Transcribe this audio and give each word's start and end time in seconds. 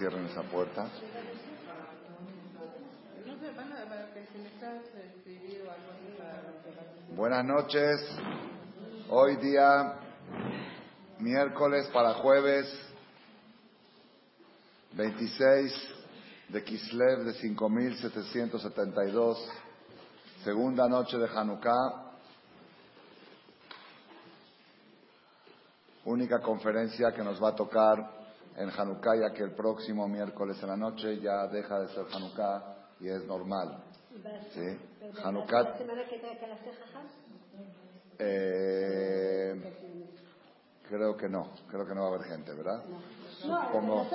cierren 0.00 0.24
esa 0.24 0.42
puerta. 0.44 0.88
Buenas 7.14 7.44
noches. 7.44 8.00
Hoy 9.10 9.36
día, 9.36 9.98
miércoles 11.18 11.86
para 11.88 12.14
jueves, 12.14 12.66
26 14.92 15.88
de 16.48 16.64
Kislev 16.64 17.24
de 17.24 17.34
5772, 17.34 19.50
segunda 20.44 20.88
noche 20.88 21.18
de 21.18 21.28
Hanukkah. 21.28 22.06
Única 26.06 26.40
conferencia 26.40 27.12
que 27.12 27.22
nos 27.22 27.42
va 27.42 27.50
a 27.50 27.54
tocar 27.54 28.19
en 28.60 28.70
Hanukkah, 28.70 29.16
ya 29.16 29.32
que 29.32 29.42
el 29.42 29.52
próximo 29.52 30.06
miércoles 30.06 30.62
en 30.62 30.68
la 30.68 30.76
noche 30.76 31.18
ya 31.18 31.46
deja 31.46 31.80
de 31.80 31.88
ser 31.88 32.04
Hanukkah 32.12 32.76
y 33.00 33.08
es 33.08 33.24
normal. 33.24 33.82
¿Sí? 34.52 34.78
Hanukkah. 35.24 35.76
Eh, 38.18 39.74
creo 40.86 41.16
que 41.16 41.28
no, 41.28 41.52
creo 41.68 41.86
que 41.86 41.94
no 41.94 42.02
va 42.02 42.06
a 42.08 42.14
haber 42.14 42.26
gente, 42.28 42.52
¿verdad? 42.52 42.82
Supongo, 43.40 44.06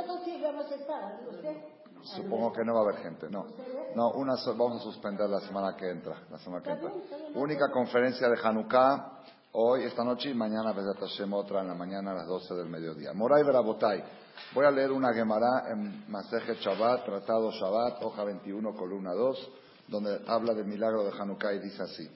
Supongo 2.03 2.53
que 2.53 2.63
no 2.63 2.75
va 2.75 2.81
a 2.81 2.83
haber 2.83 2.97
gente, 2.97 3.27
no. 3.31 3.47
No, 3.95 4.11
una 4.11 4.35
vamos 4.55 4.81
a 4.81 4.83
suspender 4.83 5.27
la 5.27 5.39
semana 5.39 5.75
que 5.75 5.89
entra, 5.89 6.21
la 6.29 6.37
semana 6.37 6.61
que 6.61 6.69
entra. 6.69 6.91
Única 7.33 7.71
conferencia 7.71 8.29
de 8.29 8.37
Hanukkah 8.43 9.21
hoy, 9.53 9.85
esta 9.85 10.03
noche 10.03 10.29
y 10.29 10.35
mañana, 10.35 10.71
Hashem, 10.71 11.33
otra 11.33 11.61
en 11.61 11.69
la 11.69 11.73
mañana 11.73 12.11
a 12.11 12.13
las 12.13 12.27
12 12.27 12.53
del 12.53 12.67
mediodía. 12.67 13.11
Moray 13.13 13.43
Berabotay. 13.43 14.24
Voy 14.53 14.65
a 14.65 14.71
leer 14.71 14.91
una 14.91 15.13
Gemara 15.13 15.71
en 15.71 16.09
Maseje 16.09 16.55
Shabbat, 16.55 17.05
Tratado 17.05 17.51
Shabbat, 17.51 18.03
hoja 18.03 18.23
21, 18.23 18.75
columna 18.75 19.13
2, 19.13 19.51
donde 19.87 20.21
habla 20.27 20.53
del 20.53 20.65
milagro 20.65 21.03
de 21.03 21.11
Hanukkah 21.11 21.53
y 21.53 21.59
dice 21.59 21.83
así. 21.83 22.09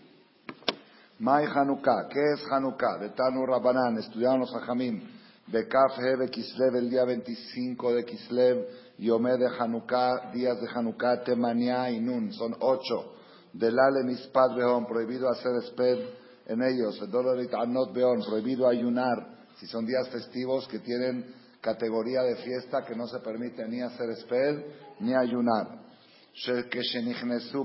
Mai 1.20 1.46
Hanukkah, 1.46 2.08
¿qué 2.10 2.20
es 2.34 2.46
Hanukkah? 2.52 2.98
De 3.00 3.10
Tanu 3.10 3.46
Rabanan, 3.46 3.98
estudiaron 3.98 4.40
los 4.40 4.54
Hajamim, 4.54 5.02
Bekaf 5.48 5.98
Hebe 6.00 6.30
Kislev, 6.30 6.76
el 6.76 6.90
día 6.90 7.04
25 7.04 7.94
de 7.94 8.06
Kislev, 8.06 8.68
Yomé 8.98 9.38
de 9.38 9.48
Hanukkah, 9.48 10.32
días 10.32 10.60
de 10.62 10.68
Hanukkah, 10.74 11.24
Temania 11.24 11.90
y 11.90 12.00
Nun, 12.00 12.32
son 12.34 12.56
ocho. 12.60 13.16
Delale 13.52 14.04
Mispad 14.04 14.56
Beon, 14.56 14.86
prohibido 14.86 15.30
hacer 15.30 15.56
esped 15.64 16.00
en 16.46 16.62
ellos. 16.64 17.02
Anot 17.02 17.94
Beon, 17.94 18.22
prohibido 18.24 18.68
ayunar, 18.68 19.40
si 19.58 19.68
son 19.68 19.86
días 19.86 20.08
festivos 20.10 20.68
que 20.68 20.80
tienen 20.80 21.39
categoría 21.62 22.22
de 22.22 22.36
fiesta 22.38 22.84
que 22.86 22.96
no 22.96 23.08
se 23.08 23.20
permite 23.20 23.68
ni 23.68 23.82
hacer 23.82 24.10
esped 24.12 24.66
ni 25.00 25.14
ayunar. 25.14 25.80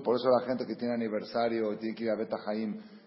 Por 0.02 0.16
eso 0.16 0.28
la 0.30 0.46
gente 0.46 0.66
que 0.66 0.74
tiene 0.74 0.94
aniversario 0.94 1.72
y 1.72 1.78
tiene 1.78 1.94
que 1.94 2.04
ir 2.04 2.10
a 2.10 2.16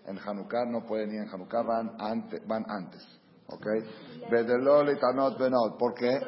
en 0.07 0.17
Hanukkah 0.17 0.65
no 0.65 0.85
pueden 0.85 1.11
ir 1.11 1.21
en 1.21 1.29
Hanukkah, 1.29 1.63
van 1.63 1.91
antes. 1.99 2.41
Van 2.47 2.63
antes 2.69 3.05
¿Ok? 3.49 3.65
Anot 5.03 5.37
Benot. 5.37 5.77
¿Por 5.77 5.93
qué? 5.93 6.19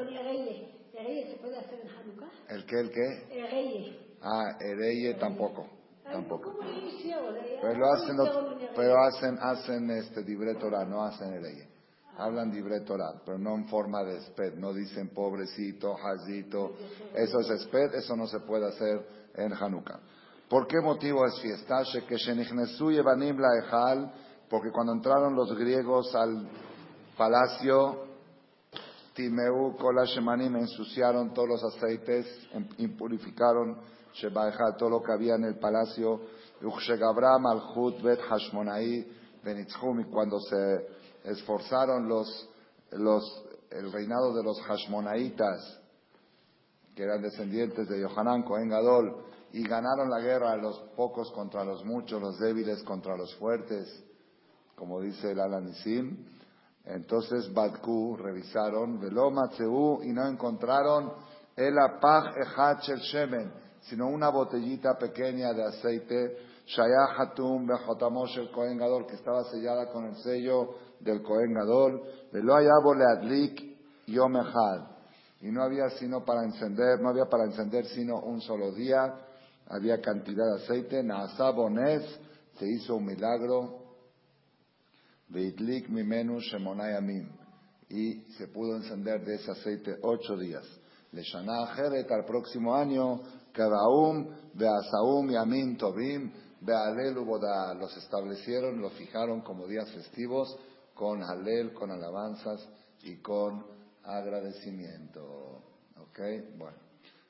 ¿El 2.49 2.65
qué? 2.65 2.79
¿El 2.79 2.91
qué? 2.91 4.15
Ah, 4.21 4.57
Ereye 4.61 5.13
tampoco. 5.15 5.67
Tampoco. 6.03 6.55
Pero 7.61 7.91
hacen, 7.93 8.17
pero 8.75 8.97
hacen, 9.03 9.37
hacen 9.39 9.91
este 9.91 10.23
Torah, 10.55 10.85
no 10.85 11.03
hacen 11.03 11.33
Ereye. 11.33 11.67
Hablan 12.19 12.51
libre 12.51 12.81
Torah, 12.81 13.13
pero 13.25 13.37
no 13.37 13.55
en 13.55 13.65
forma 13.67 14.03
de 14.03 14.19
sped. 14.21 14.55
No 14.55 14.73
dicen 14.73 15.09
pobrecito, 15.09 15.95
jazito. 15.95 16.73
Eso 17.15 17.39
es 17.39 17.61
sped, 17.61 17.95
eso 17.95 18.15
no 18.15 18.27
se 18.27 18.41
puede 18.41 18.67
hacer 18.67 19.07
en 19.35 19.53
Hanukkah. 19.53 19.99
¿Por 20.49 20.67
qué 20.67 20.81
motivo 20.81 21.25
es 21.25 21.39
fiesta? 21.39 21.83
Porque 24.49 24.71
cuando 24.71 24.93
entraron 24.93 25.35
los 25.35 25.55
griegos 25.55 26.13
al 26.15 26.49
palacio, 27.15 28.07
Timeu, 29.13 29.77
Kolashemanim, 29.77 30.55
ensuciaron 30.55 31.33
todos 31.33 31.49
los 31.49 31.63
aceites, 31.63 32.25
impurificaron 32.77 33.77
todo 34.77 34.89
lo 34.89 35.01
que 35.01 35.11
había 35.11 35.35
en 35.35 35.45
el 35.45 35.59
palacio. 35.59 36.19
Bet 36.61 38.19
Hashmonai, 38.21 39.07
y 39.45 40.03
cuando 40.05 40.39
se 40.39 40.98
esforzaron 41.23 42.07
los, 42.07 42.49
los, 42.91 43.45
el 43.71 43.91
reinado 43.91 44.33
de 44.33 44.43
los 44.43 44.59
Hashmonaitas, 44.61 45.79
que 46.95 47.03
eran 47.03 47.21
descendientes 47.21 47.87
de 47.87 48.01
Yohanan 48.01 48.43
Cohen 48.43 48.69
Gadol, 48.69 49.25
y 49.51 49.63
ganaron 49.63 50.09
la 50.09 50.19
guerra 50.19 50.55
los 50.57 50.77
pocos 50.95 51.31
contra 51.31 51.63
los 51.63 51.83
muchos, 51.83 52.21
los 52.21 52.37
débiles 52.39 52.83
contra 52.83 53.17
los 53.17 53.33
fuertes, 53.35 54.03
como 54.75 55.01
dice 55.01 55.31
el 55.31 55.39
Alanisim. 55.39 56.25
Entonces 56.85 57.51
Badku 57.53 58.15
revisaron, 58.17 58.99
Velo 58.99 59.31
y 60.03 60.11
no 60.11 60.27
encontraron 60.27 61.13
el 61.55 61.77
Apach 61.77 62.35
Echat 62.37 62.81
Shel 62.81 62.99
Shemen, 62.99 63.51
sino 63.81 64.07
una 64.07 64.29
botellita 64.29 64.97
pequeña 64.97 65.53
de 65.53 65.63
aceite, 65.63 66.37
Shaya 66.65 67.15
Hatum 67.17 67.67
el 67.69 68.51
Cohen 68.51 68.77
Gadol, 68.77 69.07
que 69.07 69.15
estaba 69.15 69.43
sellada 69.45 69.89
con 69.91 70.05
el 70.05 70.15
sello 70.17 70.75
del 70.99 71.21
Cohen 71.21 71.53
Gadol, 71.53 72.01
Ayabo 72.33 72.93
Leadlik 72.93 73.77
Y 74.07 75.51
no 75.51 75.63
había 75.63 75.89
sino 75.91 76.23
para 76.25 76.43
encender, 76.43 76.99
no 77.01 77.09
había 77.09 77.25
para 77.25 77.45
encender 77.45 77.85
sino 77.85 78.19
un 78.19 78.41
solo 78.41 78.71
día, 78.71 79.13
había 79.67 80.01
cantidad 80.01 80.45
de 80.45 80.63
aceite, 80.63 81.03
Naasa 81.03 81.51
Bones, 81.51 82.03
se 82.57 82.67
hizo 82.67 82.95
un 82.95 83.05
milagro, 83.05 83.79
Veitlik 85.29 85.89
Mimenu 85.89 86.39
Shemonayamim, 86.39 87.29
y 87.89 88.21
se 88.37 88.47
pudo 88.47 88.75
encender 88.75 89.23
de 89.23 89.35
ese 89.35 89.51
aceite 89.51 89.97
ocho 90.01 90.35
días. 90.37 90.65
Le 91.11 91.21
Heret 91.21 92.11
al 92.11 92.25
próximo 92.25 92.75
año, 92.75 93.21
Kadaum, 93.51 94.27
Beasaum, 94.53 95.29
Yamin, 95.29 95.77
Tobim, 95.77 96.31
Bealel 96.61 97.15
Boda, 97.25 97.73
los 97.73 97.95
establecieron, 97.97 98.81
los 98.81 98.93
fijaron 98.93 99.41
como 99.41 99.65
días 99.67 99.89
festivos, 99.91 100.55
con 100.99 101.23
Halel, 101.23 101.71
con 101.71 101.91
alabanzas 101.91 102.67
y 103.03 103.21
con 103.21 103.65
agradecimiento. 104.03 105.63
¿Ok? 105.95 106.19
Bueno, 106.57 106.77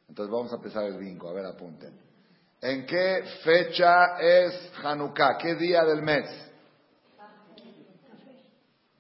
entonces 0.08 0.34
vamos 0.34 0.52
a 0.52 0.56
empezar 0.56 0.86
el 0.86 0.98
bingo, 0.98 1.30
a 1.30 1.34
ver, 1.34 1.46
apunten. 1.46 1.94
¿En 2.62 2.88
qué 2.88 3.24
fecha 3.44 4.20
es 4.20 4.72
Hanukkah? 4.84 5.38
¿Qué 5.38 5.54
día 5.54 5.84
del 5.84 6.02
mes? 6.02 6.26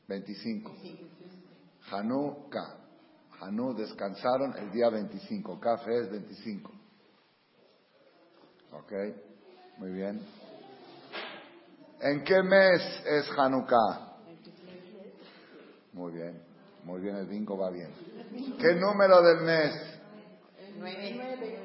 25. 0.08 0.76
Hanukkah. 1.90 2.76
Hanú 3.42 3.74
descansaron 3.74 4.56
el 4.56 4.70
día 4.72 4.90
25. 4.90 5.60
Café 5.60 6.02
es 6.02 6.12
25. 6.12 6.72
¿Ok? 8.74 8.94
Muy 9.80 9.94
bien. 9.94 10.22
¿En 12.02 12.24
qué 12.24 12.44
mes 12.44 13.04
es 13.08 13.28
Hanukkah? 13.36 14.09
Muy 16.00 16.14
bien, 16.14 16.42
muy 16.86 17.02
bien, 17.02 17.18
el 17.18 17.28
bingo 17.28 17.58
va 17.58 17.70
bien. 17.72 17.92
¿Qué 18.58 18.74
número 18.76 19.22
del 19.22 19.42
mes? 19.42 19.74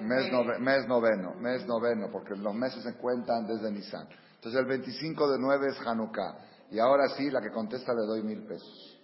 Mes, 0.02 0.58
mes 0.58 0.88
noveno, 0.88 1.34
mes 1.36 1.64
noveno, 1.68 2.10
porque 2.10 2.34
los 2.34 2.52
meses 2.52 2.82
se 2.82 2.94
cuentan 2.94 3.46
desde 3.46 3.70
Nisan. 3.70 4.08
Entonces 4.34 4.60
el 4.60 4.66
25 4.66 5.30
de 5.30 5.38
9 5.38 5.68
es 5.68 5.86
Hanukkah. 5.86 6.36
Y 6.72 6.80
ahora 6.80 7.10
sí, 7.10 7.30
la 7.30 7.40
que 7.40 7.52
contesta 7.52 7.94
le 7.94 8.04
doy 8.08 8.24
mil 8.24 8.42
pesos. 8.44 9.00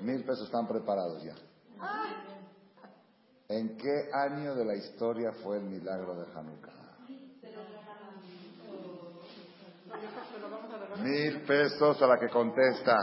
Mil 0.00 0.24
pesos 0.24 0.46
están 0.46 0.66
preparados 0.66 1.22
ya. 1.22 1.34
¿En 3.48 3.76
qué 3.76 4.08
año 4.14 4.54
de 4.54 4.64
la 4.64 4.74
historia 4.74 5.32
fue 5.32 5.58
el 5.58 5.64
milagro 5.64 6.14
de 6.14 6.32
Hanukkah? 6.32 6.80
Mil 11.02 11.42
pesos 11.42 12.00
a 12.02 12.06
la 12.06 12.18
que 12.18 12.28
contesta. 12.28 12.96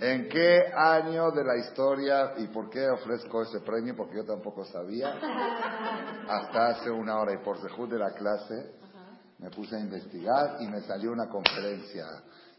¿En 0.00 0.28
qué 0.28 0.72
año 0.76 1.30
de 1.32 1.42
la 1.42 1.56
historia 1.56 2.34
y 2.36 2.46
por 2.48 2.70
qué 2.70 2.88
ofrezco 2.88 3.42
ese 3.42 3.60
premio? 3.60 3.96
Porque 3.96 4.16
yo 4.16 4.24
tampoco 4.24 4.64
sabía. 4.64 5.12
Hasta 6.28 6.68
hace 6.68 6.90
una 6.90 7.18
hora 7.18 7.32
y 7.32 7.44
por 7.44 7.60
sejud 7.60 7.88
de 7.88 7.98
la 7.98 8.12
clase 8.12 8.78
me 9.38 9.50
puse 9.50 9.76
a 9.76 9.80
investigar 9.80 10.56
y 10.60 10.68
me 10.68 10.80
salió 10.82 11.10
una 11.10 11.28
conferencia. 11.28 12.06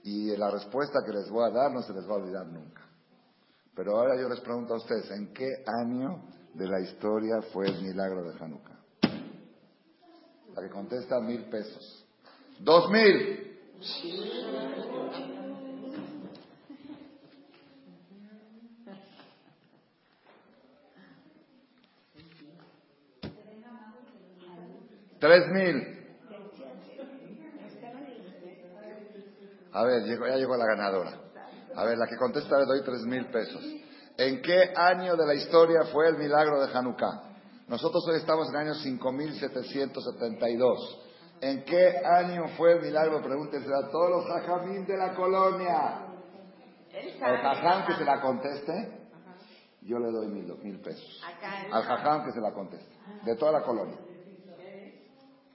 Y 0.03 0.35
la 0.35 0.51
respuesta 0.51 0.99
que 1.05 1.13
les 1.13 1.29
voy 1.29 1.45
a 1.45 1.53
dar 1.53 1.71
no 1.71 1.81
se 1.81 1.93
les 1.93 2.05
va 2.05 2.13
a 2.13 2.17
olvidar 2.17 2.45
nunca. 2.47 2.81
Pero 3.75 3.97
ahora 3.97 4.19
yo 4.19 4.27
les 4.27 4.41
pregunto 4.41 4.73
a 4.73 4.77
ustedes, 4.77 5.09
¿en 5.11 5.31
qué 5.33 5.47
año 5.65 6.23
de 6.53 6.67
la 6.67 6.81
historia 6.81 7.41
fue 7.53 7.67
el 7.67 7.81
milagro 7.81 8.23
de 8.23 8.37
Hanukkah? 8.37 8.79
La 10.53 10.61
que 10.61 10.69
contesta 10.69 11.21
mil 11.21 11.45
pesos. 11.45 12.05
¡Dos 12.59 12.89
mil! 12.89 13.48
Tres 25.19 25.47
mil. 25.51 25.97
A 29.71 29.85
ver, 29.85 30.03
ya 30.05 30.15
llegó 30.35 30.57
la 30.57 30.65
ganadora. 30.65 31.17
A 31.75 31.85
ver, 31.85 31.97
la 31.97 32.07
que 32.07 32.17
contesta 32.17 32.59
le 32.59 32.65
doy 32.65 32.81
tres 32.83 33.03
mil 33.03 33.27
pesos. 33.27 33.63
¿En 34.17 34.41
qué 34.41 34.73
año 34.75 35.15
de 35.15 35.25
la 35.25 35.35
historia 35.35 35.85
fue 35.93 36.09
el 36.09 36.17
milagro 36.17 36.59
de 36.65 36.73
Hanukkah? 36.73 37.29
Nosotros 37.69 38.03
hoy 38.09 38.17
estamos 38.17 38.49
en 38.49 38.55
el 38.55 38.61
año 38.61 38.73
5772. 38.73 41.08
¿En 41.41 41.63
qué 41.63 41.97
año 42.05 42.47
fue 42.57 42.73
el 42.73 42.81
milagro? 42.81 43.21
Pregúntense 43.21 43.69
a 43.73 43.89
todos 43.89 44.09
los 44.09 44.25
jajamín 44.25 44.85
de 44.85 44.97
la 44.97 45.13
colonia. 45.13 46.05
El 46.91 47.19
jajam 47.19 47.85
que 47.85 47.95
se 47.95 48.03
la 48.03 48.19
conteste, 48.19 48.99
yo 49.81 49.99
le 49.99 50.11
doy 50.11 50.27
mil, 50.27 50.53
mil 50.61 50.81
pesos. 50.81 51.23
Al 51.71 51.83
jajam 51.83 52.25
que 52.25 52.31
se 52.31 52.41
la 52.41 52.51
conteste, 52.51 52.93
de 53.23 53.35
toda 53.35 53.53
la 53.53 53.61
colonia. 53.61 53.97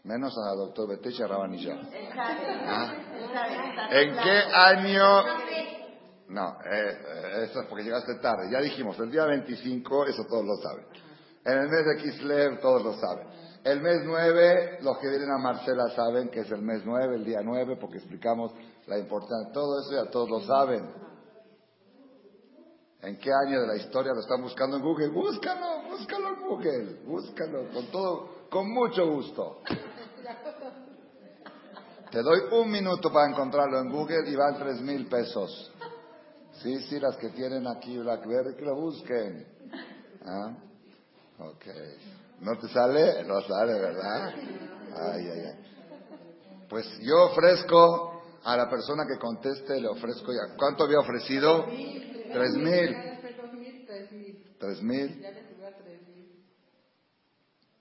Menos 0.04 0.34
a 0.36 0.54
doctor 0.54 0.88
Betecha 0.88 1.26
Rabanilla. 1.26 1.78
¿Ah? 2.66 2.92
¿En 3.90 4.16
qué 4.16 4.42
año? 4.54 5.24
No, 6.28 6.56
eh, 6.64 6.98
eh, 7.06 7.44
eso 7.44 7.60
es 7.60 7.66
porque 7.68 7.84
llegaste 7.84 8.14
tarde. 8.16 8.50
Ya 8.50 8.60
dijimos, 8.60 8.98
el 8.98 9.10
día 9.10 9.24
25, 9.24 10.06
eso 10.06 10.24
todos 10.28 10.44
lo 10.44 10.56
saben. 10.56 10.86
En 11.44 11.58
el 11.58 11.68
mes 11.68 11.86
de 11.86 12.02
Kislev, 12.02 12.60
todos 12.60 12.82
lo 12.82 12.94
saben. 12.94 13.28
El 13.64 13.80
mes 13.80 14.02
9, 14.04 14.80
los 14.82 14.98
que 14.98 15.08
vienen 15.08 15.30
a 15.30 15.38
Marcela 15.38 15.88
saben 15.96 16.28
que 16.28 16.40
es 16.40 16.50
el 16.50 16.60
mes 16.60 16.82
9, 16.84 17.16
el 17.16 17.24
día 17.24 17.40
9, 17.42 17.78
porque 17.80 17.96
explicamos 17.96 18.52
la 18.86 18.98
importancia. 18.98 19.54
Todo 19.54 19.80
eso 19.80 20.04
ya 20.04 20.10
todos 20.10 20.28
lo 20.28 20.40
saben. 20.42 20.86
¿En 23.00 23.18
qué 23.18 23.30
año 23.46 23.62
de 23.62 23.66
la 23.66 23.76
historia 23.76 24.12
lo 24.12 24.20
están 24.20 24.42
buscando 24.42 24.76
en 24.76 24.82
Google? 24.82 25.08
Búscalo, 25.08 25.88
búscalo 25.88 26.28
en 26.28 26.40
Google, 26.42 26.94
búscalo, 27.06 27.68
con 27.72 27.86
todo, 27.90 28.48
con 28.50 28.70
mucho 28.70 29.06
gusto. 29.10 29.62
Te 32.10 32.22
doy 32.22 32.40
un 32.52 32.70
minuto 32.70 33.10
para 33.10 33.30
encontrarlo 33.30 33.78
en 33.80 33.90
Google 33.90 34.30
y 34.30 34.36
van 34.36 34.58
tres 34.58 34.82
mil 34.82 35.06
pesos. 35.06 35.72
Sí, 36.62 36.80
sí, 36.82 37.00
las 37.00 37.16
que 37.16 37.30
tienen 37.30 37.66
aquí 37.66 37.96
Blackberry, 37.96 38.56
que 38.56 38.64
lo 38.64 38.76
busquen. 38.76 39.46
¿Ah? 40.26 40.54
Ok. 41.38 41.66
¿No 42.40 42.58
te 42.58 42.68
sale? 42.68 43.24
No 43.24 43.40
sale, 43.42 43.74
¿verdad? 43.74 44.34
Ay, 45.12 45.28
ay, 45.28 45.40
ay. 45.46 45.64
Pues 46.68 46.86
yo 47.00 47.26
ofrezco 47.26 48.22
a 48.44 48.56
la 48.56 48.68
persona 48.68 49.04
que 49.06 49.18
conteste, 49.18 49.80
le 49.80 49.88
ofrezco 49.88 50.32
ya. 50.32 50.56
¿Cuánto 50.56 50.84
había 50.84 50.98
ofrecido? 51.00 51.66
Tres 51.66 52.52
mil. 52.54 52.96
Tres 54.58 54.82
mil. 54.82 55.24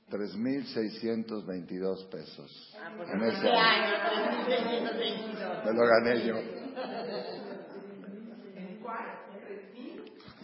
Tres 0.09 0.35
mil 0.35 0.67
seiscientos 0.67 1.45
veintidós 1.45 2.05
pesos. 2.05 2.75
En 3.11 3.23
ese 3.23 3.49
año. 3.49 3.93
Me 5.65 5.73
lo 5.73 5.87
gané 5.87 6.25
yo. 6.25 6.35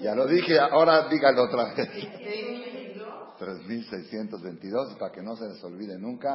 Ya 0.01 0.15
lo 0.15 0.25
dije, 0.25 0.57
ahora 0.57 1.07
dígalo 1.09 1.44
otra 1.44 1.73
vez. 1.75 1.89
3.622, 3.39 4.97
para 4.97 5.12
que 5.12 5.21
no 5.21 5.36
se 5.36 5.47
les 5.47 5.63
olvide 5.63 5.97
nunca, 5.97 6.30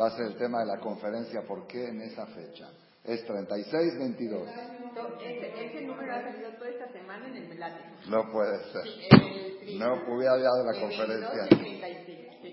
va 0.00 0.08
a 0.08 0.16
ser 0.16 0.26
el 0.26 0.36
tema 0.36 0.60
de 0.60 0.66
la 0.66 0.78
conferencia, 0.78 1.42
¿por 1.46 1.66
qué 1.66 1.88
en 1.88 2.02
esa 2.02 2.26
fecha? 2.26 2.68
Es 3.04 3.24
3622. 3.24 4.48
Ese, 5.22 5.80
número 5.86 6.12
ha 6.12 6.22
salido 6.22 6.52
toda 6.58 6.68
esta 6.68 6.92
semana 6.92 7.28
en 7.28 7.36
el 7.36 7.48
Melate. 7.48 7.82
No 8.08 8.30
puede 8.30 8.58
ser. 8.72 9.78
no 9.78 10.14
hubiera 10.14 10.36
dado 10.36 10.64
la 10.64 10.80
conferencia. 10.80 11.48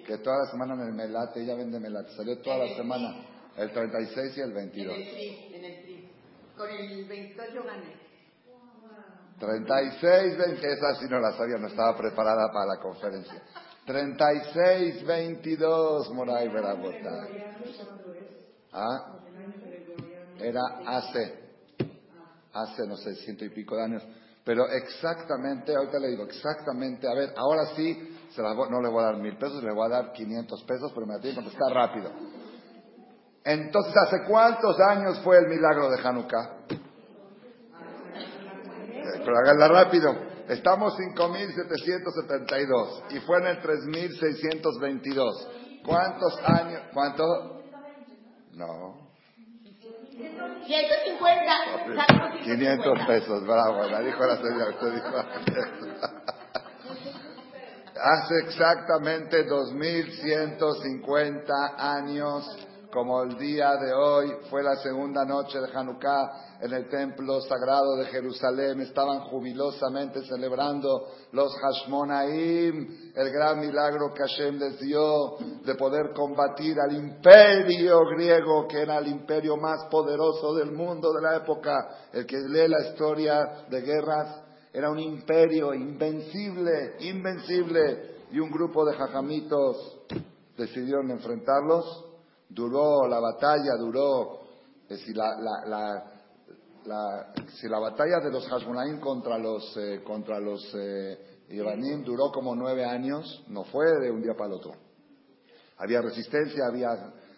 Que 0.06 0.18
toda 0.20 0.46
la 0.46 0.52
semana 0.52 0.74
en 0.76 0.88
el 0.88 0.94
Melate, 0.94 1.44
ella 1.44 1.56
vende 1.56 1.80
Melate, 1.80 2.12
salió 2.16 2.40
toda 2.42 2.60
la 2.66 2.76
semana, 2.76 3.26
el 3.58 3.72
36 3.72 4.38
y 4.38 4.42
el 4.42 4.54
22. 4.54 4.96
En 4.96 5.02
el 5.02 5.10
tri, 5.10 5.56
en 5.56 5.66
el 5.66 5.84
tri. 5.84 6.12
Con 6.56 6.70
el 6.70 7.06
22 7.06 7.54
yo 7.54 7.64
gané. 7.64 8.08
36, 9.40 10.38
20, 10.38 10.68
esa 10.68 10.96
sí 10.96 11.06
no 11.10 11.20
la 11.20 11.32
sabía, 11.34 11.58
no 11.58 11.68
estaba 11.68 11.96
preparada 11.96 12.52
para 12.52 12.66
la 12.66 12.82
conferencia. 12.82 13.42
36, 13.88 15.06
22, 15.06 16.14
Moray 16.14 16.50
Verabota. 16.50 17.30
¿Ah? 18.74 19.14
Era 20.40 20.60
hace, 20.86 21.34
hace, 22.52 22.86
no 22.86 22.98
sé, 22.98 23.16
ciento 23.16 23.46
y 23.46 23.50
pico 23.50 23.78
de 23.78 23.84
años. 23.84 24.04
Pero 24.44 24.68
exactamente, 24.68 25.74
ahorita 25.74 26.00
le 26.00 26.10
digo, 26.10 26.26
exactamente, 26.26 27.08
a 27.08 27.14
ver, 27.14 27.34
ahora 27.38 27.66
sí, 27.78 28.18
se 28.36 28.42
no 28.42 28.82
le 28.82 28.90
voy 28.90 29.04
a 29.04 29.08
dar 29.08 29.18
mil 29.18 29.38
pesos, 29.38 29.64
le 29.64 29.74
voy 29.74 29.86
a 29.86 29.96
dar 29.96 30.12
500 30.12 30.64
pesos, 30.64 30.92
pero 30.94 31.08
me 31.08 31.14
la 31.14 31.22
tiene 31.22 31.38
que 31.38 31.44
contestar 31.44 31.74
rápido. 31.74 32.12
Entonces, 33.46 33.94
¿hace 34.06 34.18
cuántos 34.28 34.78
años 34.82 35.22
fue 35.24 35.38
el 35.38 35.48
milagro 35.48 35.90
de 35.90 36.02
Hanukkah? 36.02 36.58
pero 39.24 39.38
háganla 39.38 39.68
rápido. 39.70 40.27
Estamos 40.48 40.98
5.772 40.98 43.12
y 43.12 43.20
fue 43.20 43.38
en 43.40 43.48
el 43.48 43.62
3.622. 43.62 45.84
¿Cuántos 45.86 46.40
años? 46.46 46.84
¿Cuánto? 46.94 47.26
No. 48.54 49.10
150. 50.66 52.44
500 52.44 53.08
pesos, 53.08 53.46
bravo, 53.46 53.84
la 53.84 54.00
dijo 54.02 54.26
la 54.26 54.38
señora, 54.38 54.70
usted 54.70 54.94
dijo. 54.94 55.08
Hace 58.00 58.36
exactamente 58.46 59.48
2.150 59.48 61.76
años, 61.78 62.67
como 62.98 63.22
el 63.22 63.38
día 63.38 63.76
de 63.76 63.94
hoy, 63.94 64.28
fue 64.50 64.64
la 64.64 64.76
segunda 64.78 65.24
noche 65.24 65.60
de 65.60 65.68
Hanukkah, 65.72 66.58
en 66.62 66.74
el 66.74 66.90
templo 66.90 67.40
sagrado 67.42 67.96
de 67.98 68.06
Jerusalén 68.06 68.82
estaban 68.82 69.20
jubilosamente 69.20 70.26
celebrando 70.26 71.08
los 71.32 71.56
Hashmonaim, 71.58 73.12
el 73.14 73.32
gran 73.32 73.60
milagro 73.60 74.12
que 74.16 74.24
Hashem 74.24 74.58
les 74.58 74.80
dio 74.80 75.38
de 75.64 75.76
poder 75.76 76.12
combatir 76.16 76.76
al 76.80 76.96
imperio 76.96 78.00
griego, 78.16 78.68
que 78.68 78.82
era 78.82 78.98
el 78.98 79.10
imperio 79.10 79.58
más 79.58 79.86
poderoso 79.92 80.56
del 80.56 80.72
mundo 80.72 81.14
de 81.14 81.22
la 81.22 81.36
época. 81.36 82.08
El 82.12 82.26
que 82.26 82.38
lee 82.38 82.68
la 82.68 82.90
historia 82.90 83.68
de 83.70 83.80
guerras 83.82 84.42
era 84.74 84.90
un 84.90 84.98
imperio 84.98 85.72
invencible, 85.72 86.96
invencible, 87.02 88.16
y 88.32 88.40
un 88.40 88.50
grupo 88.50 88.84
de 88.86 88.96
jajamitos 88.96 90.00
decidieron 90.58 91.12
enfrentarlos. 91.12 92.07
Duró 92.50 93.08
la 93.08 93.20
batalla, 93.20 93.76
duró, 93.78 94.40
es 94.84 95.00
decir, 95.00 95.16
la 95.16 96.08
la, 96.88 97.34
si 97.60 97.68
la 97.68 97.80
batalla 97.80 98.20
de 98.20 98.32
los 98.32 98.48
Hashmonaim 98.48 99.00
contra 99.00 99.38
los, 99.38 99.76
eh, 99.78 100.02
contra 100.04 100.40
los 100.40 100.74
eh, 100.76 101.18
duró 102.04 102.32
como 102.32 102.56
nueve 102.56 102.86
años, 102.86 103.44
no 103.48 103.64
fue 103.66 103.86
de 104.02 104.12
un 104.12 104.22
día 104.22 104.34
para 104.34 104.48
el 104.48 104.54
otro. 104.54 104.72
Había 105.78 106.02
resistencia, 106.02 106.66
había 106.68 106.90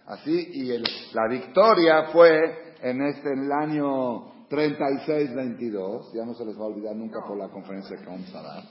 así, 0.07 0.49
y 0.53 0.71
el, 0.71 0.83
la 1.13 1.27
victoria 1.27 2.09
fue 2.11 2.75
en 2.81 3.01
este 3.01 3.33
en 3.33 3.45
el 3.45 3.51
año 3.51 4.47
36-22, 4.49 6.13
ya 6.13 6.25
no 6.25 6.33
se 6.33 6.45
les 6.45 6.57
va 6.57 6.63
a 6.63 6.67
olvidar 6.67 6.95
nunca 6.95 7.19
por 7.27 7.37
la 7.37 7.49
conferencia 7.49 7.97
que 7.97 8.05
vamos 8.05 8.33
a 8.33 8.41
dar. 8.41 8.63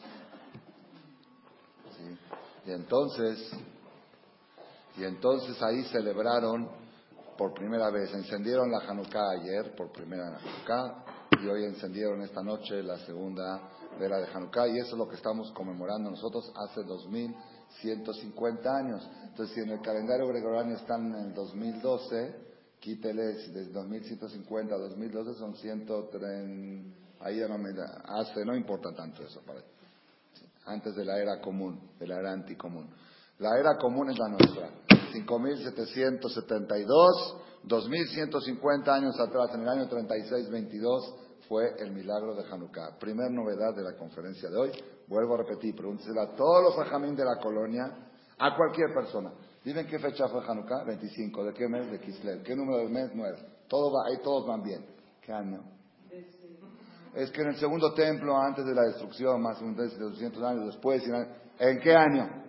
Y 2.67 2.71
entonces, 2.71 3.53
y 4.99 5.05
entonces 5.05 5.63
ahí 5.63 5.85
celebraron 5.85 6.69
por 7.37 7.55
primera 7.55 7.89
vez. 7.91 8.13
Encendieron 8.13 8.71
la 8.71 8.79
Hanukkah 8.81 9.31
ayer, 9.41 9.75
por 9.77 9.93
primera 9.93 10.39
Hanukkah, 10.39 11.05
y 11.41 11.47
hoy 11.47 11.65
encendieron 11.65 12.21
esta 12.23 12.43
noche 12.43 12.83
la 12.83 12.99
segunda 12.99 13.61
vela 13.99 14.19
de 14.19 14.27
Hanukkah, 14.27 14.67
y 14.69 14.79
eso 14.79 14.93
es 14.93 14.99
lo 14.99 15.09
que 15.09 15.15
estamos 15.15 15.53
conmemorando 15.53 16.11
nosotros 16.11 16.53
hace 16.57 16.83
2150 16.83 18.77
años. 18.77 19.09
Entonces, 19.25 19.55
si 19.55 19.61
en 19.61 19.71
el 19.71 19.81
calendario 19.81 20.27
gregoriano 20.27 20.75
están 20.75 21.15
en 21.15 21.27
el 21.29 21.35
2012, 21.35 22.49
quíteles 22.81 23.55
desde 23.55 23.73
2150 23.73 24.75
a 24.75 24.79
2012 24.79 25.35
son 25.39 25.55
130, 25.55 26.97
ahí 27.21 27.39
ya 27.39 27.47
no 27.47 27.59
me 27.59 27.71
hace, 27.71 28.45
no 28.45 28.57
importa 28.57 28.93
tanto 28.95 29.23
eso 29.23 29.41
para 29.43 29.61
antes 30.67 30.95
de 30.95 31.05
la 31.05 31.19
era 31.19 31.41
común, 31.41 31.81
de 31.99 32.07
la 32.07 32.21
era 32.21 32.33
anticomún. 32.33 32.91
La 33.39 33.59
era 33.59 33.79
común 33.79 34.11
es 34.11 34.19
la 34.19 34.29
nuestra. 34.29 34.69
5.772, 35.13 37.41
2.150 37.65 38.89
años 38.89 39.19
atrás, 39.21 39.55
en 39.55 39.63
el 39.63 39.69
año 39.69 39.89
36-22, 39.89 41.15
fue 41.49 41.73
el 41.79 41.93
milagro 41.93 42.35
de 42.35 42.43
Hanukkah. 42.51 42.99
Primer 42.99 43.31
novedad 43.31 43.77
de 43.77 43.83
la 43.83 43.95
conferencia 43.97 44.51
de 44.51 44.57
hoy. 44.57 44.73
Vuelvo 45.07 45.35
a 45.35 45.37
repetir, 45.39 45.77
pregúntesela 45.77 46.23
a 46.23 46.35
todos 46.35 46.65
los 46.65 46.77
ajamín 46.79 47.15
de 47.15 47.25
la 47.25 47.37
colonia, 47.41 47.85
a 48.39 48.57
cualquier 48.57 48.93
persona. 48.93 49.33
Dime 49.65 49.87
qué 49.87 50.01
fecha 50.01 50.27
fue 50.29 50.45
Hanukkah, 50.45 50.83
25. 50.85 51.45
¿De 51.45 51.55
qué 51.55 51.69
mes? 51.69 51.89
De 51.91 52.01
Kislev. 52.01 52.43
¿Qué 52.43 52.57
número 52.57 52.79
del 52.79 52.91
mes? 52.91 53.13
9. 53.15 53.39
Todo 53.69 53.93
va, 53.93 54.09
ahí 54.09 54.17
todos 54.23 54.45
van 54.47 54.63
bien. 54.63 54.85
¿Qué 55.23 55.33
año? 55.33 55.63
Es 57.15 57.31
que 57.31 57.43
en 57.43 57.49
el 57.49 57.57
segundo 57.57 57.93
templo, 57.95 58.37
antes 58.37 58.65
de 58.65 58.75
la 58.75 58.83
destrucción, 58.83 59.41
más 59.41 59.61
de 59.61 59.99
200 59.99 60.43
años 60.43 60.67
después, 60.67 61.05
¿en 61.59 61.81
qué 61.81 61.95
año? 61.95 62.48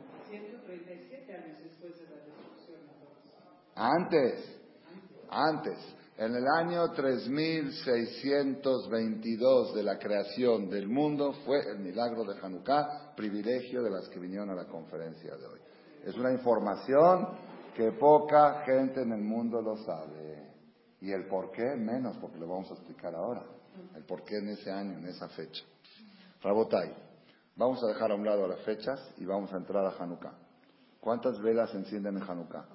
Antes, 3.80 4.44
antes. 5.30 5.78
En 6.18 6.36
el 6.36 6.46
año 6.50 6.92
3622 6.92 9.74
de 9.74 9.84
la 9.84 9.98
creación 9.98 10.70
del 10.70 10.90
mundo 10.90 11.32
fue 11.46 11.62
el 11.62 11.80
milagro 11.80 12.26
de 12.26 12.38
Hanukkah, 12.42 13.16
privilegio 13.16 13.82
de 13.82 13.90
las 13.90 14.10
que 14.10 14.20
vinieron 14.20 14.50
a 14.50 14.56
la 14.56 14.66
conferencia 14.66 15.34
de 15.38 15.46
hoy. 15.46 15.62
Es 16.04 16.18
una 16.18 16.34
información 16.34 17.30
que 17.74 17.94
poca 17.94 18.64
gente 18.66 19.02
en 19.02 19.14
el 19.14 19.22
mundo 19.22 19.62
lo 19.62 19.78
sabe. 19.78 20.50
Y 21.00 21.14
el 21.14 21.28
por 21.28 21.50
qué 21.52 21.78
menos, 21.78 22.18
porque 22.18 22.38
lo 22.38 22.50
vamos 22.50 22.70
a 22.72 22.74
explicar 22.74 23.16
ahora. 23.16 23.46
El 23.96 24.04
por 24.04 24.26
qué 24.26 24.40
en 24.40 24.50
ese 24.50 24.70
año, 24.70 24.98
en 24.98 25.06
esa 25.06 25.30
fecha. 25.30 25.64
Rabotai, 26.42 26.94
vamos 27.56 27.82
a 27.82 27.88
dejar 27.88 28.12
a 28.12 28.16
un 28.16 28.26
lado 28.26 28.46
las 28.46 28.60
fechas 28.64 29.00
y 29.20 29.24
vamos 29.24 29.54
a 29.54 29.56
entrar 29.56 29.86
a 29.86 29.96
Hanukkah. 29.98 30.34
¿Cuántas 31.00 31.42
velas 31.42 31.74
encienden 31.74 32.18
en 32.18 32.24
Hanukkah? 32.24 32.66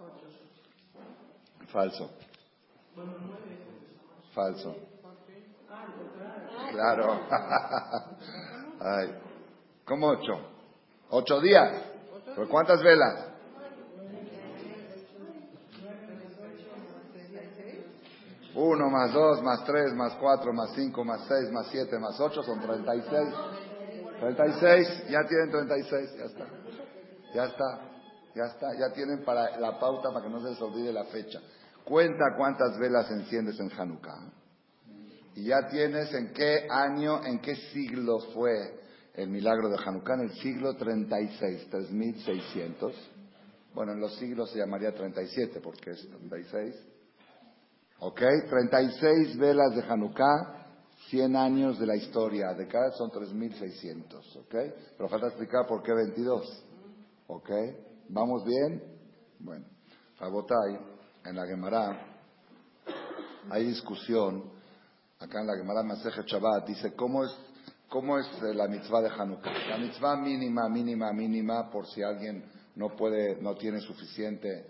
Falso. 1.75 2.09
Falso. 4.33 4.76
Claro. 6.71 7.21
Ay. 8.81 9.19
¿Cómo 9.85 10.07
ocho? 10.07 10.35
¿Ocho 11.11 11.40
días? 11.40 11.83
¿Pero 12.26 12.49
cuántas 12.49 12.81
velas? 12.81 13.26
Uno 18.54 18.88
más 18.88 19.12
dos, 19.12 19.43
más 19.43 19.64
tres, 19.64 19.93
más 19.95 20.14
cuatro, 20.14 20.52
más 20.52 20.71
cinco, 20.76 21.04
más 21.04 21.26
seis, 21.26 21.50
más 21.50 21.66
siete, 21.73 21.99
más 21.99 22.21
ocho, 22.21 22.40
son 22.45 22.61
treinta 22.61 22.95
y 22.95 23.02
seis. 23.02 23.35
Treinta 24.21 24.47
y 24.47 24.52
seis, 24.61 25.09
ya 25.09 25.26
tienen 25.26 25.50
treinta 25.50 25.76
y 25.76 25.83
seis, 25.83 26.14
ya 26.16 26.25
está. 26.26 26.47
Ya 27.35 27.45
está, 27.47 27.81
ya 28.37 28.45
está, 28.45 28.69
ya 28.78 28.95
tienen 28.95 29.25
para 29.25 29.59
la 29.59 29.76
pauta 29.81 30.11
para 30.12 30.25
que 30.25 30.31
no 30.31 30.40
se 30.40 30.50
les 30.50 30.62
olvide 30.62 30.93
la 30.93 31.07
fecha. 31.07 31.40
Cuenta 31.85 32.35
cuántas 32.37 32.79
velas 32.79 33.11
enciendes 33.11 33.61
en 33.61 33.71
Hanukkah. 33.71 34.33
Y 35.37 35.45
ya 35.47 35.69
tienes 35.69 36.12
en 36.14 36.33
qué 36.33 36.67
año, 36.71 37.23
en 37.25 37.41
qué 37.41 37.57
siglo 37.73 38.21
fue 38.33 38.81
el 39.14 39.29
milagro 39.29 39.69
de 39.69 39.76
Hanukkah. 39.85 40.14
En 40.14 40.21
el 40.21 40.33
siglo 40.38 40.75
36, 40.76 41.69
3600. 41.69 43.11
Bueno, 43.75 43.93
en 43.93 44.00
los 44.00 44.17
siglos 44.17 44.50
se 44.50 44.61
llamaría 44.61 44.95
37 44.95 45.61
porque 45.61 45.91
es 45.91 46.09
36. 46.09 46.75
¿Ok? 47.99 48.21
36 48.49 49.37
velas 49.37 49.75
de 49.75 49.83
Hanukkah, 49.83 50.67
100 51.11 51.37
años 51.37 51.79
de 51.79 51.87
la 51.87 51.97
historia. 51.97 52.55
De 52.55 52.67
cada 52.67 52.93
son 52.93 53.11
3600. 53.11 54.37
¿Ok? 54.37 54.55
Pero 54.97 55.09
falta 55.11 55.26
explicar 55.26 55.67
por 55.67 55.83
qué 55.83 55.93
22. 55.93 56.64
¿Ok? 57.26 57.50
¿Vamos 58.09 58.43
bien? 58.45 58.83
Bueno, 59.41 59.67
Rabotai 60.19 60.94
en 61.25 61.37
la 61.37 61.47
Gemara 61.47 62.14
hay 63.50 63.64
discusión, 63.64 64.45
acá 65.19 65.40
en 65.40 65.47
la 65.47 65.57
Gemara 65.57 65.83
Maseje 65.83 66.23
Shabbat, 66.26 66.66
dice 66.66 66.95
cómo 66.95 67.25
es, 67.25 67.37
cómo 67.88 68.19
es 68.19 68.26
eh, 68.43 68.54
la 68.54 68.69
mitzvah 68.69 69.02
de 69.02 69.09
Hanukkah. 69.09 69.69
La 69.69 69.78
mitzvah 69.78 70.16
mínima, 70.16 70.69
mínima, 70.69 71.12
mínima, 71.12 71.71
por 71.71 71.87
si 71.87 72.02
alguien 72.02 72.45
no 72.76 72.95
puede, 72.97 73.40
no 73.40 73.54
tiene 73.54 73.81
suficiente 73.81 74.66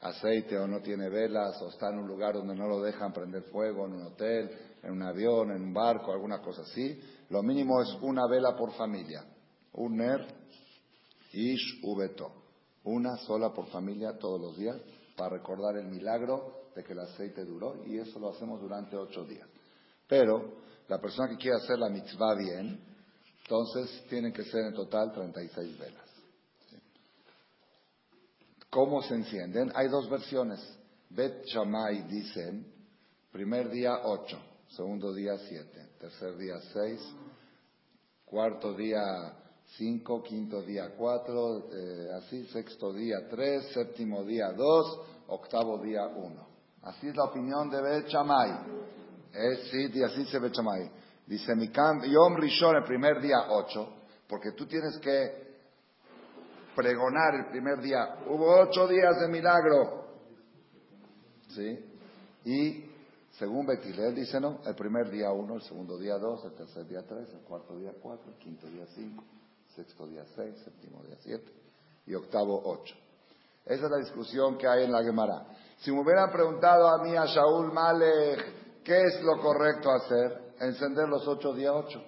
aceite 0.00 0.56
o 0.56 0.66
no 0.66 0.80
tiene 0.80 1.08
velas 1.08 1.60
o 1.60 1.68
está 1.68 1.88
en 1.90 1.98
un 1.98 2.06
lugar 2.06 2.34
donde 2.34 2.54
no 2.54 2.68
lo 2.68 2.80
dejan 2.80 3.12
prender 3.12 3.42
fuego, 3.44 3.86
en 3.86 3.94
un 3.94 4.02
hotel, 4.06 4.50
en 4.82 4.92
un 4.92 5.02
avión, 5.02 5.50
en 5.50 5.62
un 5.62 5.74
barco, 5.74 6.12
alguna 6.12 6.40
cosa 6.40 6.62
así. 6.62 7.00
Lo 7.30 7.42
mínimo 7.42 7.82
es 7.82 7.88
una 8.00 8.26
vela 8.26 8.56
por 8.56 8.72
familia. 8.72 9.24
Un 9.72 9.96
ner, 9.96 10.26
ish, 11.32 11.80
ubeto. 11.82 12.32
Una 12.84 13.16
sola 13.18 13.52
por 13.52 13.66
familia 13.66 14.16
todos 14.18 14.40
los 14.40 14.56
días 14.56 14.76
para 15.18 15.36
recordar 15.36 15.76
el 15.76 15.88
milagro 15.88 16.70
de 16.74 16.84
que 16.84 16.92
el 16.92 17.00
aceite 17.00 17.44
duró 17.44 17.84
y 17.84 17.98
eso 17.98 18.20
lo 18.20 18.30
hacemos 18.30 18.60
durante 18.60 18.96
ocho 18.96 19.24
días. 19.24 19.48
Pero 20.06 20.62
la 20.86 21.00
persona 21.00 21.28
que 21.28 21.36
quiere 21.36 21.56
hacer 21.56 21.78
la 21.78 21.90
mitzvah 21.90 22.34
bien, 22.36 22.80
entonces 23.42 24.04
tienen 24.08 24.32
que 24.32 24.44
ser 24.44 24.60
en 24.66 24.74
total 24.74 25.12
36 25.12 25.78
velas. 25.78 26.08
¿Cómo 28.70 29.02
se 29.02 29.14
encienden? 29.14 29.72
Hay 29.74 29.88
dos 29.88 30.08
versiones. 30.08 30.60
Bet 31.10 31.42
Shammai 31.46 32.06
dicen, 32.06 32.70
primer 33.32 33.70
día 33.70 34.00
ocho, 34.04 34.38
segundo 34.68 35.14
día 35.14 35.38
siete, 35.48 35.88
tercer 35.98 36.36
día 36.36 36.60
seis, 36.72 37.00
cuarto 38.26 38.74
día 38.74 39.00
cinco, 39.76 40.22
quinto 40.22 40.62
día 40.62 40.94
cuatro, 40.96 41.68
eh, 41.72 42.08
así, 42.16 42.46
sexto 42.46 42.92
día 42.92 43.28
tres, 43.28 43.70
séptimo 43.72 44.24
día 44.24 44.52
dos, 44.52 45.00
octavo 45.26 45.78
día 45.78 46.06
uno. 46.06 46.46
Así 46.82 47.08
es 47.08 47.16
la 47.16 47.24
opinión 47.24 47.68
de 47.68 47.82
Bet 47.82 48.06
Es, 48.06 49.70
sí, 49.70 49.90
y 49.92 50.02
así 50.02 50.24
se 50.26 50.38
ve 50.38 50.50
Chamay. 50.50 50.90
Dice, 51.26 51.54
mi 51.54 51.68
Yom 51.68 52.36
Rishon, 52.36 52.76
el 52.76 52.84
primer 52.84 53.20
día 53.20 53.46
ocho, 53.50 53.92
porque 54.26 54.52
tú 54.52 54.66
tienes 54.66 54.98
que 54.98 55.48
pregonar 56.74 57.34
el 57.34 57.50
primer 57.50 57.80
día. 57.80 58.20
Hubo 58.26 58.60
ocho 58.60 58.86
días 58.86 59.20
de 59.20 59.28
milagro. 59.28 60.06
¿Sí? 61.48 61.78
Y 62.44 62.84
según 63.32 63.66
Betilel 63.66 64.14
dice, 64.14 64.40
no, 64.40 64.60
el 64.64 64.74
primer 64.74 65.10
día 65.10 65.30
uno, 65.30 65.56
el 65.56 65.62
segundo 65.62 65.98
día 65.98 66.16
dos, 66.18 66.44
el 66.44 66.54
tercer 66.54 66.86
día 66.86 67.02
tres, 67.06 67.28
el 67.34 67.40
cuarto 67.40 67.76
día 67.78 67.92
cuatro, 68.00 68.30
el 68.30 68.38
quinto 68.38 68.66
día 68.68 68.86
cinco 68.94 69.24
sexto 69.78 70.08
día 70.08 70.24
seis, 70.34 70.58
séptimo 70.64 71.04
día 71.04 71.16
siete 71.20 71.52
y 72.04 72.14
octavo 72.14 72.60
ocho. 72.64 72.96
Esa 73.64 73.84
es 73.84 73.90
la 73.90 73.98
discusión 73.98 74.58
que 74.58 74.66
hay 74.66 74.84
en 74.84 74.90
la 74.90 75.04
Gemara. 75.04 75.46
Si 75.78 75.92
me 75.92 76.00
hubieran 76.00 76.32
preguntado 76.32 76.88
a 76.88 76.98
mí, 77.04 77.14
a 77.14 77.26
Shaul 77.26 77.72
Malek, 77.72 78.82
¿qué 78.82 79.04
es 79.04 79.22
lo 79.22 79.40
correcto 79.40 79.88
hacer? 79.92 80.54
Encender 80.58 81.08
los 81.08 81.28
ocho 81.28 81.52
día 81.52 81.72
ocho. 81.72 82.02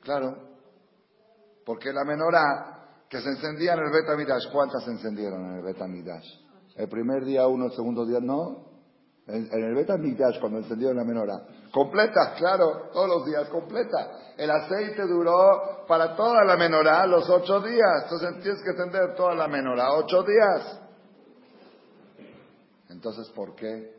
Claro, 0.00 0.36
porque 1.66 1.92
la 1.92 2.04
menorá 2.04 3.04
que 3.08 3.20
se 3.20 3.28
encendía 3.28 3.72
en 3.72 3.80
el 3.80 3.90
Betamidash, 3.90 4.52
¿cuántas 4.52 4.84
se 4.84 4.92
encendieron 4.92 5.44
en 5.44 5.56
el 5.56 5.62
Betamidash? 5.64 6.26
El 6.76 6.88
primer 6.88 7.24
día 7.24 7.48
uno, 7.48 7.66
el 7.66 7.72
segundo 7.72 8.06
día 8.06 8.20
no. 8.20 8.67
En, 9.28 9.48
el 9.52 9.74
Betamidash, 9.74 10.40
cuando 10.40 10.58
encendieron 10.58 10.96
la 10.96 11.04
menorá. 11.04 11.46
Completa, 11.70 12.34
claro, 12.36 12.88
todos 12.92 13.08
los 13.08 13.26
días, 13.26 13.48
completa 13.48 14.28
el 14.38 14.50
aceite 14.52 15.02
duró 15.02 15.84
para 15.88 16.14
toda 16.14 16.44
la 16.44 16.56
menorá 16.56 17.04
los 17.06 17.28
ocho 17.28 17.60
días. 17.60 18.04
Entonces 18.04 18.40
tienes 18.40 18.62
que 18.62 18.70
entender 18.70 19.16
toda 19.16 19.34
la 19.34 19.48
menorá, 19.48 19.92
ocho 19.94 20.22
días. 20.22 20.80
Entonces, 22.88 23.28
¿por 23.30 23.56
qué 23.56 23.96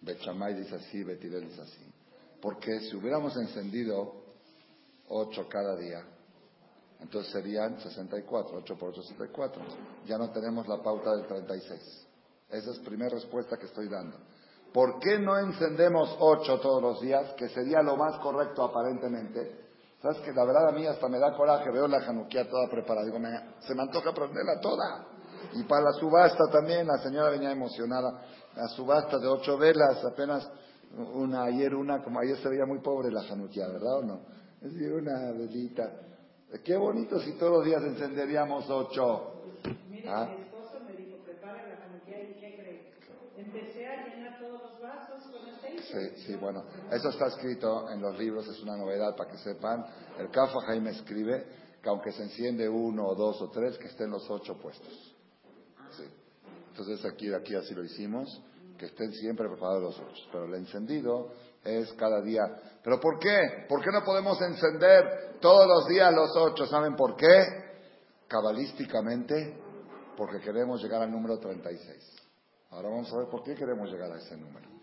Bechamay 0.00 0.54
dice 0.54 0.76
así, 0.76 1.02
Betirel 1.02 1.48
dice 1.48 1.60
así? 1.60 1.92
Porque 2.40 2.80
si 2.80 2.96
hubiéramos 2.96 3.36
encendido 3.36 4.14
ocho 5.08 5.48
cada 5.48 5.74
día, 5.76 6.04
entonces 7.00 7.32
serían 7.32 7.80
64, 7.80 8.58
8 8.58 8.78
por 8.78 8.90
8, 8.90 9.02
64. 9.02 9.62
Ya 10.06 10.18
no 10.18 10.30
tenemos 10.30 10.68
la 10.68 10.80
pauta 10.82 11.16
del 11.16 11.26
36. 11.26 12.05
Esa 12.50 12.70
es 12.70 12.78
la 12.78 12.84
primera 12.84 13.10
respuesta 13.10 13.56
que 13.56 13.66
estoy 13.66 13.88
dando. 13.88 14.16
¿Por 14.72 14.98
qué 15.00 15.18
no 15.18 15.38
encendemos 15.38 16.16
ocho 16.20 16.60
todos 16.60 16.82
los 16.82 17.00
días? 17.00 17.32
Que 17.34 17.48
sería 17.48 17.82
lo 17.82 17.96
más 17.96 18.18
correcto 18.18 18.64
aparentemente. 18.64 19.66
¿Sabes 20.02 20.18
que 20.18 20.32
La 20.32 20.44
verdad 20.44 20.68
a 20.68 20.72
mí 20.72 20.86
hasta 20.86 21.08
me 21.08 21.18
da 21.18 21.34
coraje, 21.34 21.70
veo 21.70 21.88
la 21.88 22.00
januquía 22.00 22.48
toda 22.48 22.68
preparada. 22.68 23.06
Digo, 23.06 23.18
se 23.60 23.74
me 23.74 23.82
antoja 23.82 24.12
prenderla 24.12 24.60
toda. 24.60 25.06
Y 25.54 25.64
para 25.64 25.84
la 25.84 25.92
subasta 25.92 26.44
también, 26.52 26.86
la 26.86 26.98
señora 26.98 27.30
venía 27.30 27.50
emocionada. 27.50 28.22
La 28.54 28.68
subasta 28.68 29.18
de 29.18 29.26
ocho 29.26 29.56
velas, 29.58 30.04
apenas 30.04 30.48
una, 31.14 31.44
ayer 31.44 31.74
una, 31.74 32.02
como 32.02 32.20
ayer 32.20 32.36
se 32.38 32.48
veía 32.48 32.66
muy 32.66 32.80
pobre 32.80 33.10
la 33.10 33.22
januquía, 33.22 33.66
¿verdad 33.68 33.98
o 33.98 34.02
no? 34.02 34.20
Es 34.62 34.72
decir, 34.72 34.92
una 34.92 35.32
velita. 35.32 35.92
Qué 36.64 36.76
bonito 36.76 37.18
si 37.20 37.32
todos 37.32 37.58
los 37.58 37.64
días 37.64 37.82
encenderíamos 37.82 38.68
ocho. 38.70 39.32
¿Ah? 40.08 40.28
mi 40.30 40.42
esposo 40.42 40.80
me 40.86 40.92
dijo, 40.92 41.18
prepare 41.24 41.68
la 41.68 41.76
januquía 41.76 42.22
y 42.22 42.34
¿qué 42.34 42.56
cree? 42.56 42.92
Empecé 43.36 43.86
a 43.86 44.06
llenar 44.06 44.38
todos 44.38 44.62
los 44.62 44.80
vasos 44.80 45.24
con 45.24 45.48
aceite. 45.48 45.75
Sí, 45.90 46.24
sí, 46.26 46.34
bueno, 46.36 46.64
eso 46.90 47.10
está 47.10 47.26
escrito 47.28 47.88
en 47.90 48.00
los 48.00 48.18
libros, 48.18 48.48
es 48.48 48.60
una 48.62 48.76
novedad 48.76 49.14
para 49.16 49.30
que 49.30 49.38
sepan. 49.38 49.84
El 50.18 50.30
Cafa 50.30 50.60
Jaime 50.66 50.90
escribe 50.90 51.46
que 51.82 51.88
aunque 51.88 52.10
se 52.10 52.24
enciende 52.24 52.68
uno 52.68 53.06
o 53.06 53.14
dos 53.14 53.40
o 53.42 53.50
tres, 53.50 53.78
que 53.78 53.86
estén 53.86 54.10
los 54.10 54.28
ocho 54.28 54.58
puestos. 54.58 55.14
Sí. 55.96 56.04
Entonces 56.70 57.04
aquí, 57.04 57.32
aquí 57.32 57.54
así 57.54 57.74
lo 57.74 57.84
hicimos, 57.84 58.42
que 58.76 58.86
estén 58.86 59.12
siempre 59.12 59.48
preparados 59.48 59.82
los 59.82 60.00
ocho. 60.00 60.22
Pero 60.32 60.46
el 60.46 60.54
encendido 60.54 61.30
es 61.62 61.92
cada 61.92 62.20
día. 62.22 62.42
¿Pero 62.82 62.98
por 62.98 63.20
qué? 63.20 63.66
¿Por 63.68 63.80
qué 63.82 63.90
no 63.92 64.04
podemos 64.04 64.40
encender 64.42 65.38
todos 65.40 65.66
los 65.68 65.86
días 65.86 66.12
los 66.12 66.36
ocho? 66.36 66.66
¿Saben 66.66 66.96
por 66.96 67.16
qué? 67.16 67.46
Cabalísticamente, 68.26 69.56
porque 70.16 70.40
queremos 70.40 70.82
llegar 70.82 71.02
al 71.02 71.12
número 71.12 71.38
36. 71.38 72.22
Ahora 72.70 72.88
vamos 72.88 73.12
a 73.12 73.18
ver 73.18 73.28
por 73.28 73.44
qué 73.44 73.54
queremos 73.54 73.88
llegar 73.88 74.10
a 74.10 74.18
ese 74.18 74.36
número. 74.36 74.75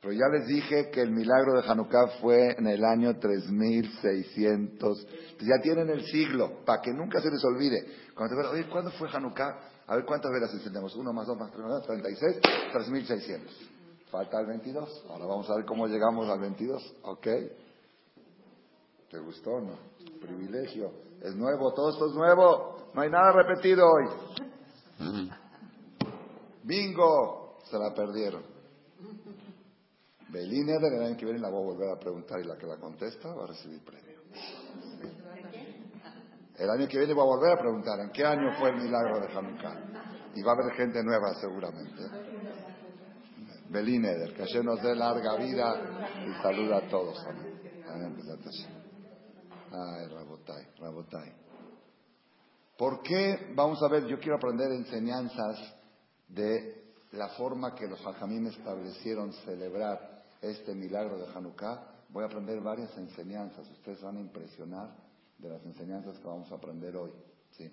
Pero 0.00 0.12
ya 0.12 0.28
les 0.32 0.46
dije 0.46 0.90
que 0.90 1.00
el 1.00 1.10
milagro 1.10 1.60
de 1.60 1.68
Hanukkah 1.68 2.20
fue 2.20 2.52
en 2.56 2.68
el 2.68 2.84
año 2.84 3.18
3600. 3.18 5.06
Ya 5.40 5.60
tienen 5.60 5.90
el 5.90 6.04
siglo, 6.06 6.64
para 6.64 6.80
que 6.80 6.92
nunca 6.92 7.20
se 7.20 7.30
les 7.30 7.44
olvide. 7.44 7.84
Cuando 8.14 8.40
te 8.40 8.46
oye, 8.48 8.68
¿cuándo 8.68 8.92
fue 8.92 9.08
Hanukkah? 9.12 9.58
A 9.88 9.96
ver, 9.96 10.04
¿cuántas 10.04 10.30
velas 10.30 10.52
encendemos? 10.54 10.94
Uno 10.94 11.12
más 11.12 11.26
dos 11.26 11.36
más 11.36 11.50
tres 11.50 11.64
más 11.64 11.82
36, 11.84 12.40
3600. 12.72 13.70
Falta 14.10 14.40
el 14.40 14.46
22. 14.46 15.06
Ahora 15.08 15.26
vamos 15.26 15.50
a 15.50 15.56
ver 15.56 15.64
cómo 15.64 15.86
llegamos 15.86 16.28
al 16.28 16.40
22. 16.40 16.96
¿Ok? 17.02 17.26
¿Te 19.10 19.18
gustó 19.18 19.50
o 19.50 19.60
no? 19.60 19.78
Privilegio. 20.20 20.92
Es 21.22 21.34
nuevo, 21.34 21.72
todo 21.72 21.90
esto 21.90 22.06
es 22.06 22.14
nuevo. 22.14 22.90
No 22.94 23.00
hay 23.00 23.10
nada 23.10 23.32
repetido 23.32 23.84
hoy. 23.84 24.08
Bingo. 26.62 27.58
Se 27.64 27.78
la 27.78 27.92
perdieron. 27.94 28.57
Belina 30.28 30.78
del 30.78 31.02
año 31.02 31.16
que 31.16 31.24
viene 31.24 31.40
la 31.40 31.48
voy 31.48 31.62
a 31.62 31.66
volver 31.72 31.90
a 31.90 31.98
preguntar 31.98 32.40
y 32.40 32.44
la 32.44 32.56
que 32.56 32.66
la 32.66 32.76
contesta 32.76 33.28
va 33.34 33.44
a 33.44 33.46
recibir 33.46 33.82
premio. 33.82 34.18
El 36.56 36.70
año 36.70 36.88
que 36.88 36.98
viene 36.98 37.14
voy 37.14 37.22
a 37.22 37.36
volver 37.36 37.52
a 37.52 37.60
preguntar 37.60 38.00
en 38.00 38.10
qué 38.10 38.24
año 38.24 38.52
fue 38.58 38.70
el 38.70 38.76
milagro 38.76 39.20
de 39.20 39.26
Hanukkah. 39.32 40.32
Y 40.34 40.42
va 40.42 40.52
a 40.52 40.54
haber 40.54 40.74
gente 40.74 41.02
nueva 41.02 41.34
seguramente. 41.40 42.02
Belíneder, 43.70 44.34
que 44.34 44.42
ayer 44.42 44.64
nos 44.64 44.82
dé 44.82 44.94
larga 44.94 45.36
vida 45.36 45.74
y 46.26 46.42
saluda 46.42 46.78
a 46.78 46.88
todos. 46.88 47.16
Ay, 49.70 50.08
Rabotai, 50.08 50.66
Rabotai. 50.78 51.32
¿Por 52.76 53.02
qué? 53.02 53.52
Vamos 53.54 53.82
a 53.82 53.88
ver, 53.88 54.06
yo 54.06 54.18
quiero 54.18 54.36
aprender 54.36 54.70
enseñanzas 54.72 55.58
de 56.28 56.92
la 57.12 57.28
forma 57.30 57.74
que 57.74 57.86
los 57.86 58.04
hajamim 58.06 58.46
establecieron 58.46 59.32
celebrar 59.44 60.17
este 60.40 60.74
milagro 60.74 61.18
de 61.18 61.26
Hanukkah. 61.26 61.82
Voy 62.10 62.22
a 62.22 62.26
aprender 62.26 62.60
varias 62.60 62.96
enseñanzas. 62.96 63.68
Ustedes 63.70 64.00
van 64.02 64.16
a 64.16 64.20
impresionar 64.20 64.96
de 65.38 65.48
las 65.48 65.64
enseñanzas 65.64 66.18
que 66.18 66.26
vamos 66.26 66.50
a 66.50 66.56
aprender 66.56 66.96
hoy. 66.96 67.12
¿sí? 67.56 67.70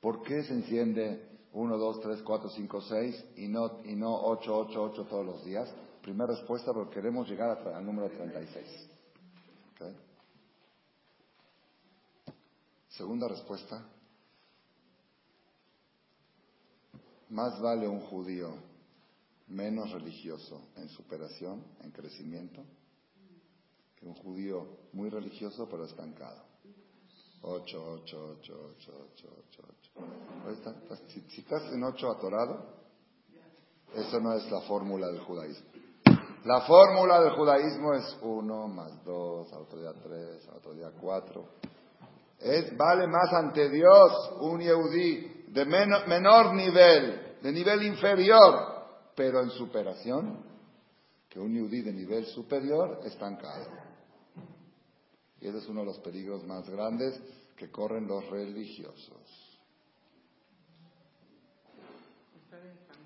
¿Por 0.00 0.22
qué 0.22 0.42
se 0.44 0.54
enciende 0.54 1.28
1, 1.52 1.78
2, 1.78 2.00
3, 2.00 2.22
4, 2.22 2.48
5, 2.50 2.80
6 2.80 3.24
y 3.36 3.48
no, 3.48 3.80
y 3.84 3.96
no 3.96 4.14
8, 4.14 4.56
8, 4.56 4.82
8 4.82 5.04
todos 5.04 5.26
los 5.26 5.44
días? 5.44 5.72
Primera 6.02 6.32
respuesta, 6.32 6.72
porque 6.72 6.94
queremos 6.94 7.28
llegar 7.28 7.58
al 7.68 7.84
número 7.84 8.08
36. 8.08 8.88
¿Okay? 9.74 9.96
Segunda 12.90 13.28
respuesta, 13.28 13.84
más 17.28 17.60
vale 17.60 17.88
un 17.88 18.00
judío 18.00 18.54
menos 19.48 19.92
religioso 19.92 20.68
en 20.76 20.88
superación, 20.88 21.64
en 21.82 21.90
crecimiento, 21.90 22.64
que 23.96 24.06
un 24.06 24.14
judío 24.14 24.66
muy 24.92 25.08
religioso 25.08 25.68
pero 25.70 25.84
estancado. 25.84 26.44
8, 27.42 28.00
8, 28.02 28.36
8, 28.38 28.54
8, 28.76 28.92
8, 29.12 29.28
8, 29.48 29.62
8. 30.46 30.96
Si, 31.28 31.40
estás 31.40 31.72
en 31.72 31.84
8 31.84 32.10
atorado, 32.10 32.76
eso 33.94 34.20
no 34.20 34.32
es 34.34 34.50
la 34.50 34.62
fórmula 34.62 35.06
del 35.08 35.20
judaísmo. 35.20 35.66
La 36.44 36.60
fórmula 36.62 37.20
del 37.20 37.32
judaísmo 37.32 37.94
es 37.94 38.16
1 38.20 38.68
más 38.68 39.04
2, 39.04 39.52
al 39.52 39.62
otro 39.62 39.80
día 39.80 39.92
3, 39.92 40.48
al 40.48 40.56
otro 40.56 40.74
día 40.74 40.90
4. 41.00 41.48
Es, 42.40 42.76
vale 42.76 43.06
más 43.06 43.32
ante 43.32 43.68
Dios 43.70 44.32
un 44.40 44.60
Yehudí 44.60 45.44
de 45.48 45.64
menor 45.64 46.54
nivel, 46.54 47.38
de 47.42 47.52
nivel 47.52 47.82
inferior, 47.84 48.75
pero 49.16 49.42
en 49.42 49.50
superación, 49.50 50.44
que 51.28 51.40
un 51.40 51.52
Yehudí 51.52 51.80
de 51.80 51.92
nivel 51.92 52.26
superior 52.26 53.00
estancado. 53.04 53.66
Y 55.40 55.48
ese 55.48 55.58
es 55.58 55.68
uno 55.68 55.80
de 55.80 55.86
los 55.86 55.98
peligros 56.00 56.44
más 56.44 56.68
grandes 56.68 57.18
que 57.56 57.70
corren 57.70 58.06
los 58.06 58.28
religiosos. 58.28 59.58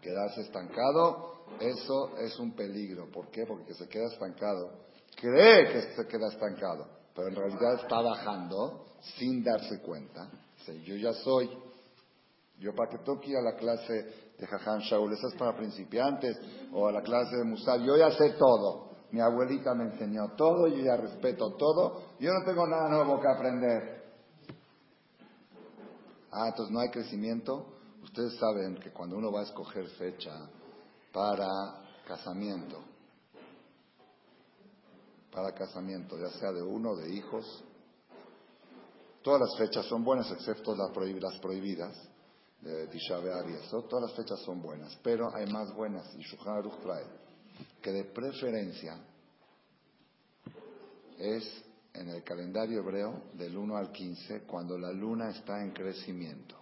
Quedarse 0.03 0.41
estancado, 0.43 1.45
eso 1.61 2.19
es 2.19 2.39
un 2.39 2.55
peligro. 2.55 3.11
¿Por 3.11 3.31
qué? 3.31 3.47
Porque 3.47 3.75
se 3.75 3.89
queda 3.89 4.07
estancado. 4.07 4.87
Cree 5.15 5.73
que 5.73 5.95
se 5.95 6.07
queda 6.07 6.29
estancado, 6.29 6.89
pero 7.15 7.29
en 7.29 7.37
realidad 7.37 7.75
está 7.83 8.01
bajando 8.01 8.87
sin 9.19 9.45
darse 9.45 9.81
cuenta. 9.81 10.31
yo 10.85 10.97
ya 10.97 11.13
soy. 11.13 11.51
Yo 12.59 12.75
para 12.75 12.91
que 12.91 12.99
toque 13.05 13.37
a 13.37 13.43
la 13.43 13.57
clase 13.57 14.30
de 14.41 14.47
Jajan 14.47 14.81
Shaul, 14.81 15.13
esa 15.13 15.29
es 15.29 15.35
para 15.35 15.55
principiantes, 15.55 16.37
o 16.73 16.89
a 16.89 16.93
la 16.93 17.03
clase 17.03 17.37
de 17.37 17.45
Musal, 17.45 17.85
yo 17.85 17.97
ya 17.97 18.11
sé 18.13 18.31
todo. 18.39 18.89
Mi 19.13 19.21
abuelita 19.21 19.75
me 19.75 19.85
enseñó 19.85 20.35
todo, 20.37 20.67
yo 20.69 20.83
ya 20.83 20.97
respeto 20.97 21.53
todo, 21.57 22.03
yo 22.19 22.33
no 22.33 22.45
tengo 22.45 22.67
nada 22.67 22.89
nuevo 22.89 23.21
que 23.21 23.29
aprender. 23.29 24.01
Ah, 26.33 26.49
entonces 26.49 26.73
no 26.73 26.81
hay 26.81 26.91
crecimiento. 26.91 27.67
Ustedes 28.03 28.37
saben 28.39 28.77
que 28.77 28.93
cuando 28.93 29.17
uno 29.17 29.31
va 29.31 29.41
a 29.41 29.45
escoger 29.45 29.87
fecha 29.99 30.33
para 31.13 31.47
casamiento, 32.07 32.79
para 35.31 35.53
casamiento, 35.53 36.17
ya 36.19 36.31
sea 36.39 36.53
de 36.53 36.63
uno, 36.63 36.97
de 36.97 37.13
hijos, 37.15 37.65
todas 39.23 39.41
las 39.41 39.59
fechas 39.59 39.87
son 39.87 40.03
buenas 40.03 40.31
excepto 40.31 40.75
las, 40.75 40.91
prohibidas, 40.93 42.09
de 42.61 42.87
Tisha 42.89 43.19
y 43.19 43.71
todas 43.71 44.11
las 44.11 44.13
fechas 44.15 44.41
son 44.41 44.61
buenas, 44.61 44.99
pero 45.03 45.35
hay 45.35 45.47
más 45.47 45.75
buenas, 45.75 46.15
y 46.17 46.23
Shulchan 46.23 46.57
Aruch 46.59 46.75
que 47.81 47.93
de 47.93 48.05
preferencia 48.05 48.99
es 51.19 51.65
en 51.95 52.09
el 52.09 52.23
calendario 52.23 52.81
hebreo 52.81 53.25
del 53.35 53.57
1 53.57 53.77
al 53.77 53.93
15 53.93 54.43
cuando 54.43 54.79
la 54.79 54.93
luna 54.93 55.31
está 55.31 55.63
en 55.63 55.73
crecimiento. 55.73 56.57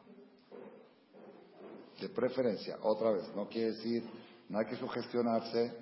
De 2.01 2.09
preferencia, 2.09 2.79
otra 2.83 3.11
vez, 3.13 3.25
no 3.35 3.49
quiere 3.49 3.73
decir, 3.73 4.05
no 4.49 4.59
hay 4.59 4.67
que 4.67 4.77
sugestionarse 4.77 5.73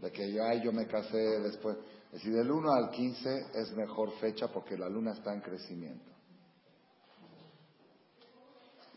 de 0.00 0.12
que 0.12 0.32
ya 0.32 0.54
yo 0.54 0.72
me 0.72 0.86
casé 0.86 1.18
después. 1.40 1.76
Es 2.06 2.12
decir, 2.12 2.32
del 2.32 2.50
1 2.50 2.72
al 2.72 2.90
15 2.90 3.46
es 3.54 3.72
mejor 3.76 4.12
fecha 4.18 4.48
porque 4.48 4.78
la 4.78 4.88
luna 4.88 5.12
está 5.12 5.34
en 5.34 5.40
crecimiento. 5.40 6.17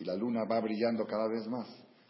Y 0.01 0.03
la 0.03 0.15
luna 0.15 0.45
va 0.45 0.59
brillando 0.59 1.05
cada 1.05 1.27
vez 1.27 1.47
más. 1.47 1.67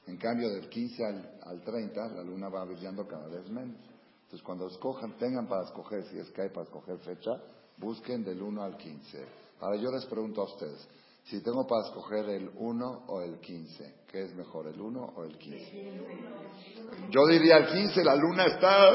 En 0.07 0.15
cambio, 0.15 0.49
del 0.49 0.69
15 0.69 1.03
al, 1.43 1.61
30, 1.61 2.07
la 2.15 2.23
luna 2.23 2.47
va 2.47 2.63
brillando 2.63 3.05
cada 3.05 3.27
vez 3.27 3.49
menos. 3.49 3.75
Entonces, 4.23 4.41
cuando 4.43 4.67
escojan, 4.67 5.17
tengan 5.17 5.45
para 5.45 5.63
escoger, 5.65 6.05
si 6.05 6.17
es 6.17 6.31
que 6.31 6.43
hay 6.43 6.49
para 6.51 6.63
escoger 6.63 6.97
fecha, 6.99 7.31
busquen 7.75 8.23
del 8.23 8.41
1 8.41 8.63
al 8.63 8.77
15. 8.77 9.25
Ahora 9.59 9.75
yo 9.75 9.91
les 9.91 10.05
pregunto 10.05 10.39
a 10.39 10.45
ustedes, 10.45 10.87
si 11.25 11.43
tengo 11.43 11.67
para 11.67 11.85
escoger 11.87 12.29
el 12.29 12.49
1 12.55 13.03
o 13.07 13.21
el 13.23 13.41
15, 13.41 13.95
¿qué 14.07 14.23
es 14.23 14.35
mejor, 14.35 14.67
el 14.67 14.79
1 14.79 15.13
o 15.17 15.23
el 15.25 15.37
15? 15.37 15.91
Yo 17.09 17.27
diría 17.27 17.57
el 17.57 17.67
15, 17.67 18.05
la 18.05 18.15
luna 18.15 18.45
está 18.45 18.89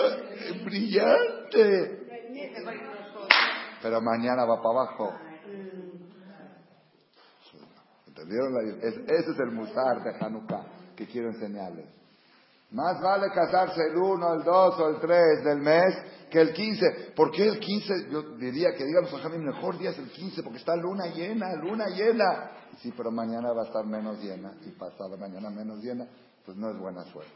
brillante. 0.65 2.07
Pero 3.83 4.01
mañana 4.01 4.47
va 4.47 4.57
para 4.63 4.71
abajo. 4.71 5.26
¿Entendieron? 8.27 8.79
ese 8.83 9.31
es 9.31 9.39
el 9.39 9.53
musar 9.53 10.03
de 10.03 10.17
Hanukkah 10.19 10.67
que 10.97 11.07
quiero 11.07 11.29
enseñarles. 11.29 11.87
Más 12.73 13.01
vale 13.01 13.29
casarse 13.33 13.81
el 13.81 13.97
1, 13.97 14.35
el 14.35 14.43
2 14.43 14.81
o 14.81 14.89
el 14.89 15.01
3 15.01 15.45
del 15.45 15.61
mes 15.61 15.95
que 16.31 16.41
el 16.41 16.53
15. 16.53 17.13
¿Por 17.15 17.31
qué 17.31 17.47
el 17.47 17.61
15? 17.61 18.11
Yo 18.11 18.23
diría 18.37 18.73
que 18.77 18.85
digamos 18.85 19.13
a 19.15 19.29
el 19.29 19.43
mejor 19.43 19.79
día 19.79 19.91
es 19.91 19.99
el 19.99 20.11
15 20.11 20.43
porque 20.43 20.59
está 20.59 20.75
luna 20.75 21.07
llena, 21.07 21.55
luna 21.55 21.87
llena. 21.87 22.51
Sí, 22.79 22.93
pero 22.97 23.13
mañana 23.13 23.53
va 23.53 23.63
a 23.63 23.67
estar 23.67 23.87
menos 23.87 24.19
llena 24.21 24.53
y 24.67 24.71
pasado 24.73 25.17
mañana 25.17 25.49
menos 25.51 25.79
llena. 25.79 26.09
Pues 26.45 26.57
no 26.57 26.71
es 26.71 26.79
buena 26.79 27.05
suerte. 27.05 27.33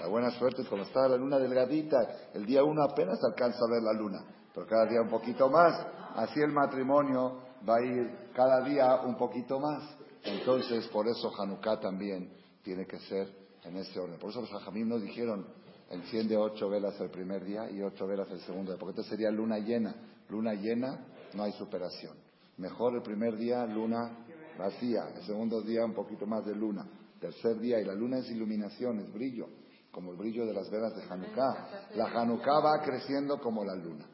La 0.00 0.08
buena 0.08 0.30
suerte 0.32 0.62
es 0.62 0.68
cuando 0.68 0.86
está 0.86 1.08
la 1.08 1.16
luna 1.16 1.38
delgadita. 1.38 1.96
El 2.34 2.44
día 2.44 2.64
1 2.64 2.82
apenas 2.82 3.18
alcanza 3.22 3.58
a 3.64 3.72
ver 3.72 3.82
la 3.82 3.92
luna, 3.92 4.24
pero 4.52 4.66
cada 4.66 4.86
día 4.86 5.00
un 5.00 5.08
poquito 5.08 5.48
más. 5.48 5.86
Así 6.16 6.40
el 6.40 6.52
matrimonio 6.52 7.42
va 7.68 7.76
a 7.76 7.82
ir 7.82 8.30
cada 8.34 8.60
día 8.62 8.96
un 9.04 9.16
poquito 9.16 9.60
más. 9.60 10.03
Entonces, 10.24 10.86
por 10.88 11.06
eso 11.06 11.30
Hanukkah 11.38 11.80
también 11.80 12.30
tiene 12.62 12.86
que 12.86 12.98
ser 13.00 13.28
en 13.64 13.76
este 13.76 13.98
orden. 14.00 14.18
Por 14.18 14.30
eso 14.30 14.40
los 14.40 14.52
hajamim 14.52 14.88
nos 14.88 15.02
dijeron, 15.02 15.46
enciende 15.90 16.36
ocho 16.36 16.68
velas 16.68 16.98
el 17.00 17.10
primer 17.10 17.44
día 17.44 17.70
y 17.70 17.82
ocho 17.82 18.06
velas 18.06 18.30
el 18.30 18.40
segundo 18.40 18.72
día, 18.72 18.78
porque 18.78 19.00
esto 19.00 19.10
sería 19.10 19.30
luna 19.30 19.58
llena. 19.58 19.94
Luna 20.28 20.54
llena, 20.54 21.06
no 21.34 21.42
hay 21.42 21.52
superación. 21.52 22.16
Mejor 22.56 22.94
el 22.94 23.02
primer 23.02 23.36
día, 23.36 23.66
luna 23.66 24.24
vacía. 24.58 25.08
El 25.14 25.22
segundo 25.24 25.60
día, 25.60 25.84
un 25.84 25.94
poquito 25.94 26.26
más 26.26 26.44
de 26.46 26.54
luna. 26.54 26.86
Tercer 27.20 27.58
día, 27.58 27.80
y 27.80 27.84
la 27.84 27.94
luna 27.94 28.18
es 28.18 28.30
iluminación, 28.30 29.00
es 29.00 29.12
brillo, 29.12 29.48
como 29.90 30.12
el 30.12 30.16
brillo 30.16 30.46
de 30.46 30.54
las 30.54 30.70
velas 30.70 30.94
de 30.96 31.02
Hanukkah. 31.02 31.90
La 31.96 32.06
Hanukkah 32.06 32.60
va 32.60 32.82
creciendo 32.82 33.38
como 33.38 33.64
la 33.64 33.74
luna. 33.74 34.06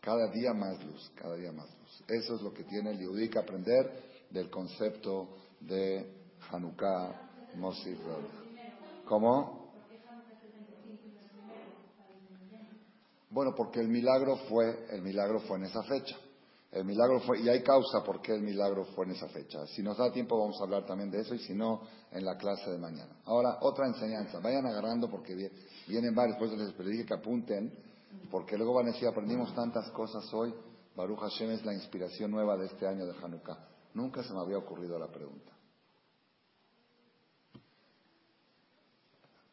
Cada 0.00 0.30
día 0.30 0.52
más 0.52 0.84
luz, 0.84 1.10
cada 1.14 1.36
día 1.36 1.52
más 1.52 1.68
luz. 1.78 2.04
Eso 2.08 2.34
es 2.36 2.42
lo 2.42 2.52
que 2.52 2.64
tiene 2.64 2.90
el 2.90 2.98
Yehudi 2.98 3.30
que 3.30 3.38
aprender 3.38 4.12
del 4.30 4.50
concepto 4.50 5.28
de 5.66 6.12
Hanukkah 6.50 7.20
Mosif 7.56 7.98
¿Cómo? 9.06 9.64
Bueno, 13.30 13.52
porque 13.56 13.80
el 13.80 13.88
milagro 13.88 14.36
fue, 14.48 14.86
el 14.90 15.02
milagro 15.02 15.40
fue 15.40 15.58
en 15.58 15.64
esa 15.64 15.82
fecha. 15.82 16.16
El 16.70 16.84
milagro 16.84 17.20
fue, 17.20 17.40
y 17.40 17.48
hay 17.48 17.62
causa 17.62 18.02
por 18.04 18.20
qué 18.20 18.32
el 18.32 18.42
milagro 18.42 18.84
fue 18.96 19.06
en 19.06 19.12
esa 19.12 19.28
fecha. 19.28 19.66
Si 19.66 19.82
nos 19.82 19.96
da 19.96 20.10
tiempo 20.12 20.38
vamos 20.38 20.60
a 20.60 20.64
hablar 20.64 20.86
también 20.86 21.10
de 21.10 21.20
eso 21.20 21.34
y 21.34 21.38
si 21.40 21.54
no, 21.54 21.82
en 22.10 22.24
la 22.24 22.36
clase 22.36 22.70
de 22.70 22.78
mañana. 22.78 23.16
Ahora, 23.24 23.58
otra 23.60 23.86
enseñanza. 23.86 24.40
Vayan 24.40 24.66
agarrando 24.66 25.08
porque 25.08 25.34
vienen 25.86 26.14
varios, 26.14 26.38
después 26.38 26.60
les 26.60 26.72
pedí 26.74 27.04
que 27.04 27.14
apunten, 27.14 27.72
porque 28.30 28.56
luego 28.56 28.74
van 28.74 28.86
a 28.86 28.92
decir, 28.92 29.08
aprendimos 29.08 29.54
tantas 29.54 29.90
cosas 29.90 30.32
hoy. 30.32 30.54
Baruch 30.96 31.18
Hashem 31.18 31.50
es 31.50 31.64
la 31.64 31.74
inspiración 31.74 32.30
nueva 32.30 32.56
de 32.56 32.66
este 32.66 32.86
año 32.86 33.04
de 33.04 33.14
Hanukkah. 33.20 33.68
Nunca 33.94 34.22
se 34.22 34.32
me 34.32 34.40
había 34.40 34.58
ocurrido 34.58 34.98
la 34.98 35.08
pregunta. 35.08 35.53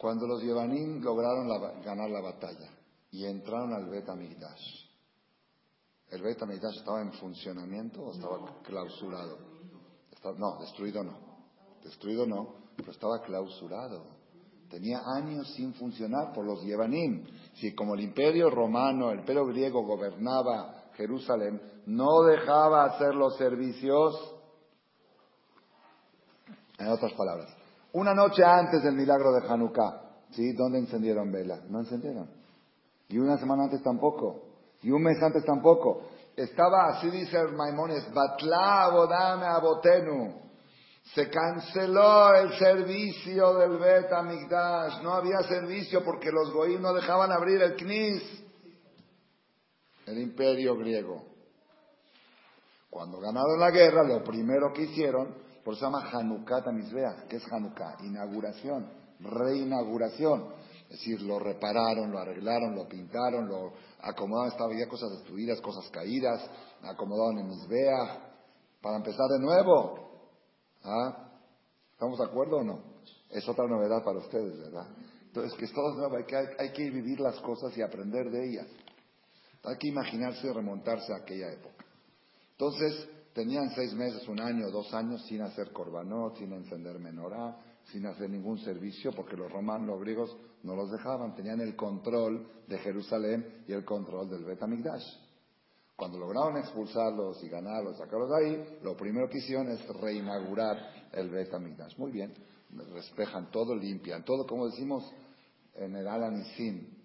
Cuando 0.02 0.26
los 0.26 0.42
Yevanim 0.42 1.00
lograron 1.04 1.48
ganar 1.84 2.10
la 2.10 2.22
batalla 2.22 2.72
y 3.12 3.24
entraron 3.24 3.72
al 3.72 3.88
Bet 3.88 4.10
Amigdash, 4.10 4.90
¿El 6.10 6.24
Beit 6.24 6.42
HaMikdash 6.42 6.78
estaba 6.78 7.02
en 7.02 7.14
funcionamiento 7.14 8.02
o 8.02 8.12
estaba 8.12 8.62
clausurado? 8.64 9.38
no, 10.38 10.58
destruido 10.60 11.04
no. 11.04 11.20
Destruido 11.84 12.26
no, 12.26 12.56
pero 12.76 12.92
estaba 12.92 13.22
clausurado. 13.22 14.08
Tenía 14.72 15.02
años 15.18 15.48
sin 15.54 15.72
funcionar 15.76 16.34
por 16.34 16.46
los 16.46 16.64
Yevanim. 16.64 17.24
Si 17.54 17.76
como 17.76 17.94
el 17.94 18.02
imperio 18.02 18.50
romano, 18.50 19.12
el 19.12 19.20
imperio 19.20 19.46
griego 19.46 19.84
gobernaba 19.84 20.90
Jerusalén, 20.96 21.62
no 21.86 22.24
dejaba 22.24 22.86
hacer 22.86 23.14
los 23.14 23.38
servicios. 23.38 24.16
En 26.80 26.88
otras 26.88 27.14
palabras, 27.14 27.61
una 27.94 28.14
noche 28.14 28.44
antes 28.44 28.84
del 28.84 28.96
milagro 28.96 29.32
de 29.34 29.48
Hanukkah, 29.48 30.02
¿sí? 30.32 30.54
¿Dónde 30.54 30.80
encendieron 30.80 31.32
vela? 31.32 31.62
No 31.70 31.80
encendieron. 31.80 32.30
Y 33.10 33.18
una 33.18 33.38
semana 33.38 33.64
antes 33.64 33.84
tampoco. 33.84 34.44
Y 34.82 34.92
un 34.92 35.04
mes 35.04 35.22
antes 35.22 35.44
tampoco. 35.46 36.04
Estaba, 36.36 36.88
así 36.88 37.10
dice 37.10 37.38
el 37.38 37.54
Maimones, 37.54 38.12
Batlavo 38.14 39.06
dame 39.08 39.46
abotenu. 39.46 40.42
Se 41.14 41.30
canceló 41.30 42.34
el 42.36 42.54
servicio 42.58 43.56
del 43.56 43.78
Bet 43.78 44.12
Amigdash. 44.14 45.02
No 45.02 45.14
había 45.14 45.42
servicio 45.42 46.04
porque 46.04 46.32
los 46.32 46.54
goín 46.54 46.82
no 46.82 46.94
dejaban 46.94 47.32
abrir 47.32 47.62
el 47.62 47.76
Knis. 47.76 48.44
El 50.06 50.20
imperio 50.20 50.78
griego. 50.78 51.26
Cuando 52.90 53.20
ganaron 53.20 53.60
la 53.60 53.72
guerra, 53.72 54.04
lo 54.04 54.24
primero 54.24 54.72
que 54.74 54.84
hicieron, 54.84 55.36
por 55.64 55.74
eso 55.74 55.80
se 55.80 55.86
llama 55.86 56.10
Hanukkah 56.12 56.64
Tamizbeach. 56.64 57.28
¿Qué 57.28 57.38
es 57.38 57.52
Hanukkah? 57.52 57.98
Inauguración, 58.04 58.90
reinauguración. 59.20 60.54
Es 60.84 60.98
decir, 60.98 61.22
lo 61.22 61.40
repararon, 61.40 62.12
lo 62.12 62.20
arreglaron, 62.20 62.76
lo 62.76 62.88
pintaron, 62.88 63.48
lo 63.48 63.74
acomodaron, 64.02 64.52
estaba 64.52 64.74
ya 64.74 64.90
cosas 64.90 65.12
destruidas, 65.12 65.62
cosas 65.62 65.90
caídas, 65.90 66.42
acomodaron 66.82 67.40
en 67.40 67.48
Misbea, 67.48 68.32
para 68.82 68.98
empezar 68.98 69.28
de 69.30 69.40
nuevo. 69.40 70.10
¿Ah? 70.84 71.30
¿Estamos 71.94 72.18
de 72.18 72.26
acuerdo 72.26 72.58
o 72.58 72.64
no? 72.64 72.84
Es 73.30 73.48
otra 73.48 73.68
novedad 73.68 74.04
para 74.04 74.18
ustedes, 74.18 74.58
¿verdad? 74.60 74.88
Entonces, 75.28 75.54
que 75.58 75.66
es 75.66 75.74
todo 75.74 75.94
nuevo, 75.94 76.18
hay 76.18 76.26
que, 76.26 76.36
hay 76.36 76.74
que 76.74 76.90
vivir 76.90 77.20
las 77.20 77.40
cosas 77.40 77.78
y 77.78 77.82
aprender 77.82 78.30
de 78.30 78.50
ellas. 78.50 78.68
Hay 79.64 79.78
que 79.78 79.88
imaginarse 79.88 80.48
y 80.48 80.52
remontarse 80.52 81.14
a 81.14 81.18
aquella 81.18 81.54
época. 81.54 81.86
Entonces, 82.52 83.08
tenían 83.34 83.70
seis 83.76 83.94
meses, 83.94 84.28
un 84.28 84.40
año, 84.40 84.70
dos 84.70 84.94
años 84.94 85.24
sin 85.26 85.42
hacer 85.42 85.72
corbanot, 85.72 86.38
sin 86.38 86.52
encender 86.54 87.00
menorá, 87.00 87.58
sin 87.86 88.06
hacer 88.06 88.30
ningún 88.30 88.58
servicio, 88.60 89.12
porque 89.12 89.36
los 89.36 89.52
romanos, 89.52 89.88
los 89.88 90.02
griegos, 90.02 90.36
no 90.64 90.76
los 90.76 90.92
dejaban, 90.92 91.36
tenían 91.36 91.60
el 91.62 91.76
control 91.76 92.48
de 92.68 92.78
Jerusalén 92.80 93.64
y 93.68 93.74
el 93.74 93.84
control 93.84 94.30
del 94.30 94.44
Bet 94.44 94.60
Cuando 95.96 96.20
lograron 96.20 96.58
expulsarlos 96.58 97.44
y 97.44 97.50
ganarlos, 97.50 97.98
sacarlos 97.98 98.30
de 98.30 98.38
ahí, 98.38 98.80
lo 98.84 98.96
primero 98.96 99.28
que 99.30 99.40
hicieron 99.40 99.70
es 99.70 99.86
reinaugurar 100.00 101.10
el 101.14 101.30
Bet 101.30 101.52
Muy 101.98 102.12
bien, 102.12 102.34
respejan 102.94 103.50
todo, 103.52 103.76
limpian 103.76 104.24
todo, 104.24 104.46
como 104.46 104.68
decimos 104.68 105.12
en 105.76 105.96
el 105.96 106.08
Alanisim. 106.08 107.01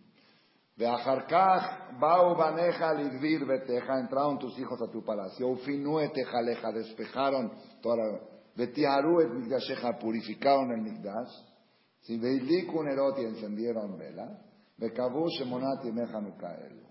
De 0.76 0.86
Ajarkaj, 0.86 1.98
Bau 1.98 2.36
Baneja 2.36 2.92
Ligvir 2.92 3.46
Beteja, 3.46 3.98
entraron 3.98 4.38
tus 4.38 4.58
hijos 4.58 4.80
a 4.82 4.90
tu 4.90 5.02
palacio, 5.02 5.48
Ufinue 5.48 6.10
Tejaleja, 6.10 6.70
despejaron 6.72 7.50
toda 7.82 7.96
la. 7.96 8.36
Betiharu 8.56 9.20
et 9.20 9.28
Migdasheja, 9.28 9.98
purificaron 9.98 10.72
el 10.72 10.80
Migdash. 10.80 11.30
Si 12.00 12.18
Veiliku 12.18 12.82
Nerot 12.82 13.18
y 13.18 13.24
encendieron 13.24 13.98
vela, 13.98 14.40
Bekabu 14.78 15.28
Shemonat 15.28 15.84
y 15.84 15.92
Mehanukael. 15.92 16.86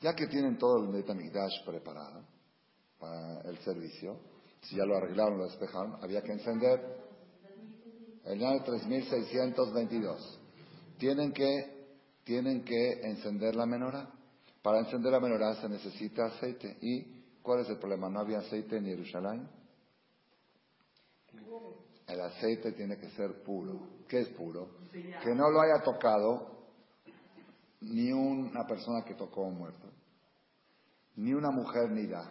Ya 0.00 0.14
que 0.14 0.26
tienen 0.26 0.58
todo 0.58 0.84
el 0.84 0.92
Betamigdash 0.92 1.64
preparado 1.64 2.22
para 2.98 3.40
el 3.42 3.58
servicio, 3.58 4.18
si 4.60 4.76
ya 4.76 4.84
lo 4.84 4.96
arreglaron, 4.96 5.38
lo 5.38 5.44
despejaron, 5.44 5.96
había 6.02 6.22
que 6.22 6.32
encender 6.32 6.80
el 8.24 8.44
año 8.44 8.62
3622. 8.62 10.40
Tienen 10.98 11.32
que, 11.32 11.75
tienen 12.26 12.64
que 12.64 13.00
encender 13.04 13.54
la 13.54 13.66
menorá. 13.66 14.10
Para 14.60 14.80
encender 14.80 15.12
la 15.12 15.20
menorá 15.20 15.54
se 15.60 15.68
necesita 15.68 16.26
aceite. 16.26 16.76
¿Y 16.80 17.22
cuál 17.40 17.60
es 17.60 17.68
el 17.68 17.78
problema? 17.78 18.10
No 18.10 18.18
había 18.18 18.40
aceite 18.40 18.76
en 18.76 18.84
Jerusalén. 18.84 19.48
El 22.08 22.20
aceite 22.20 22.72
tiene 22.72 22.98
que 22.98 23.10
ser 23.10 23.44
puro. 23.44 23.78
¿Qué 24.08 24.22
es 24.22 24.28
puro? 24.30 24.70
Que 24.92 25.34
no 25.36 25.50
lo 25.50 25.60
haya 25.60 25.84
tocado 25.84 26.66
ni 27.80 28.10
una 28.10 28.66
persona 28.66 29.04
que 29.04 29.14
tocó 29.14 29.44
a 29.44 29.48
un 29.48 29.58
muerto, 29.58 29.86
ni 31.14 31.32
una 31.32 31.52
mujer 31.52 31.90
ni 31.90 32.06
da, 32.06 32.28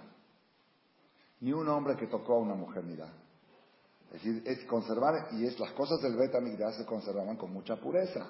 ni 1.40 1.54
un 1.54 1.70
hombre 1.70 1.96
que 1.96 2.08
tocó 2.08 2.34
a 2.34 2.40
una 2.40 2.56
mujer 2.56 2.84
ni 2.84 2.98
da. 2.98 3.14
Es 4.08 4.24
decir, 4.24 4.44
es 4.46 4.66
conservar, 4.66 5.30
y 5.34 5.46
es 5.46 5.58
las 5.58 5.72
cosas 5.72 6.02
del 6.02 6.18
beta 6.18 6.40
se 6.74 6.86
conservaban 6.86 7.38
con 7.38 7.54
mucha 7.54 7.78
pureza. 7.78 8.30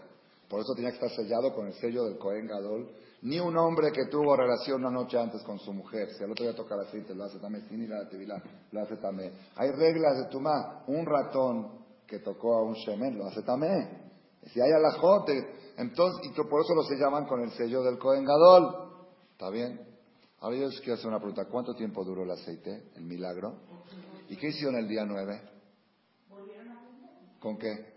Por 0.50 0.62
eso 0.62 0.74
tenía 0.76 0.92
que 0.92 0.98
estar 0.98 1.12
sellado 1.12 1.54
con 1.54 1.68
el 1.68 1.74
sello 1.74 2.06
del 2.06 2.18
Cohen 2.18 2.48
Gadol. 2.48 2.90
Ni 3.22 3.40
un 3.40 3.58
hombre 3.58 3.92
que 3.92 4.06
tuvo 4.06 4.36
relación 4.36 4.82
una 4.82 4.92
noche 4.92 5.18
antes 5.18 5.42
con 5.44 5.58
su 5.58 5.74
mujer, 5.74 6.10
si 6.12 6.24
al 6.24 6.32
otro 6.32 6.46
día 6.46 6.56
toca 6.56 6.76
el 6.76 6.82
aceite, 6.82 7.16
lo 7.16 7.24
hace 7.24 7.40
también, 7.40 7.68
sin 7.68 7.82
ir 7.82 7.92
a 7.92 8.04
la 8.04 8.44
lo 8.72 8.82
hace 8.82 8.98
también. 8.98 9.34
Hay 9.56 9.72
reglas 9.72 10.18
de 10.18 10.26
Tumá. 10.30 10.84
Un 10.88 11.06
ratón 11.06 11.86
que 12.06 12.20
tocó 12.20 12.56
a 12.56 12.64
un 12.64 12.74
shemen, 12.74 13.18
lo 13.18 13.26
hace 13.26 13.42
también. 13.42 14.12
Si 14.54 14.62
hay 14.62 14.72
alajote, 14.72 15.34
entonces, 15.78 16.28
y 16.28 16.34
por 16.36 16.62
eso 16.62 16.76
lo 16.76 16.84
sellaban 16.84 17.26
con 17.26 17.42
el 17.42 17.50
sello 17.52 17.82
del 17.82 17.98
Cohen 17.98 18.26
Gadol. 18.26 19.08
¿Está 19.32 19.50
bien? 19.50 19.82
Ahora 20.40 20.58
yo 20.58 20.68
les 20.68 20.80
quiero 20.80 20.94
hacer 20.94 21.08
una 21.08 21.18
pregunta. 21.18 21.46
¿Cuánto 21.50 21.74
tiempo 21.74 22.04
duró 22.04 22.24
el 22.24 22.32
aceite, 22.32 22.92
el 22.96 23.06
milagro? 23.06 23.56
¿Y 24.30 24.38
qué 24.38 24.50
hicieron 24.50 24.76
el 24.76 24.88
día 24.88 25.04
nueve? 25.04 25.42
¿Con 27.40 27.58
qué? 27.58 27.95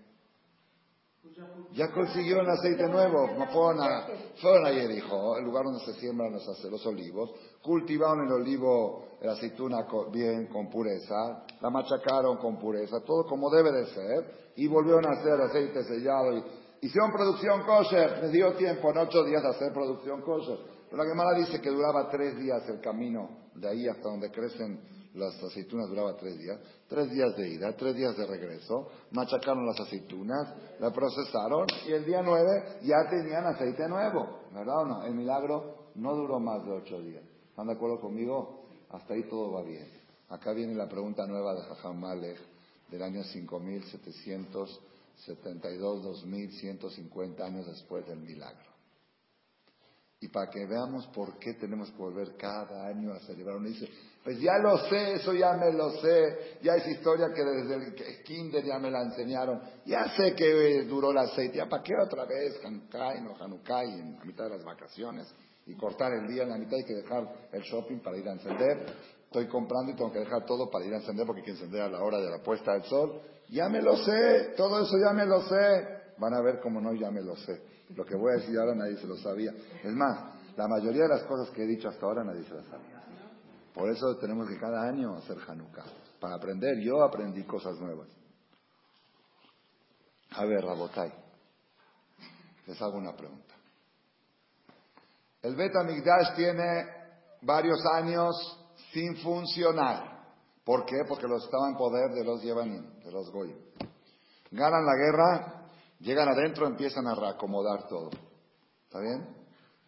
Ya 1.73 1.93
consiguieron 1.93 2.49
aceite 2.49 2.89
nuevo. 2.89 3.29
Fueron, 3.53 3.81
a, 3.81 4.07
fueron 4.41 4.67
ayer, 4.67 4.89
dijo, 4.89 5.37
el 5.37 5.45
lugar 5.45 5.65
donde 5.65 5.85
se 5.85 5.95
siembran 5.95 6.33
los, 6.33 6.65
los 6.65 6.87
olivos. 6.87 7.31
Cultivaron 7.63 8.27
el 8.27 8.33
olivo, 8.33 9.05
la 9.21 9.33
aceituna 9.33 9.87
bien, 10.11 10.47
con 10.47 10.69
pureza. 10.69 11.45
La 11.61 11.71
machacaron 11.71 12.39
con 12.39 12.59
pureza. 12.59 13.01
Todo 13.01 13.25
como 13.29 13.51
debe 13.51 13.71
de 13.71 13.87
ser. 13.87 14.53
Y 14.57 14.67
volvieron 14.67 15.07
a 15.07 15.11
hacer 15.11 15.41
aceite 15.41 15.85
sellado. 15.85 16.37
Y, 16.37 16.45
hicieron 16.81 17.13
producción 17.13 17.63
kosher. 17.65 18.23
Les 18.23 18.33
dio 18.33 18.55
tiempo 18.55 18.91
en 18.91 18.99
ocho 18.99 19.23
días 19.25 19.45
a 19.45 19.51
hacer 19.51 19.73
producción 19.73 20.23
kosher. 20.23 20.59
Pero 20.91 21.03
la 21.03 21.09
Gemara 21.09 21.39
dice 21.39 21.61
que 21.61 21.71
duraba 21.71 22.09
tres 22.09 22.37
días 22.39 22.67
el 22.69 22.81
camino 22.81 23.29
de 23.55 23.69
ahí 23.69 23.87
hasta 23.87 24.09
donde 24.09 24.31
crecen 24.31 24.81
las 25.19 25.43
aceitunas 25.43 25.89
duraba 25.89 26.17
tres 26.17 26.39
días, 26.39 26.59
tres 26.89 27.11
días 27.11 27.37
de 27.37 27.49
ida, 27.49 27.77
tres 27.77 27.95
días 27.95 28.17
de 28.17 28.27
regreso, 28.27 28.89
machacaron 29.11 29.67
las 29.67 29.81
aceitunas, 29.81 30.55
la 30.79 30.93
procesaron 30.93 31.67
y 31.87 31.93
el 31.93 32.05
día 32.05 32.23
nueve 32.23 32.79
ya 32.83 32.97
tenían 33.11 33.47
aceite 33.47 33.89
nuevo, 33.89 34.45
¿verdad 34.55 34.83
o 34.83 34.87
no? 34.87 35.05
El 35.05 35.15
milagro 35.15 35.91
no 35.97 36.15
duró 36.15 36.39
más 36.39 36.65
de 36.65 36.71
ocho 36.73 37.01
días. 37.01 37.25
¿Están 37.51 37.67
de 37.67 37.75
acuerdo 37.75 38.01
conmigo? 38.01 38.69
Hasta 38.91 39.15
ahí 39.15 39.25
todo 39.29 39.53
va 39.53 39.63
bien. 39.63 39.89
Acá 40.29 40.53
viene 40.53 40.75
la 40.75 40.89
pregunta 40.89 41.27
nueva 41.27 41.55
de 41.55 41.63
Jajam 41.63 41.99
Malek 41.99 42.39
del 42.91 43.03
año 43.03 43.25
5772, 43.25 46.03
2150 46.03 47.45
años 47.45 47.67
después 47.67 48.07
del 48.07 48.21
milagro. 48.21 48.68
Y 50.21 50.29
para 50.29 50.51
que 50.51 50.67
veamos 50.67 51.07
por 51.09 51.39
qué 51.39 51.55
tenemos 51.55 51.91
que 51.91 51.99
volver 51.99 52.37
cada 52.37 52.89
año 52.89 53.13
a 53.13 53.21
celebrar. 53.21 53.57
Uno 53.57 53.69
dice, 53.69 53.89
pues 54.29 54.41
ya 54.41 54.59
lo 54.59 54.77
sé, 54.89 55.15
eso 55.15 55.33
ya 55.33 55.55
me 55.55 55.73
lo 55.73 55.91
sé, 56.03 56.59
ya 56.63 56.75
es 56.75 56.87
historia 56.87 57.29
que 57.35 57.43
desde 57.43 57.75
el 57.77 58.23
kinder 58.25 58.63
ya 58.63 58.79
me 58.79 58.91
la 58.91 59.01
enseñaron, 59.01 59.59
ya 59.87 60.07
sé 60.17 60.35
que 60.35 60.83
duró 60.83 61.13
el 61.13 61.19
aceite, 61.19 61.57
ya 61.57 61.67
para 61.67 61.83
qué 61.83 61.95
otra 61.97 62.27
vez 62.27 62.61
Hanukkah, 62.63 63.21
no 63.21 63.35
Hanukkah, 63.41 63.85
en 63.85 64.19
la 64.19 64.25
mitad 64.25 64.45
de 64.45 64.51
las 64.51 64.65
vacaciones, 64.65 65.33
y 65.67 65.75
cortar 65.77 66.13
el 66.13 66.29
día 66.29 66.43
en 66.43 66.51
la 66.51 66.59
mitad 66.59 66.75
hay 66.75 66.85
que 66.85 66.95
dejar 66.95 67.49
el 67.53 67.63
shopping 67.63 68.01
para 68.01 68.19
ir 68.19 68.29
a 68.29 68.33
encender, 68.33 68.87
estoy 69.25 69.47
comprando 69.49 69.93
y 69.93 69.97
tengo 69.97 70.13
que 70.13 70.21
dejar 70.21 70.45
todo 70.45 70.69
para 70.69 70.85
ir 70.85 70.93
a 70.93 70.99
encender 70.99 71.25
porque 71.25 71.41
hay 71.41 71.47
que 71.47 71.53
encender 71.53 71.83
a 71.83 71.89
la 71.89 72.03
hora 72.03 72.19
de 72.19 72.31
la 72.31 72.43
puesta 72.43 72.73
del 72.73 72.83
sol, 72.85 73.23
ya 73.49 73.69
me 73.71 73.81
lo 73.81 73.97
sé, 73.97 74.53
todo 74.59 74.83
eso 74.83 74.97
ya 75.03 75.15
me 75.15 75.25
lo 75.25 75.41
sé, 75.43 75.89
van 76.19 76.35
a 76.35 76.43
ver 76.43 76.61
cómo 76.61 76.83
no, 76.83 76.93
ya 76.93 77.11
me 77.11 77.23
lo 77.23 77.35
sé, 77.37 77.63
lo 77.95 78.05
que 78.05 78.17
voy 78.17 78.33
a 78.33 78.37
decir 78.37 78.59
ahora 78.59 78.75
nadie 78.75 78.97
se 78.99 79.07
lo 79.07 79.17
sabía, 79.17 79.53
es 79.83 79.93
más, 79.93 80.37
La 80.57 80.67
mayoría 80.67 81.05
de 81.05 81.09
las 81.09 81.23
cosas 81.23 81.51
que 81.55 81.63
he 81.63 81.67
dicho 81.67 81.89
hasta 81.89 82.05
ahora 82.05 82.25
nadie 82.25 82.43
se 82.43 82.53
las 82.53 82.67
sabe. 82.67 82.83
Por 83.73 83.89
eso 83.91 84.17
tenemos 84.17 84.49
que 84.49 84.59
cada 84.59 84.83
año 84.83 85.15
hacer 85.15 85.37
Hanukkah. 85.47 85.85
Para 86.19 86.35
aprender, 86.35 86.81
yo 86.81 87.01
aprendí 87.05 87.45
cosas 87.45 87.79
nuevas. 87.79 88.09
A 90.31 90.45
ver, 90.45 90.65
Rabotai, 90.65 91.13
les 92.67 92.83
hago 92.83 92.99
una 92.99 93.15
pregunta. 93.15 93.55
El 95.43 95.55
Bet 95.55 95.73
tiene 96.35 96.87
varios 97.43 97.79
años 97.95 98.35
sin 98.93 99.17
funcionar. 99.19 100.19
¿Por 100.65 100.85
qué? 100.85 100.97
Porque 101.09 101.29
los 101.29 101.45
estaba 101.45 101.69
en 101.69 101.77
poder 101.77 102.11
de 102.11 102.25
los 102.25 102.43
Yevanim, 102.43 103.01
de 103.01 103.13
los 103.13 103.31
Goyim. 103.31 103.57
Ganan 104.51 104.85
la 104.85 104.95
guerra, 104.97 105.58
llegan 106.01 106.29
adentro, 106.29 106.67
empiezan 106.67 107.07
a 107.07 107.15
reacomodar 107.15 107.89
todo. 107.89 108.11
¿Está 108.85 109.01
bien? 109.01 109.27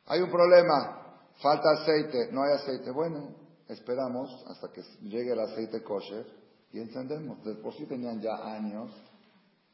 Hay 0.07 0.21
un 0.21 0.31
problema, 0.31 1.19
falta 1.41 1.71
aceite, 1.81 2.29
no 2.33 2.43
hay 2.43 2.55
aceite. 2.55 2.91
Bueno, 2.91 3.35
esperamos 3.69 4.45
hasta 4.49 4.73
que 4.73 4.83
llegue 5.03 5.33
el 5.33 5.41
aceite 5.41 5.83
kosher 5.83 6.27
y 6.73 6.81
encendemos. 6.81 7.43
Después 7.45 7.77
sí 7.77 7.87
tenían 7.87 8.21
ya 8.21 8.35
años 8.45 8.91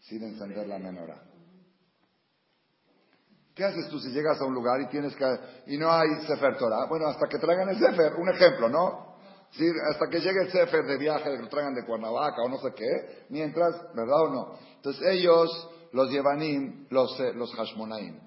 sin 0.00 0.22
encender 0.22 0.66
la 0.66 0.78
menorá. 0.78 1.22
¿Qué 3.54 3.64
haces 3.64 3.88
tú 3.88 3.98
si 3.98 4.10
llegas 4.10 4.38
a 4.38 4.44
un 4.44 4.52
lugar 4.52 4.82
y 4.82 4.88
tienes 4.88 5.16
que 5.16 5.24
y 5.66 5.78
no 5.78 5.90
hay 5.90 6.08
Sefer 6.26 6.58
Torah? 6.58 6.86
Bueno, 6.90 7.06
hasta 7.06 7.26
que 7.26 7.38
traigan 7.38 7.70
el 7.70 7.78
Sefer, 7.78 8.12
un 8.16 8.28
ejemplo, 8.28 8.68
¿no? 8.68 9.16
Sí, 9.52 9.64
hasta 9.90 10.08
que 10.10 10.20
llegue 10.20 10.42
el 10.42 10.52
Sefer 10.52 10.84
de 10.84 10.98
viaje, 10.98 11.24
que 11.24 11.42
lo 11.42 11.48
traigan 11.48 11.74
de 11.74 11.86
Cuernavaca 11.86 12.42
o 12.42 12.50
no 12.50 12.58
sé 12.58 12.74
qué, 12.76 13.24
mientras, 13.30 13.74
¿verdad 13.94 14.20
o 14.24 14.28
no? 14.28 14.58
Entonces 14.76 15.02
ellos, 15.10 15.48
los 15.92 16.10
Yevanim, 16.10 16.86
los, 16.90 17.18
eh, 17.20 17.32
los 17.34 17.52
Hashmonaim, 17.54 18.18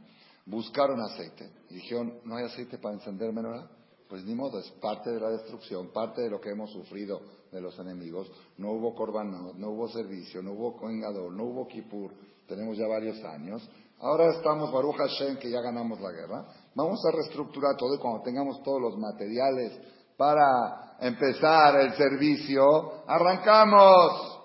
buscaron 0.45 1.00
aceite 1.02 1.52
y 1.69 1.76
dijeron, 1.76 2.19
¿no 2.26 2.38
hay 2.38 2.45
aceite 2.45 2.78
para 2.78 2.95
encender 2.95 3.32
menorá? 3.32 3.69
Pues 4.08 4.26
ni 4.26 4.34
modo, 4.34 4.60
es 4.60 4.72
parte 4.82 5.12
de 5.12 5.19
la 5.19 5.30
destrucción, 5.30 5.91
parte 5.93 6.22
de 6.22 6.32
lo 6.32 6.41
que 6.41 6.50
hemos 6.50 6.72
sufrido 6.72 7.22
de 7.52 7.62
los 7.62 7.78
enemigos. 7.78 8.32
No 8.58 8.72
hubo 8.72 8.95
Corbanot, 8.95 9.56
no 9.56 9.69
hubo 9.69 9.88
servicio, 9.89 10.41
no 10.41 10.54
hubo 10.54 10.76
Coengador, 10.76 11.32
no 11.32 11.43
hubo 11.43 11.67
Kippur, 11.67 12.12
tenemos 12.48 12.76
ya 12.78 12.88
varios 12.88 13.24
años. 13.24 13.69
Ahora 14.00 14.32
estamos, 14.34 14.72
Baruch 14.72 14.95
Hashem, 14.95 15.38
que 15.38 15.52
ya 15.52 15.62
ganamos 15.62 16.00
la 16.02 16.12
guerra. 16.12 16.45
Vamos 16.74 17.00
a 17.06 17.12
reestructurar 17.12 17.76
todo 17.78 17.95
y 17.95 18.00
cuando 18.00 18.24
tengamos 18.24 18.63
todos 18.63 18.82
los 18.82 18.98
materiales 18.98 19.78
para 20.17 20.98
empezar 21.00 21.80
el 21.82 21.93
servicio, 21.93 23.04
arrancamos. 23.06 24.39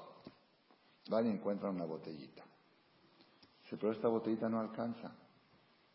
Van 1.08 1.26
y 1.26 1.30
encuentran 1.30 1.74
una 1.74 1.84
botellita. 1.84 2.33
Pero 3.70 3.92
esta 3.92 4.08
botellita 4.08 4.48
no 4.48 4.60
alcanza. 4.60 5.12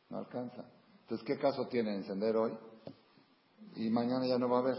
No 0.10 0.18
alcanza. 0.18 0.66
Entonces, 1.02 1.26
¿qué 1.26 1.38
caso 1.38 1.68
tiene 1.68 1.96
encender 1.96 2.36
hoy? 2.36 2.52
Y 3.76 3.90
mañana 3.90 4.28
ya 4.28 4.38
no 4.38 4.50
va 4.50 4.58
a 4.58 4.62
haber, 4.62 4.78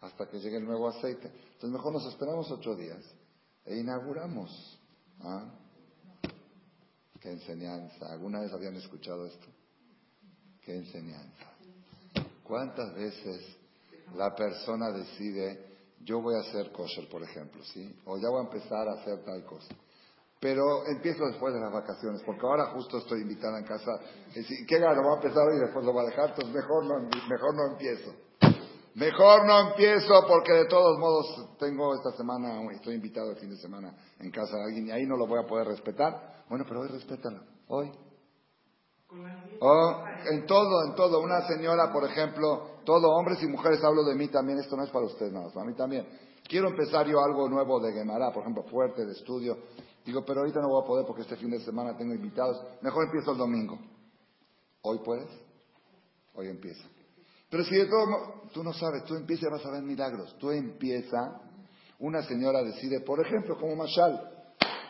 hasta 0.00 0.28
que 0.28 0.38
llegue 0.38 0.58
el 0.58 0.64
nuevo 0.64 0.88
aceite. 0.88 1.26
Entonces, 1.26 1.70
mejor 1.70 1.92
nos 1.92 2.06
esperamos 2.06 2.50
ocho 2.50 2.74
días 2.76 3.04
e 3.64 3.76
inauguramos. 3.76 4.78
¿Ah? 5.20 5.44
Qué 7.20 7.32
enseñanza. 7.32 8.12
¿Alguna 8.12 8.40
vez 8.40 8.52
habían 8.52 8.76
escuchado 8.76 9.26
esto? 9.26 9.46
Qué 10.62 10.76
enseñanza. 10.76 11.52
¿Cuántas 12.44 12.94
veces 12.94 13.58
la 14.14 14.34
persona 14.34 14.90
decide, 14.90 15.76
yo 16.04 16.20
voy 16.20 16.34
a 16.36 16.48
hacer 16.48 16.72
kosher, 16.72 17.08
por 17.08 17.22
ejemplo, 17.22 17.62
¿sí? 17.64 17.94
O 18.06 18.16
ya 18.16 18.28
voy 18.30 18.40
a 18.40 18.44
empezar 18.44 18.88
a 18.88 18.92
hacer 19.00 19.24
tal 19.24 19.44
cosa. 19.44 19.74
Pero 20.40 20.86
empiezo 20.86 21.26
después 21.26 21.52
de 21.52 21.60
las 21.60 21.72
vacaciones, 21.72 22.22
porque 22.24 22.46
ahora 22.46 22.66
justo 22.66 22.98
estoy 22.98 23.22
invitada 23.22 23.58
en 23.58 23.64
casa. 23.64 23.90
¿Qué 24.68 24.78
gano? 24.78 25.02
Voy 25.02 25.12
a 25.12 25.16
empezar 25.16 25.48
hoy 25.48 25.56
y 25.56 25.60
después 25.60 25.84
lo 25.84 25.92
voy 25.92 26.04
a 26.04 26.10
dejar, 26.10 26.30
entonces 26.30 26.54
mejor 26.54 26.84
no, 26.84 27.08
mejor 27.28 27.54
no 27.56 27.72
empiezo. 27.72 28.12
Mejor 28.94 29.46
no 29.46 29.70
empiezo 29.70 30.26
porque 30.26 30.52
de 30.52 30.66
todos 30.66 30.98
modos 30.98 31.56
tengo 31.58 31.94
esta 31.94 32.10
semana, 32.12 32.60
estoy 32.72 32.96
invitado 32.96 33.30
el 33.30 33.36
fin 33.36 33.50
de 33.50 33.56
semana 33.56 33.94
en 34.18 34.30
casa 34.30 34.56
de 34.56 34.64
alguien 34.64 34.86
y 34.88 34.90
ahí 34.90 35.06
no 35.06 35.16
lo 35.16 35.26
voy 35.26 35.40
a 35.42 35.46
poder 35.46 35.68
respetar. 35.68 36.44
Bueno, 36.48 36.64
pero 36.66 36.80
hoy 36.80 36.88
respétalo. 36.88 37.40
Hoy. 37.68 37.92
Oh, 39.60 40.04
en 40.30 40.46
todo, 40.46 40.84
en 40.86 40.94
todo. 40.94 41.20
Una 41.20 41.46
señora, 41.46 41.92
por 41.92 42.04
ejemplo, 42.04 42.80
todo, 42.84 43.08
hombres 43.10 43.42
y 43.42 43.46
mujeres, 43.46 43.82
hablo 43.84 44.04
de 44.04 44.14
mí 44.14 44.28
también, 44.28 44.58
esto 44.58 44.76
no 44.76 44.84
es 44.84 44.90
para 44.90 45.06
ustedes 45.06 45.32
nada, 45.32 45.50
para 45.52 45.66
mí 45.66 45.74
también. 45.74 46.06
Quiero 46.48 46.68
empezar 46.68 47.06
yo 47.06 47.22
algo 47.22 47.48
nuevo 47.48 47.80
de 47.80 47.92
Gemara, 47.92 48.32
por 48.32 48.42
ejemplo, 48.42 48.64
fuerte, 48.64 49.04
de 49.04 49.12
estudio. 49.12 49.58
Digo, 50.08 50.24
pero 50.24 50.40
ahorita 50.40 50.62
no 50.62 50.70
voy 50.70 50.82
a 50.82 50.86
poder 50.86 51.04
porque 51.04 51.20
este 51.20 51.36
fin 51.36 51.50
de 51.50 51.60
semana 51.60 51.94
tengo 51.94 52.14
invitados. 52.14 52.64
Mejor 52.80 53.04
empiezo 53.04 53.32
el 53.32 53.36
domingo. 53.36 53.78
¿Hoy 54.80 55.00
puedes? 55.04 55.28
Hoy 56.32 56.48
empieza. 56.48 56.82
Pero 57.50 57.62
si 57.64 57.76
de 57.76 57.84
todo, 57.84 58.40
tú 58.54 58.64
no 58.64 58.72
sabes, 58.72 59.04
tú 59.04 59.16
empiezas 59.16 59.50
y 59.50 59.52
vas 59.52 59.66
a 59.66 59.70
ver 59.70 59.82
milagros. 59.82 60.34
Tú 60.38 60.50
empieza, 60.50 61.42
una 61.98 62.22
señora 62.22 62.62
decide, 62.62 63.02
por 63.02 63.20
ejemplo, 63.20 63.58
como 63.58 63.76
Mashal, 63.76 64.46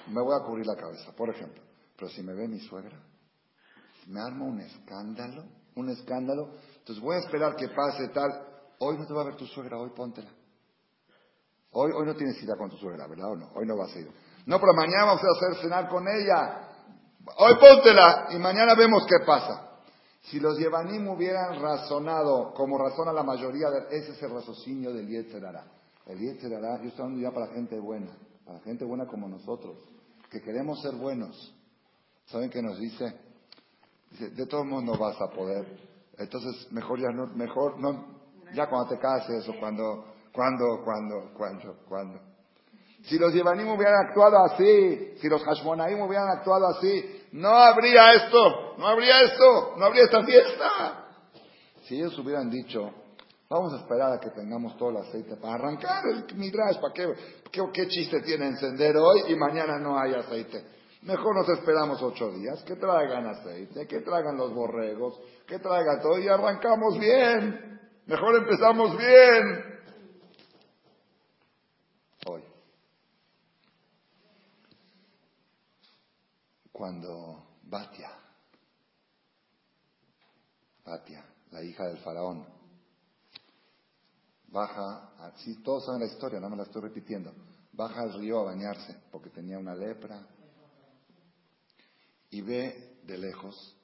me 0.07 0.22
voy 0.22 0.37
a 0.40 0.46
cubrir 0.46 0.64
la 0.64 0.76
cabeza, 0.76 1.11
por 1.16 1.31
ejemplo. 1.31 1.64
Pero 1.96 2.09
si 2.12 2.22
me 2.22 2.33
ve 2.35 2.46
mi 2.46 2.61
suegra, 2.61 3.02
me 4.07 4.20
arma 4.20 4.44
un 4.44 4.61
escándalo, 4.61 5.46
un 5.74 5.88
escándalo. 5.90 6.52
Entonces 6.78 7.02
voy 7.02 7.16
a 7.16 7.24
esperar 7.26 7.57
que 7.57 7.66
pase 7.70 8.07
tal. 8.14 8.31
Hoy 8.78 8.96
no 8.96 9.04
te 9.04 9.14
va 9.14 9.22
a 9.22 9.24
ver 9.24 9.37
tu 9.37 9.46
suegra, 9.46 9.81
hoy 9.81 9.90
póntela. 9.96 10.31
Hoy, 11.72 11.90
hoy 11.92 12.07
no 12.07 12.14
tienes 12.14 12.38
cita 12.38 12.54
con 12.57 12.70
tu 12.70 12.76
suegra, 12.76 13.09
¿verdad 13.09 13.33
o 13.33 13.37
no? 13.37 13.50
Hoy 13.57 13.66
no 13.66 13.76
vas 13.76 13.92
a 13.96 13.98
ir. 13.98 14.09
No, 14.48 14.58
pero 14.58 14.72
mañana 14.72 15.04
vamos 15.04 15.22
a 15.22 15.37
hacer 15.37 15.62
cenar 15.62 15.90
con 15.90 16.08
ella. 16.08 16.70
Hoy 17.37 17.52
póntela 17.61 18.28
y 18.30 18.38
mañana 18.38 18.74
vemos 18.74 19.04
qué 19.06 19.22
pasa. 19.26 19.76
Si 20.22 20.40
los 20.40 20.58
Yevanim 20.58 21.06
hubieran 21.06 21.61
razonado 21.61 22.54
como 22.54 22.78
razona 22.78 23.12
la 23.12 23.22
mayoría, 23.22 23.68
de, 23.68 23.98
ese 23.98 24.12
es 24.12 24.22
el 24.22 24.30
raciocinio 24.30 24.94
del 24.94 25.06
Yetzerara. 25.06 25.66
El 26.06 26.18
Yetzerara, 26.18 26.78
yo 26.78 26.88
estoy 26.88 27.04
hablando 27.04 27.20
ya 27.20 27.30
para 27.30 27.48
gente 27.48 27.78
buena, 27.78 28.16
para 28.46 28.61
gente 28.61 28.87
buena 28.87 29.06
como 29.06 29.28
nosotros, 29.28 29.76
que 30.30 30.40
queremos 30.40 30.80
ser 30.80 30.94
buenos. 30.94 31.54
¿Saben 32.24 32.48
qué 32.48 32.62
nos 32.62 32.78
dice? 32.78 33.04
Dice, 34.12 34.30
de 34.30 34.46
todos 34.46 34.64
modos 34.64 34.84
no 34.84 34.96
vas 34.96 35.20
a 35.20 35.28
poder. 35.28 35.66
Entonces, 36.16 36.72
mejor 36.72 36.98
ya 36.98 37.11
no, 37.11 37.26
mejor 37.34 37.78
no, 37.78 38.18
ya 38.54 38.66
cuando 38.66 38.88
te 38.88 38.98
cases 38.98 39.46
o 39.46 39.61
cuando, 39.61 40.06
cuando, 40.32 40.82
cuando, 40.87 41.34
cuando, 41.37 41.76
cuando. 41.87 42.38
Si 43.09 43.18
los 43.18 43.33
Yevanim 43.33 43.68
hubieran 43.68 44.07
actuado 44.07 44.37
así, 44.44 45.14
si 45.18 45.29
los 45.29 45.42
Hashmonaim 45.42 46.01
hubieran 46.03 46.29
actuado 46.29 46.68
así, 46.68 47.23
no 47.33 47.49
habría 47.49 48.12
esto, 48.12 48.77
no 48.77 48.87
habría 48.87 49.23
esto, 49.23 49.75
no 49.79 49.87
habría 49.87 50.05
esta 50.05 50.23
fiesta. 50.25 51.07
Si 51.85 51.97
ellos 51.97 52.18
hubieran 52.18 52.51
dicho, 52.51 52.90
vamos 53.49 53.73
a 53.73 53.79
esperar 53.79 54.12
a 54.12 54.21
que 54.21 54.29
tengamos 54.31 54.77
todo 54.77 54.90
el 54.90 54.99
aceite 54.99 55.37
para 55.37 55.55
arrancar 55.55 56.05
el 56.07 56.37
midrash, 56.37 56.79
¿para 56.81 56.92
qué, 56.92 57.07
qué, 57.73 57.88
chiste 57.88 58.21
tiene 58.21 58.47
encender 58.47 58.94
hoy 58.99 59.23
y 59.29 59.37
mañana 59.37 59.79
no 59.79 59.99
hay 59.99 60.12
aceite? 60.12 60.62
Mejor 61.01 61.35
nos 61.35 61.49
esperamos 61.59 62.03
ocho 62.03 62.31
días, 62.33 62.62
que 62.64 62.77
traigan 62.77 63.27
aceite, 63.27 63.87
que 63.87 64.01
traigan 64.01 64.37
los 64.37 64.53
borregos, 64.53 65.18
que 65.47 65.59
traigan 65.61 66.03
todo 66.03 66.18
y 66.18 66.29
arrancamos 66.29 66.99
bien. 66.99 67.81
Mejor 68.05 68.37
empezamos 68.37 68.99
bien. 68.99 69.67
Cuando 76.79 77.59
Batia, 77.64 78.09
Batia, 80.85 81.25
la 81.51 81.61
hija 81.61 81.88
del 81.88 81.99
faraón, 81.99 82.47
baja, 84.47 85.11
así 85.19 85.61
todos 85.64 85.87
saben 85.87 86.03
la 86.03 86.07
historia, 86.07 86.38
no 86.38 86.49
me 86.49 86.57
la 86.57 86.62
estoy 86.62 86.83
repitiendo, 86.83 87.35
baja 87.73 88.03
al 88.03 88.12
río 88.12 88.38
a 88.38 88.45
bañarse 88.45 88.97
porque 89.11 89.29
tenía 89.31 89.59
una 89.59 89.75
lepra 89.75 90.25
y 92.31 92.43
ve 92.43 93.01
de 93.03 93.19
lejos, 93.19 93.77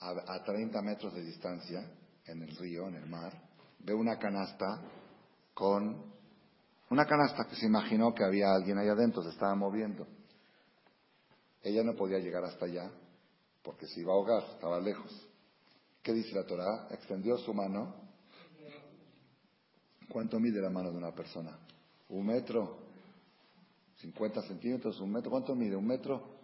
a, 0.00 0.10
a 0.10 0.44
30 0.44 0.82
metros 0.82 1.14
de 1.14 1.22
distancia, 1.22 1.90
en 2.26 2.42
el 2.42 2.54
río, 2.54 2.86
en 2.86 2.96
el 2.96 3.06
mar, 3.06 3.32
ve 3.78 3.94
una 3.94 4.18
canasta 4.18 4.82
con 5.54 6.12
una 6.90 7.06
canasta 7.06 7.46
que 7.46 7.56
se 7.56 7.64
imaginó 7.64 8.14
que 8.14 8.24
había 8.24 8.52
alguien 8.52 8.76
ahí 8.76 8.88
adentro, 8.88 9.22
se 9.22 9.30
estaba 9.30 9.54
moviendo. 9.54 10.17
Ella 11.68 11.82
no 11.82 11.94
podía 11.94 12.18
llegar 12.18 12.42
hasta 12.44 12.64
allá 12.64 12.90
porque 13.62 13.86
se 13.86 14.00
iba 14.00 14.12
a 14.12 14.16
ahogar, 14.16 14.42
estaba 14.54 14.80
lejos. 14.80 15.12
¿Qué 16.02 16.14
dice 16.14 16.34
la 16.34 16.46
Torah? 16.46 16.88
Extendió 16.90 17.36
su 17.36 17.52
mano. 17.52 17.94
¿Cuánto 20.08 20.40
mide 20.40 20.62
la 20.62 20.70
mano 20.70 20.90
de 20.90 20.96
una 20.96 21.14
persona? 21.14 21.58
¿Un 22.08 22.24
metro? 22.24 22.78
¿50 24.02 24.48
centímetros? 24.48 24.98
¿Un 24.98 25.12
metro? 25.12 25.30
¿Cuánto 25.30 25.54
mide? 25.54 25.76
¿Un 25.76 25.86
metro? 25.86 26.38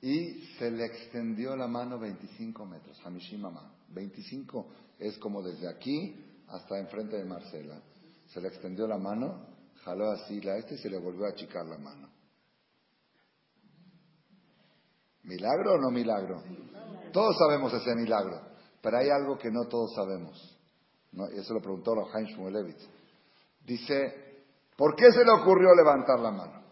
Y 0.00 0.46
se 0.58 0.70
le 0.70 0.86
extendió 0.86 1.54
la 1.54 1.66
mano 1.66 1.98
25 1.98 2.64
metros. 2.64 2.98
Hamishimama. 3.04 3.70
25 3.88 4.66
es 4.98 5.18
como 5.18 5.42
desde 5.42 5.68
aquí 5.68 6.16
hasta 6.48 6.78
enfrente 6.78 7.18
de 7.18 7.24
Marcela. 7.26 7.82
Se 8.28 8.40
le 8.40 8.48
extendió 8.48 8.86
la 8.86 8.96
mano, 8.96 9.46
jaló 9.82 10.10
así 10.10 10.40
la 10.40 10.56
este 10.56 10.76
y 10.76 10.78
se 10.78 10.88
le 10.88 10.96
volvió 10.96 11.26
a 11.26 11.30
achicar 11.30 11.66
la 11.66 11.76
mano. 11.76 12.13
¿Milagro 15.24 15.74
o 15.74 15.78
no 15.78 15.90
milagro? 15.90 16.42
Todos 17.12 17.36
sabemos 17.38 17.72
ese 17.72 17.94
milagro. 17.94 18.40
Pero 18.80 18.98
hay 18.98 19.08
algo 19.10 19.38
que 19.38 19.50
no 19.50 19.66
todos 19.66 19.94
sabemos. 19.94 20.58
¿no? 21.12 21.30
Y 21.30 21.38
eso 21.38 21.54
lo 21.54 21.60
preguntó 21.60 21.94
Rafael 21.94 22.26
Shmulevitz. 22.26 22.86
Dice, 23.64 24.44
¿por 24.76 24.94
qué 24.94 25.10
se 25.10 25.24
le 25.24 25.30
ocurrió 25.30 25.74
levantar 25.74 26.18
la 26.20 26.30
mano? 26.30 26.64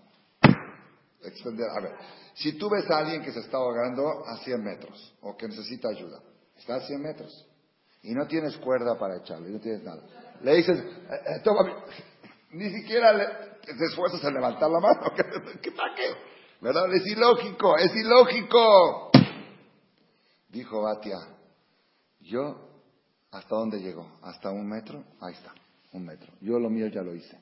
A 1.22 1.80
ver, 1.80 1.92
si 2.34 2.58
tú 2.58 2.68
ves 2.68 2.90
a 2.90 2.98
alguien 2.98 3.22
que 3.22 3.32
se 3.32 3.40
está 3.40 3.58
ahogando 3.58 4.26
a 4.26 4.36
100 4.38 4.62
metros 4.62 5.14
o 5.22 5.36
que 5.36 5.46
necesita 5.46 5.88
ayuda, 5.88 6.20
está 6.56 6.76
a 6.76 6.80
100 6.80 7.00
metros 7.00 7.46
y 8.02 8.12
no 8.12 8.26
tienes 8.26 8.56
cuerda 8.58 8.98
para 8.98 9.18
echarle, 9.18 9.50
no 9.50 9.60
tienes 9.60 9.82
nada. 9.84 10.02
Le 10.42 10.56
dices, 10.56 10.78
eh, 10.78 11.20
eh, 11.26 11.40
toma, 11.44 11.84
ni 12.50 12.70
siquiera 12.70 13.12
le, 13.12 13.26
te 13.64 13.84
esfuerzas 13.84 14.22
en 14.24 14.34
levantar 14.34 14.70
la 14.70 14.80
mano. 14.80 15.00
¿Qué, 15.62 15.70
para 15.70 15.94
qué? 15.94 16.31
¿Verdad? 16.62 16.94
Es 16.94 17.04
ilógico, 17.08 17.76
es 17.76 17.92
ilógico. 17.96 19.10
Dijo 20.48 20.82
Batia, 20.82 21.18
yo, 22.20 22.56
¿hasta 23.32 23.56
dónde 23.56 23.80
llegó? 23.80 24.06
¿Hasta 24.22 24.50
un 24.50 24.68
metro? 24.68 25.02
Ahí 25.20 25.34
está, 25.34 25.52
un 25.92 26.04
metro. 26.04 26.32
Yo 26.40 26.60
lo 26.60 26.70
mío 26.70 26.86
ya 26.86 27.02
lo 27.02 27.16
hice. 27.16 27.36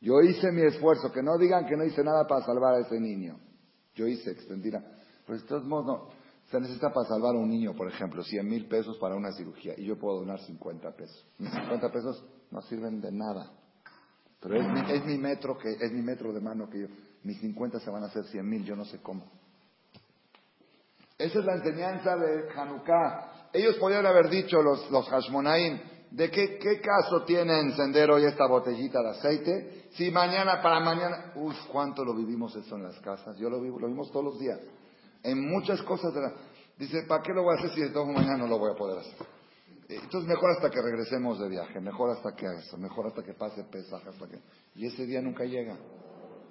Yo 0.00 0.20
hice 0.20 0.52
mi 0.52 0.62
esfuerzo, 0.62 1.10
que 1.10 1.20
no 1.20 1.36
digan 1.36 1.66
que 1.66 1.76
no 1.76 1.84
hice 1.84 2.04
nada 2.04 2.28
para 2.28 2.44
salvar 2.44 2.74
a 2.76 2.80
ese 2.80 3.00
niño. 3.00 3.40
Yo 3.96 4.06
hice 4.06 4.30
extendida. 4.30 4.80
Pues 5.26 5.42
de 5.42 5.48
todos 5.48 5.64
modos, 5.64 5.86
no. 5.86 6.08
Se 6.52 6.60
necesita 6.60 6.92
para 6.92 7.08
salvar 7.08 7.34
a 7.34 7.38
un 7.38 7.50
niño, 7.50 7.74
por 7.74 7.88
ejemplo, 7.88 8.22
100 8.22 8.46
mil 8.46 8.68
pesos 8.68 8.96
para 8.98 9.16
una 9.16 9.32
cirugía 9.32 9.74
y 9.76 9.84
yo 9.84 9.98
puedo 9.98 10.20
donar 10.20 10.38
50 10.38 10.92
pesos. 10.92 11.26
Mis 11.38 11.50
50 11.50 11.90
pesos 11.90 12.24
no 12.52 12.62
sirven 12.62 13.00
de 13.00 13.10
nada. 13.10 13.50
Pero 14.40 14.54
es 14.54 14.68
mi, 14.68 14.92
es 14.92 15.04
mi 15.04 15.18
metro 15.18 15.58
que 15.58 15.72
es 15.72 15.92
mi 15.92 16.02
metro 16.02 16.32
de 16.32 16.40
mano 16.40 16.70
que 16.70 16.82
yo. 16.82 16.86
Mis 17.22 17.40
50 17.40 17.80
se 17.80 17.90
van 17.90 18.04
a 18.04 18.06
hacer 18.06 18.24
100 18.24 18.48
mil, 18.48 18.64
yo 18.64 18.76
no 18.76 18.84
sé 18.84 19.00
cómo. 19.02 19.24
Esa 21.18 21.40
es 21.40 21.44
la 21.44 21.56
enseñanza 21.56 22.16
de 22.16 22.50
Hanukkah. 22.54 23.50
Ellos 23.52 23.76
podrían 23.76 24.06
haber 24.06 24.28
dicho, 24.28 24.62
los, 24.62 24.88
los 24.90 25.08
Hashmonaim, 25.08 25.80
¿de 26.12 26.30
qué, 26.30 26.58
qué 26.58 26.80
caso 26.80 27.24
tiene 27.24 27.58
encender 27.60 28.10
hoy 28.10 28.24
esta 28.24 28.46
botellita 28.46 29.02
de 29.02 29.10
aceite? 29.10 29.88
Si 29.92 30.10
mañana, 30.10 30.62
para 30.62 30.80
mañana, 30.80 31.32
uff, 31.34 31.56
cuánto 31.72 32.04
lo 32.04 32.14
vivimos 32.14 32.54
eso 32.54 32.76
en 32.76 32.84
las 32.84 32.98
casas. 33.00 33.36
Yo 33.36 33.50
lo 33.50 33.60
vivo, 33.60 33.80
lo 33.80 33.88
vimos 33.88 34.12
todos 34.12 34.26
los 34.26 34.38
días. 34.38 34.60
En 35.22 35.40
muchas 35.48 35.82
cosas 35.82 36.14
de 36.14 36.20
la... 36.20 36.32
Dice, 36.78 37.02
¿para 37.08 37.22
qué 37.22 37.32
lo 37.32 37.42
voy 37.42 37.56
a 37.56 37.58
hacer 37.58 37.74
si 37.74 37.80
de 37.80 37.90
todo 37.90 38.06
mañana 38.06 38.36
no 38.36 38.46
lo 38.46 38.58
voy 38.58 38.70
a 38.72 38.76
poder 38.76 39.00
hacer? 39.00 39.26
Entonces 39.88 40.28
mejor 40.28 40.50
hasta 40.50 40.70
que 40.70 40.82
regresemos 40.82 41.40
de 41.40 41.48
viaje, 41.48 41.80
mejor 41.80 42.10
hasta 42.10 42.36
que 42.36 42.46
eso, 42.46 42.76
mejor 42.76 43.06
hasta 43.06 43.22
que 43.22 43.32
pase 43.32 43.64
pesaje, 43.64 44.08
hasta 44.08 44.28
que... 44.28 44.38
Y 44.74 44.86
ese 44.86 45.06
día 45.06 45.22
nunca 45.22 45.44
llega, 45.44 45.76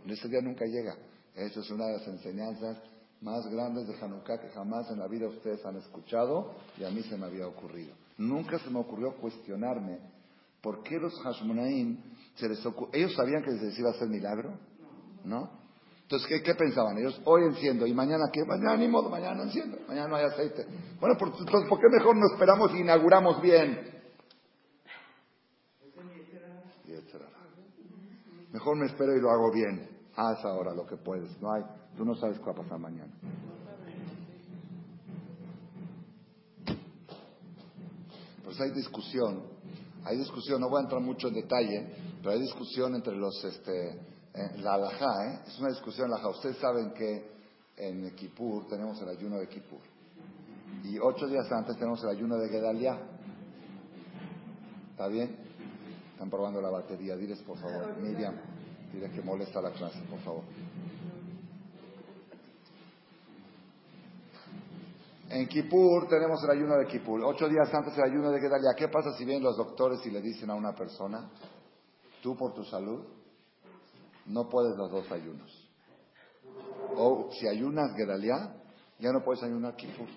ese 0.08 0.28
día 0.28 0.42
nunca 0.42 0.66
llega. 0.66 0.96
Eso 1.36 1.62
es 1.62 1.70
una 1.70 1.86
de 1.86 1.94
las 1.94 2.08
enseñanzas 2.08 2.78
más 3.22 3.48
grandes 3.48 3.88
de 3.88 3.96
Hanukkah 4.00 4.40
que 4.40 4.50
jamás 4.50 4.90
en 4.92 5.00
la 5.00 5.08
vida 5.08 5.28
ustedes 5.28 5.66
han 5.66 5.78
escuchado 5.78 6.54
y 6.78 6.84
a 6.84 6.90
mí 6.90 7.02
se 7.04 7.18
me 7.18 7.26
había 7.26 7.48
ocurrido. 7.48 7.94
Nunca 8.18 8.60
se 8.60 8.70
me 8.70 8.80
ocurrió 8.80 9.16
cuestionarme 9.18 10.00
por 10.62 10.84
qué 10.84 11.00
los 11.00 11.14
Hashmonaim 11.22 11.98
se 12.36 12.48
les 12.50 12.60
Ellos 12.94 13.14
sabían 13.16 13.44
que 13.44 13.52
les 13.52 13.78
iba 13.78 13.90
a 13.90 13.94
hacer 13.94 14.08
milagro, 14.08 14.58
¿no? 15.24 15.50
Entonces, 16.04 16.42
¿qué, 16.42 16.56
pensaban 16.56 16.98
ellos? 16.98 17.20
Hoy 17.26 17.44
enciendo, 17.44 17.86
¿y 17.86 17.94
mañana 17.94 18.30
qué? 18.32 18.46
Mañana 18.46 18.78
ni 18.78 18.88
modo, 18.88 19.10
mañana 19.10 19.36
no 19.36 19.44
enciendo, 19.44 19.78
mañana 19.88 20.08
no 20.08 20.16
hay 20.16 20.26
aceite. 20.26 20.66
Bueno, 21.02 21.18
por, 21.20 21.28
entonces, 21.28 21.68
¿por 21.68 21.80
qué 21.80 21.88
mejor 21.92 22.16
no 22.16 22.28
esperamos 22.32 22.74
y 22.74 22.78
inauguramos 22.78 23.42
bien? 23.42 23.97
Mejor 28.58 28.76
me 28.76 28.88
espero 28.88 29.16
y 29.16 29.22
lo 29.22 29.30
hago 29.30 29.52
bien. 29.52 29.88
Haz 30.16 30.44
ahora 30.44 30.74
lo 30.74 30.84
que 30.88 30.98
puedes. 30.98 31.40
No 31.40 31.54
hay, 31.54 31.62
tú 31.96 32.04
no 32.04 32.16
sabes 32.16 32.40
qué 32.40 32.46
va 32.46 32.54
a 32.54 32.56
pasar 32.56 32.80
mañana. 32.80 33.14
Pues 38.44 38.60
hay 38.60 38.72
discusión, 38.72 39.44
hay 40.04 40.18
discusión, 40.18 40.60
no 40.60 40.70
voy 40.70 40.80
a 40.80 40.86
entrar 40.86 41.04
mucho 41.04 41.28
en 41.28 41.36
detalle, 41.36 41.94
pero 42.18 42.32
hay 42.32 42.42
discusión 42.42 42.96
entre 42.96 43.16
los, 43.16 43.44
este, 43.44 44.02
la 44.58 44.74
alajá, 44.74 45.28
¿eh? 45.28 45.40
es 45.46 45.60
una 45.60 45.70
discusión 45.70 46.12
alajá. 46.12 46.30
Ustedes 46.30 46.58
saben 46.58 46.94
que 46.94 47.30
en 47.78 48.16
Kippur 48.16 48.68
tenemos 48.70 49.00
el 49.04 49.10
ayuno 49.10 49.38
de 49.38 49.48
Kippur. 49.50 49.82
Y 50.84 50.98
ocho 50.98 51.28
días 51.28 51.46
antes 51.52 51.76
tenemos 51.78 52.04
el 52.04 52.10
ayuno 52.10 52.38
de 52.38 52.50
Gedalia. 52.50 52.98
¿Está 54.94 55.08
bien? 55.10 55.47
Están 56.18 56.32
probando 56.32 56.60
la 56.60 56.72
batería. 56.72 57.16
Diles, 57.16 57.44
por 57.44 57.60
favor, 57.60 57.96
Miriam, 58.02 58.34
diles 58.92 59.12
que 59.12 59.22
molesta 59.22 59.62
la 59.62 59.70
clase, 59.70 60.02
por 60.10 60.20
favor. 60.22 60.44
En 65.30 65.48
Kippur 65.48 66.08
tenemos 66.08 66.44
el 66.44 66.58
ayuno 66.58 66.76
de 66.76 66.88
Kippur. 66.88 67.24
Ocho 67.24 67.48
días 67.48 67.72
antes 67.72 67.96
el 68.00 68.04
ayuno 68.06 68.32
de 68.32 68.40
Gedalia. 68.40 68.74
¿Qué 68.76 68.88
pasa 68.88 69.16
si 69.16 69.26
vienen 69.26 69.44
los 69.44 69.58
doctores 69.58 70.04
y 70.08 70.10
le 70.10 70.20
dicen 70.20 70.50
a 70.50 70.56
una 70.56 70.74
persona, 70.74 71.30
tú 72.24 72.36
por 72.36 72.56
tu 72.56 72.64
salud, 72.64 73.06
no 74.26 74.50
puedes 74.50 74.76
los 74.76 74.90
dos 74.90 75.12
ayunos. 75.12 75.70
O 76.96 77.30
si 77.32 77.48
ayunas 77.48 77.96
Gedalia, 77.96 78.56
ya 78.98 79.12
no 79.12 79.24
puedes 79.24 79.44
ayunar 79.44 79.76
Kippur. 79.76 80.08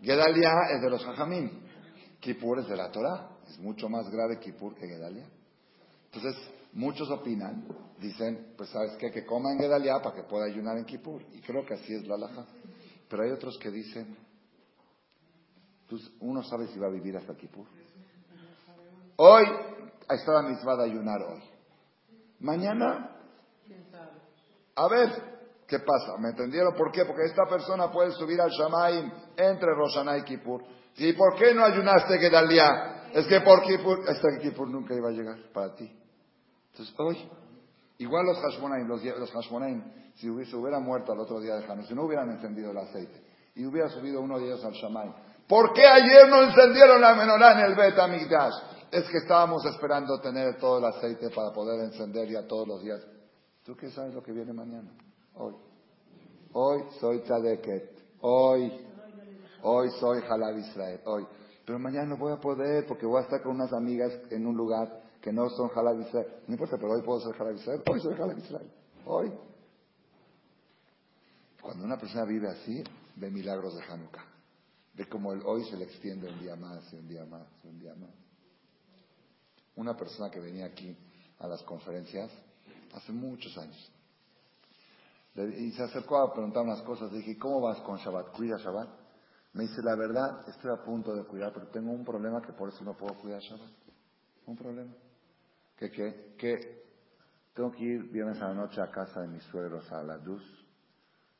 Gedalia 0.00 0.50
es 0.74 0.80
de 0.80 0.88
los 0.88 1.04
Jajamim. 1.04 1.65
Kippur 2.26 2.58
es 2.58 2.66
de 2.66 2.76
la 2.76 2.90
Torah. 2.90 3.28
Es 3.48 3.56
mucho 3.60 3.88
más 3.88 4.10
grave 4.10 4.40
Kippur 4.40 4.74
que 4.74 4.88
Gedalia. 4.88 5.28
Entonces, 6.06 6.34
muchos 6.72 7.08
opinan, 7.08 7.64
dicen, 8.00 8.52
pues 8.56 8.68
sabes 8.70 8.96
qué, 8.98 9.12
que 9.12 9.24
coma 9.24 9.52
en 9.52 9.60
Gedalia 9.60 10.00
para 10.02 10.16
que 10.16 10.22
pueda 10.24 10.46
ayunar 10.46 10.76
en 10.76 10.84
Kippur. 10.84 11.22
Y 11.32 11.40
creo 11.40 11.64
que 11.64 11.74
así 11.74 11.94
es 11.94 12.04
la 12.08 12.16
laja. 12.16 12.44
Pero 13.08 13.22
hay 13.22 13.30
otros 13.30 13.56
que 13.58 13.70
dicen, 13.70 14.16
pues 15.88 16.02
uno 16.18 16.42
sabe 16.42 16.66
si 16.66 16.80
va 16.80 16.88
a 16.88 16.90
vivir 16.90 17.16
hasta 17.16 17.36
Kippur. 17.36 17.66
Hoy 19.18 19.44
está 20.10 20.32
la 20.32 20.42
misma 20.42 20.74
de 20.76 20.84
ayunar 20.84 21.22
hoy. 21.22 21.42
Mañana, 22.40 23.18
a 24.74 24.88
ver 24.88 25.10
qué 25.68 25.78
pasa. 25.78 26.18
¿Me 26.18 26.30
entendieron 26.30 26.74
por 26.74 26.90
qué? 26.90 27.04
Porque 27.04 27.22
esta 27.22 27.46
persona 27.48 27.88
puede 27.92 28.10
subir 28.10 28.40
al 28.40 28.50
Shamaim 28.50 29.12
entre 29.36 29.74
Roshaná 29.76 30.18
y 30.18 30.24
Kippur. 30.24 30.64
¿Y 30.98 31.12
por 31.12 31.36
qué 31.36 31.54
no 31.54 31.64
ayunaste 31.64 32.18
que 32.18 32.30
día? 32.48 33.08
Es 33.12 33.26
que 33.26 33.40
por 33.40 33.62
Kippur, 33.62 34.00
este 34.08 34.38
Kippur 34.40 34.68
nunca 34.68 34.94
iba 34.94 35.08
a 35.08 35.12
llegar 35.12 35.36
para 35.52 35.74
ti. 35.74 35.90
Entonces 36.72 36.94
hoy, 36.98 37.30
igual 37.98 38.26
los 38.26 38.38
Hashmonaim, 38.38 38.86
los, 38.86 39.02
los 39.02 39.30
Hashmonaim, 39.30 39.82
si 40.16 40.30
hubiese, 40.30 40.56
hubiera 40.56 40.80
muerto 40.80 41.12
al 41.12 41.20
otro 41.20 41.40
día 41.40 41.56
de 41.56 41.64
Hanukkah, 41.64 41.88
si 41.88 41.94
no 41.94 42.04
hubieran 42.04 42.30
encendido 42.30 42.70
el 42.70 42.78
aceite 42.78 43.22
y 43.54 43.64
hubiera 43.66 43.88
subido 43.88 44.20
uno 44.20 44.38
de 44.38 44.46
ellos 44.46 44.64
al 44.64 44.72
Shamaim, 44.72 45.12
¿por 45.46 45.72
qué 45.72 45.86
ayer 45.86 46.28
no 46.28 46.42
encendieron 46.42 47.00
la 47.00 47.14
menorá 47.14 47.52
en 47.52 47.70
el 47.70 47.74
Bet 47.74 47.98
Amigdash? 47.98 48.54
Es 48.90 49.04
que 49.08 49.18
estábamos 49.18 49.64
esperando 49.66 50.20
tener 50.20 50.56
todo 50.58 50.78
el 50.78 50.84
aceite 50.84 51.28
para 51.30 51.52
poder 51.52 51.80
encender 51.84 52.28
ya 52.28 52.46
todos 52.46 52.66
los 52.68 52.82
días. 52.82 53.04
¿Tú 53.64 53.74
qué 53.76 53.90
sabes 53.90 54.14
lo 54.14 54.22
que 54.22 54.32
viene 54.32 54.52
mañana? 54.52 54.90
Hoy. 55.34 55.54
Hoy 56.52 56.84
soy 57.00 57.20
Tzadeket. 57.20 57.90
Hoy. 58.20 58.86
Hoy 59.62 59.90
soy 59.98 60.22
Halab 60.28 60.58
Israel. 60.58 61.00
Hoy. 61.04 61.26
Pero 61.64 61.78
mañana 61.78 62.06
no 62.06 62.16
voy 62.16 62.32
a 62.32 62.40
poder 62.40 62.86
porque 62.86 63.06
voy 63.06 63.18
a 63.18 63.24
estar 63.24 63.42
con 63.42 63.56
unas 63.56 63.72
amigas 63.72 64.12
en 64.30 64.46
un 64.46 64.56
lugar 64.56 65.02
que 65.20 65.32
no 65.32 65.48
son 65.50 65.70
Halab 65.74 66.00
Israel. 66.00 66.26
No 66.46 66.54
importa, 66.54 66.76
pero 66.76 66.92
hoy 66.92 67.02
puedo 67.02 67.20
ser 67.20 67.40
Halab 67.40 67.54
Israel. 67.54 67.82
Hoy 67.90 68.00
soy 68.00 68.14
Halab 68.14 68.38
Israel. 68.38 68.70
Hoy. 69.04 69.32
Cuando 71.60 71.84
una 71.84 71.98
persona 71.98 72.24
vive 72.24 72.48
así, 72.48 72.82
ve 73.16 73.30
milagros 73.30 73.74
de 73.76 73.82
Hanukkah. 73.82 74.24
Ve 74.94 75.08
como 75.08 75.32
el 75.32 75.42
hoy 75.44 75.64
se 75.64 75.76
le 75.76 75.84
extiende 75.84 76.28
un 76.28 76.38
día 76.40 76.56
más, 76.56 76.92
y 76.92 76.96
un 76.96 77.08
día 77.08 77.24
más, 77.24 77.46
y 77.64 77.68
un 77.68 77.78
día 77.78 77.94
más 77.96 78.26
una 79.76 79.96
persona 79.96 80.30
que 80.30 80.40
venía 80.40 80.66
aquí 80.66 80.96
a 81.38 81.46
las 81.46 81.62
conferencias 81.62 82.30
hace 82.94 83.12
muchos 83.12 83.56
años. 83.58 83.92
Y 85.58 85.70
se 85.72 85.82
acercó 85.82 86.18
a 86.18 86.32
preguntar 86.32 86.62
unas 86.64 86.80
cosas. 86.80 87.12
Dije, 87.12 87.38
¿cómo 87.38 87.60
vas 87.60 87.78
con 87.80 87.98
Shabbat? 87.98 88.34
¿Cuida 88.34 88.56
Shabbat? 88.56 88.88
Me 89.56 89.62
dice, 89.62 89.80
la 89.82 89.96
verdad, 89.96 90.46
estoy 90.46 90.70
a 90.70 90.84
punto 90.84 91.14
de 91.14 91.24
cuidar, 91.24 91.50
pero 91.54 91.68
tengo 91.68 91.90
un 91.90 92.04
problema 92.04 92.42
que 92.42 92.52
por 92.52 92.68
eso 92.68 92.84
no 92.84 92.94
puedo 92.94 93.14
cuidar 93.14 93.40
Shabbat. 93.40 93.70
Un 94.44 94.54
problema. 94.54 94.92
¿Qué 95.78 95.90
qué? 95.90 96.34
Que 96.36 96.84
tengo 97.54 97.70
que 97.70 97.82
ir 97.82 98.02
viernes 98.10 98.38
a 98.42 98.48
la 98.48 98.54
noche 98.54 98.82
a 98.82 98.90
casa 98.90 99.22
de 99.22 99.28
mis 99.28 99.42
suegros, 99.44 99.90
a 99.90 100.02
la 100.02 100.18
Duz. 100.18 100.42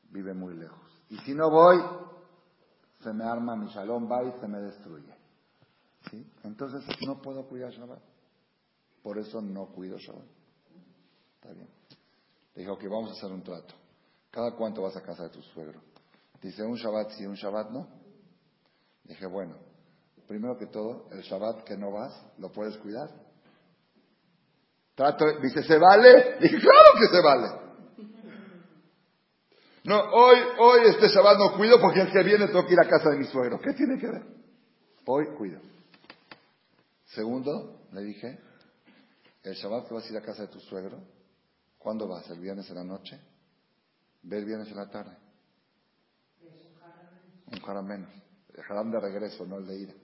Vive 0.09 0.33
muy 0.33 0.57
lejos. 0.57 1.05
Y 1.11 1.19
si 1.19 1.35
no 1.35 1.51
voy, 1.51 1.77
se 3.01 3.13
me 3.13 3.23
arma 3.23 3.55
mi 3.55 3.67
shalom, 3.67 4.11
va 4.11 4.25
y 4.25 4.33
se 4.41 4.49
me 4.49 4.63
destruye. 4.63 5.15
¿Sí? 6.11 6.27
Entonces 6.45 6.83
no 7.07 7.21
puedo 7.21 7.47
cuidar 7.47 7.71
Shabbat. 7.71 8.01
Por 9.03 9.19
eso 9.19 9.43
no 9.43 9.67
cuido 9.67 9.99
Shabbat. 9.99 10.25
Está 11.35 11.53
bien. 11.53 11.69
Le 12.55 12.63
dijo 12.63 12.79
que 12.79 12.89
vamos 12.89 13.11
a 13.11 13.13
hacer 13.13 13.31
un 13.31 13.43
trato. 13.43 13.75
¿Cada 14.31 14.57
cuánto 14.57 14.81
vas 14.81 14.97
a 14.97 15.03
casa 15.03 15.25
de 15.25 15.31
tu 15.31 15.43
suegro? 15.43 15.83
Dice, 16.41 16.63
un 16.63 16.77
Shabbat 16.77 17.11
sí, 17.11 17.27
un 17.27 17.35
Shabbat 17.35 17.71
no. 17.73 17.96
Dije, 19.07 19.27
bueno, 19.27 19.57
primero 20.27 20.59
que 20.59 20.67
todo, 20.67 21.09
el 21.13 21.23
Shabbat 21.23 21.63
que 21.65 21.77
no 21.77 21.93
vas, 21.93 22.13
¿lo 22.39 22.51
puedes 22.51 22.77
cuidar? 22.79 23.09
Trato, 24.95 25.25
dice, 25.41 25.63
¿se 25.63 25.79
vale? 25.79 26.39
Dije, 26.41 26.59
claro 26.59 26.91
que 26.99 27.17
se 27.17 27.23
vale. 27.23 27.67
No, 29.85 30.01
hoy, 30.01 30.37
hoy 30.59 30.81
este 30.89 31.07
Shabbat 31.07 31.39
no 31.39 31.57
cuido 31.57 31.81
porque 31.81 32.01
el 32.01 32.11
que 32.11 32.25
viene 32.25 32.49
tengo 32.49 32.67
que 32.67 32.73
ir 32.73 32.81
a 32.81 32.89
casa 32.89 33.11
de 33.11 33.19
mi 33.19 33.25
suegro. 33.27 33.61
¿Qué 33.61 33.73
tiene 33.73 33.97
que 34.01 34.09
ver? 34.09 34.23
Hoy 35.07 35.27
cuido. 35.39 35.61
Segundo, 37.05 37.87
le 37.93 38.03
dije, 38.03 38.41
el 39.45 39.55
Shabbat 39.55 39.87
que 39.87 39.95
vas 39.95 40.05
a 40.05 40.09
ir 40.09 40.17
a 40.19 40.23
casa 40.23 40.43
de 40.43 40.49
tu 40.49 40.59
suegro, 40.59 41.05
¿cuándo 41.79 42.09
vas? 42.09 42.29
¿El 42.31 42.41
viernes 42.41 42.69
en 42.69 42.75
la 42.75 42.83
noche? 42.83 43.17
Ve 44.23 44.39
el 44.39 44.45
viernes 44.45 44.69
en 44.73 44.77
la 44.77 44.91
tarde. 44.91 45.17
Un 47.47 47.87
menos. 47.87 48.26
Haram 48.69 48.91
de 48.91 49.01
regreso, 49.01 49.45
no 49.47 49.59
el 49.59 49.67
de 49.67 49.77
ida. 49.77 49.95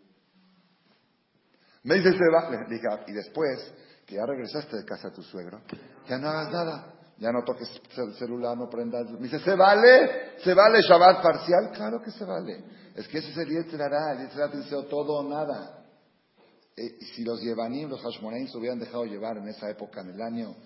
Me 1.84 1.96
dice, 1.96 2.12
se 2.12 2.28
va. 2.32 2.50
Le 2.50 2.58
dije, 2.68 2.86
y 3.08 3.12
después, 3.12 3.74
que 4.06 4.16
ya 4.16 4.26
regresaste 4.26 4.76
de 4.76 4.84
casa 4.84 5.08
de 5.08 5.14
tu 5.14 5.22
suegro, 5.22 5.60
ya 6.08 6.18
no 6.18 6.28
hagas 6.28 6.52
nada. 6.52 6.94
Ya 7.18 7.30
no 7.30 7.44
toques 7.44 7.68
el 7.96 8.14
celular, 8.14 8.56
no 8.56 8.68
prendas. 8.68 9.08
Me 9.12 9.20
dice, 9.20 9.38
¿se 9.38 9.54
vale? 9.54 10.38
¿Se 10.42 10.54
vale 10.54 10.80
Shabbat 10.82 11.22
parcial? 11.22 11.70
Claro 11.72 12.00
que 12.02 12.10
se 12.10 12.24
vale. 12.24 12.64
Es 12.96 13.06
que 13.06 13.18
ese 13.18 13.30
es 13.30 13.36
el 13.36 13.48
Yetzirah. 13.48 14.12
El 14.12 14.26
Yetzirah 14.26 14.50
te 14.50 14.56
dice 14.56 14.70
todo 14.90 15.20
o 15.20 15.28
nada. 15.28 15.84
Eh, 16.76 16.98
si 17.14 17.22
los 17.22 17.40
Yevanim, 17.42 17.90
los 17.90 18.00
Hashmonaim 18.00 18.48
se 18.48 18.58
hubieran 18.58 18.78
dejado 18.78 19.04
llevar 19.04 19.36
en 19.36 19.46
esa 19.48 19.68
época, 19.70 20.00
en 20.00 20.08
el 20.10 20.22
año, 20.22 20.56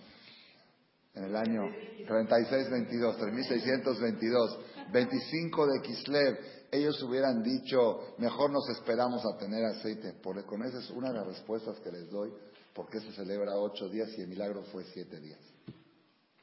en 1.14 1.24
el 1.24 1.37
año 1.37 1.62
36-22, 2.07 3.16
3622, 3.18 4.59
25 4.93 5.66
de 5.66 5.80
Kislev, 5.82 6.39
ellos 6.71 7.03
hubieran 7.03 7.43
dicho, 7.43 8.14
mejor 8.19 8.51
nos 8.51 8.69
esperamos 8.71 9.23
a 9.25 9.39
tener 9.39 9.64
aceite. 9.64 10.14
Porque 10.23 10.45
con 10.45 10.62
esa 10.62 10.79
es 10.79 10.91
una 10.91 11.09
de 11.09 11.14
las 11.14 11.27
respuestas 11.27 11.79
que 11.81 11.91
les 11.91 12.11
doy, 12.11 12.33
porque 12.75 13.01
se 13.01 13.12
celebra 13.12 13.57
ocho 13.57 13.89
días 13.89 14.11
y 14.17 14.23
el 14.23 14.29
milagro 14.29 14.62
fue 14.64 14.85
siete 14.85 15.21
días. 15.21 15.41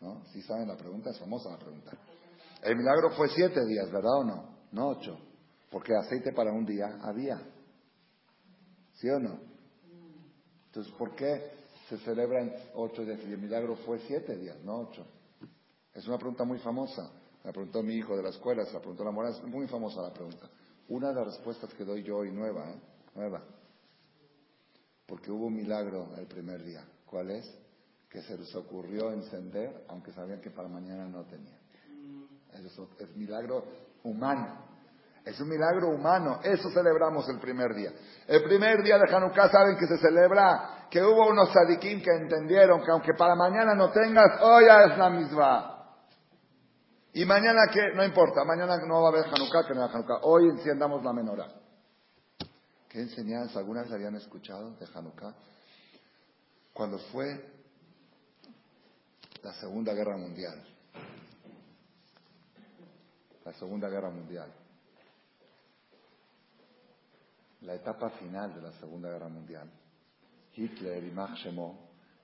¿No? 0.02 0.24
Si 0.34 0.42
saben 0.42 0.68
la 0.68 0.76
pregunta, 0.76 1.12
es 1.12 1.20
famosa 1.20 1.52
la 1.52 1.60
pregunta. 1.60 1.92
El 2.62 2.76
milagro 2.76 3.12
fue 3.12 3.30
siete 3.30 3.66
días, 3.66 3.92
¿verdad 3.92 4.20
o 4.20 4.24
no? 4.24 4.58
No 4.72 4.90
ocho. 4.90 5.18
Porque 5.70 5.94
aceite 5.96 6.34
para 6.34 6.52
un 6.52 6.66
día 6.66 7.00
había. 7.02 7.42
¿Sí 8.94 9.10
o 9.10 9.20
no? 9.20 9.40
Entonces, 10.68 10.94
¿por 10.94 11.16
qué 11.16 11.52
se 11.90 11.98
celebran 12.00 12.52
ocho 12.74 13.04
días 13.04 13.20
y 13.28 13.32
el 13.32 13.38
milagro 13.38 13.76
fue 13.86 14.00
siete 14.00 14.36
días, 14.36 14.58
no 14.64 14.82
ocho? 14.82 15.06
Es 15.94 16.08
una 16.08 16.18
pregunta 16.18 16.44
muy 16.44 16.58
famosa. 16.60 17.12
La 17.44 17.52
preguntó 17.52 17.84
mi 17.84 17.96
hijo 17.96 18.16
de 18.16 18.24
la 18.24 18.30
escuela, 18.30 18.66
se 18.66 18.74
la 18.74 18.80
preguntó 18.80 19.04
la 19.04 19.12
moral, 19.12 19.34
es 19.34 19.44
muy 19.44 19.68
famosa 19.68 20.02
la 20.02 20.14
pregunta. 20.14 20.48
Una 20.88 21.10
de 21.10 21.16
las 21.16 21.26
respuestas 21.26 21.74
que 21.74 21.84
doy 21.84 22.04
yo 22.04 22.18
hoy 22.18 22.32
nueva, 22.32 22.70
¿eh? 22.70 22.80
Nueva. 23.16 23.41
Porque 25.06 25.30
hubo 25.30 25.48
un 25.48 25.56
milagro 25.56 26.10
el 26.18 26.26
primer 26.26 26.64
día. 26.64 26.86
¿Cuál 27.06 27.32
es? 27.32 27.46
Que 28.10 28.22
se 28.22 28.38
les 28.38 28.56
ocurrió 28.56 29.12
encender, 29.12 29.86
aunque 29.89 30.12
sabían 30.14 30.39
que 30.39 30.52
para 30.52 30.70
mañana 30.70 31.06
no 31.08 31.26
tenían. 31.26 31.60
Eso 32.54 32.89
es 33.00 33.16
milagro 33.16 33.64
humano. 34.04 34.64
Es 35.26 35.39
un 35.39 35.50
milagro 35.50 35.89
humano. 35.89 36.39
Eso 36.44 36.70
celebramos 36.72 37.28
el 37.30 37.39
primer 37.39 37.74
día. 37.74 37.91
El 38.28 38.44
primer 38.44 38.84
día 38.84 38.98
de 38.98 39.14
Hanukkah 39.14 39.50
saben 39.50 39.78
que 39.78 39.88
se 39.88 39.98
celebra 39.98 40.88
que 40.89 41.02
hubo 41.02 41.30
unos 41.30 41.52
sadikim 41.52 42.02
que 42.02 42.12
entendieron 42.12 42.82
que 42.84 42.91
aunque 42.91 43.14
para 43.18 43.36
mañana 43.36 43.74
no 43.74 43.89
tengas, 43.91 44.41
hoy 44.41 44.66
es 44.66 44.98
la 44.98 45.10
misma. 45.10 45.73
Y 47.14 47.26
mañana 47.26 47.68
que, 47.72 47.93
no 47.95 48.03
importa, 48.03 48.43
mañana 48.43 48.78
no 48.88 49.01
va 49.01 49.09
a 49.09 49.11
haber 49.11 49.26
Hanukkah, 49.26 49.68
que 49.68 49.74
no 49.74 49.84
haya 49.84 49.93
Hanukkah. 49.93 50.20
Hoy 50.24 50.49
enciendamos 50.49 51.03
la 51.03 51.14
menorá. 51.14 51.47
¿Qué 52.89 53.01
enseñanza 53.01 53.59
alguna 53.59 53.84
vez 53.84 53.91
habían 53.91 54.16
escuchado 54.16 54.72
de 54.72 54.88
Hanukkah? 54.93 55.36
Cuando 56.74 56.97
fue 57.11 57.51
la 59.43 59.53
Segunda 59.53 59.93
Guerra 59.93 60.18
Mundial. 60.18 60.64
La 63.45 63.53
Segunda 63.53 63.89
Guerra 63.89 64.09
Mundial 64.09 64.51
la 67.66 67.76
etapa 67.76 68.09
final 68.11 68.53
de 68.53 68.61
la 68.61 68.72
Segunda 68.74 69.09
Guerra 69.09 69.30
Mundial, 69.30 69.70
Hitler 70.55 71.03
y 71.03 71.11
Max 71.11 71.41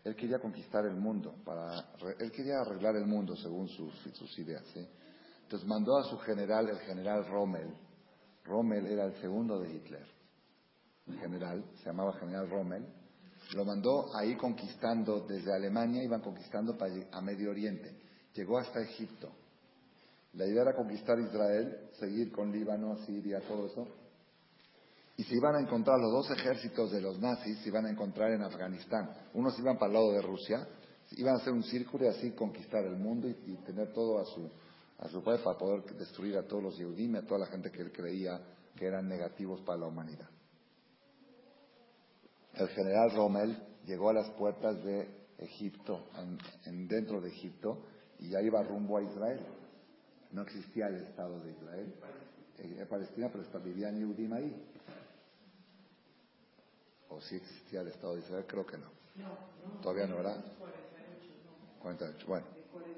él 0.04 0.16
quería 0.16 0.40
conquistar 0.40 0.86
el 0.86 0.96
mundo, 0.96 1.36
para, 1.44 1.86
él 2.20 2.32
quería 2.32 2.60
arreglar 2.62 2.96
el 2.96 3.06
mundo 3.06 3.36
según 3.36 3.68
sus, 3.68 4.40
ideas. 4.40 4.64
Entonces 5.44 5.68
mandó 5.68 5.98
a 5.98 6.04
su 6.04 6.18
general, 6.20 6.70
el 6.70 6.80
general 6.80 7.26
Rommel. 7.28 7.74
Rommel 8.46 8.86
era 8.88 9.06
el 9.06 9.14
segundo 9.22 9.60
de 9.60 9.70
Hitler. 9.74 10.06
El 11.08 11.20
general, 11.20 11.64
se 11.78 11.86
llamaba 11.86 12.14
general 12.14 12.50
Rommel. 12.50 12.86
Lo 13.56 13.66
mandó 13.66 14.16
ahí 14.16 14.36
conquistando, 14.36 15.26
desde 15.28 15.54
Alemania 15.54 16.04
iban 16.04 16.22
conquistando 16.22 16.78
a 17.12 17.22
Medio 17.22 17.50
Oriente. 17.50 17.96
Llegó 18.36 18.60
hasta 18.60 18.82
Egipto. 18.82 19.32
La 20.34 20.46
idea 20.46 20.62
era 20.62 20.76
conquistar 20.76 21.20
Israel, 21.20 21.90
seguir 22.00 22.32
con 22.32 22.52
Líbano, 22.52 22.96
Siria, 23.06 23.42
todo 23.42 23.66
eso, 23.66 23.88
y 25.20 25.24
se 25.26 25.36
iban 25.36 25.54
a 25.54 25.60
encontrar 25.60 26.00
los 26.00 26.14
dos 26.14 26.32
ejércitos 26.32 26.92
de 26.92 27.02
los 27.02 27.20
nazis, 27.20 27.60
se 27.60 27.68
iban 27.68 27.86
a 27.86 27.90
encontrar 27.90 28.32
en 28.32 28.42
Afganistán. 28.42 29.10
Unos 29.34 29.60
iban 29.60 29.78
para 29.78 29.88
el 29.88 29.94
lado 29.96 30.14
de 30.14 30.22
Rusia, 30.22 30.66
iban 31.12 31.34
a 31.34 31.40
hacer 31.40 31.52
un 31.52 31.64
círculo 31.64 32.06
y 32.06 32.08
así 32.08 32.32
conquistar 32.32 32.86
el 32.86 32.96
mundo 32.96 33.28
y, 33.28 33.34
tener 33.66 33.92
todo 33.92 34.20
a 34.20 34.24
su, 34.24 34.50
a 34.98 35.10
su 35.10 35.22
para 35.22 35.58
poder 35.58 35.84
destruir 35.98 36.38
a 36.38 36.48
todos 36.48 36.64
los 36.64 36.78
Yehudim 36.78 37.18
a 37.18 37.24
toda 37.24 37.42
la 37.42 37.48
gente 37.48 37.70
que 37.70 37.82
él 37.82 37.92
creía 37.92 38.40
que 38.78 38.86
eran 38.86 39.10
negativos 39.10 39.60
para 39.64 39.80
la 39.80 39.88
humanidad. 39.88 40.30
El 42.54 42.70
general 42.70 43.12
Rommel 43.12 43.62
llegó 43.86 44.12
a 44.12 44.14
las 44.14 44.30
puertas 44.38 44.82
de 44.86 45.06
Egipto, 45.38 46.08
en, 46.66 46.88
dentro 46.88 47.20
de 47.20 47.28
Egipto, 47.28 47.84
y 48.20 48.30
ya 48.30 48.42
iba 48.42 48.64
rumbo 48.64 48.98
a 48.98 49.04
Israel. 49.04 49.42
No 50.32 50.44
existía 50.44 50.88
el 50.88 50.96
Estado 50.96 51.42
de 51.42 51.52
Israel. 51.52 51.94
Eh, 52.60 52.86
Palestina, 52.90 53.30
pero 53.30 53.44
vivía 53.62 53.90
en 53.90 54.00
Yehudim 54.00 54.32
ahí 54.32 54.79
o 57.10 57.20
si 57.22 57.36
existía 57.36 57.82
el 57.82 57.88
Estado 57.88 58.16
de 58.16 58.22
Israel, 58.22 58.46
creo 58.48 58.66
que 58.66 58.78
no. 58.78 58.88
Todavía 59.82 60.08
no, 60.08 60.18
¿verdad? 60.18 60.44
48, 61.82 62.26
bueno. 62.28 62.46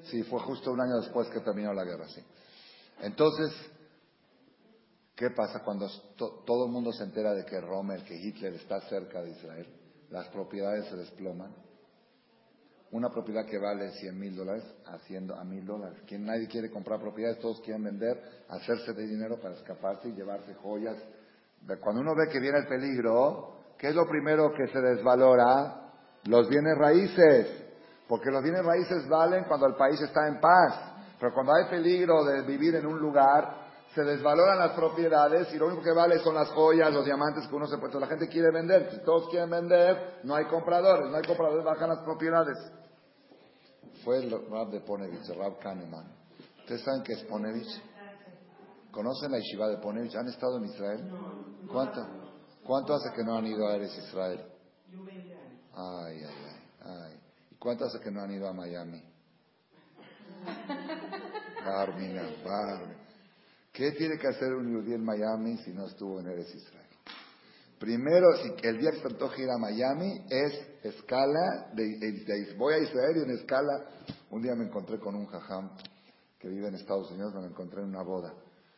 Sí, 0.04 0.24
fue 0.24 0.40
justo 0.42 0.72
un 0.72 0.82
año 0.82 1.00
después 1.00 1.28
que 1.30 1.40
terminó 1.40 1.74
la 1.74 1.84
guerra, 1.84 2.08
sí. 2.10 2.22
Entonces, 3.02 3.52
¿qué 5.16 5.30
pasa 5.32 5.64
cuando 5.64 5.88
todo 6.18 6.66
el 6.66 6.72
mundo 6.72 6.92
se 6.92 7.04
entera 7.04 7.34
de 7.34 7.46
que 7.46 7.60
Rommel, 7.62 8.04
que 8.04 8.16
Hitler 8.16 8.54
está 8.56 8.82
cerca 8.82 9.22
de 9.22 9.32
Israel? 9.32 9.68
Las 10.10 10.28
propiedades 10.30 10.88
se 10.88 10.96
desploman. 10.96 11.54
Una 12.92 13.10
propiedad 13.10 13.46
que 13.46 13.58
vale 13.58 13.92
100 13.92 14.20
mil 14.20 14.36
dólares, 14.36 14.66
haciendo 14.86 15.36
a 15.36 15.46
mil 15.46 15.66
dólares. 15.66 16.00
Quien 16.06 16.26
nadie 16.26 16.48
quiere 16.48 16.70
comprar 16.70 17.00
propiedades, 17.00 17.40
todos 17.40 17.62
quieren 17.62 17.84
vender, 17.84 18.22
hacerse 18.50 18.94
de 18.94 19.08
dinero 19.08 19.40
para 19.40 19.56
escaparse 19.56 20.10
y 20.10 20.14
llevarse 20.14 20.54
joyas. 20.56 20.98
Cuando 21.80 22.02
uno 22.02 22.14
ve 22.16 22.30
que 22.32 22.40
viene 22.40 22.58
el 22.58 22.68
peligro, 22.68 23.61
¿Qué 23.82 23.88
es 23.88 23.96
lo 23.96 24.06
primero 24.06 24.54
que 24.54 24.68
se 24.68 24.80
desvalora? 24.80 25.90
Los 26.26 26.48
bienes 26.48 26.78
raíces. 26.78 27.48
Porque 28.08 28.30
los 28.30 28.44
bienes 28.44 28.64
raíces 28.64 29.10
valen 29.10 29.46
cuando 29.46 29.66
el 29.66 29.74
país 29.74 30.00
está 30.00 30.28
en 30.28 30.40
paz. 30.40 30.94
Pero 31.20 31.34
cuando 31.34 31.54
hay 31.56 31.66
peligro 31.68 32.24
de 32.24 32.44
vivir 32.44 32.76
en 32.76 32.86
un 32.86 33.00
lugar, 33.00 33.56
se 33.96 34.04
desvaloran 34.04 34.60
las 34.60 34.74
propiedades 34.74 35.52
y 35.52 35.58
lo 35.58 35.66
único 35.66 35.82
que 35.82 35.94
vale 35.94 36.20
son 36.20 36.36
las 36.36 36.50
joyas, 36.50 36.94
los 36.94 37.06
diamantes 37.06 37.48
que 37.48 37.56
uno 37.56 37.66
se 37.66 37.80
puede. 37.80 38.00
La 38.00 38.06
gente 38.06 38.28
quiere 38.28 38.52
vender. 38.52 38.92
Si 38.92 39.04
todos 39.04 39.28
quieren 39.32 39.50
vender, 39.50 40.20
no 40.26 40.36
hay 40.36 40.46
compradores. 40.46 41.10
No 41.10 41.18
hay 41.18 41.24
compradores, 41.24 41.66
bajan 41.66 41.90
las 41.90 42.04
propiedades. 42.04 42.58
Fue 44.04 44.20
el 44.20 44.30
Rab 44.30 44.70
de 44.70 44.82
Ponevich, 44.82 45.28
el 45.28 45.40
Rab 45.40 45.58
Kahneman. 45.58 46.06
¿Ustedes 46.60 46.84
saben 46.84 47.02
qué 47.02 47.14
es 47.14 47.24
Ponevich? 47.24 47.82
¿Conocen 48.92 49.32
la 49.32 49.40
yeshiva 49.40 49.70
de 49.70 49.78
Ponevich? 49.78 50.16
¿Han 50.16 50.28
estado 50.28 50.58
en 50.58 50.66
Israel? 50.66 51.12
¿Cuánto? 51.68 52.21
¿Cuánto 52.64 52.94
hace 52.94 53.12
que 53.16 53.24
no 53.24 53.38
han 53.38 53.48
ido 53.48 53.68
a 53.68 53.76
Eres 53.76 53.98
Israel? 53.98 54.46
Ay, 55.74 56.18
ay, 56.18 56.24
ay, 56.24 56.62
ay. 56.82 57.20
¿Y 57.52 57.56
cuánto 57.56 57.86
hace 57.86 58.00
que 58.00 58.12
no 58.12 58.22
han 58.22 58.32
ido 58.32 58.48
a 58.48 58.54
Miami? 58.54 59.02
Barmina, 61.66 62.24
¿Qué 63.72 63.92
tiene 63.92 64.18
que 64.18 64.28
hacer 64.28 64.54
un 64.54 64.74
judío 64.74 64.96
en 64.96 65.06
Miami 65.06 65.58
si 65.58 65.72
no 65.72 65.86
estuvo 65.86 66.20
en 66.20 66.28
Eres 66.28 66.54
Israel? 66.54 66.82
Primero, 67.80 68.28
si 68.38 68.68
el 68.68 68.80
día 68.80 68.92
que 68.92 69.00
se 69.00 69.08
antoja 69.08 69.42
ir 69.42 69.50
a 69.50 69.58
Miami 69.58 70.24
es 70.30 70.54
escala 70.84 71.72
de, 71.74 72.56
voy 72.58 72.76
a 72.76 72.78
Israel 72.78 73.18
y 73.18 73.24
en 73.24 73.32
escala. 73.32 73.86
Un 74.30 74.42
día 74.42 74.54
me 74.56 74.66
encontré 74.66 75.00
con 75.00 75.16
un 75.16 75.26
jajam 75.26 75.72
que 76.38 76.48
vive 76.48 76.68
en 76.68 76.76
Estados 76.76 77.10
Unidos, 77.12 77.34
me 77.36 77.48
encontré 77.48 77.82
en 77.82 77.90
una 77.90 78.04
boda. 78.04 78.34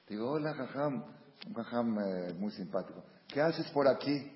Digo, 0.07 0.31
hola 0.31 0.53
jajam, 0.53 1.03
un 1.47 1.53
jajam 1.53 1.99
eh, 1.99 2.33
muy 2.35 2.51
simpático. 2.51 3.03
¿Qué 3.33 3.41
haces 3.41 3.69
por 3.71 3.87
aquí? 3.87 4.31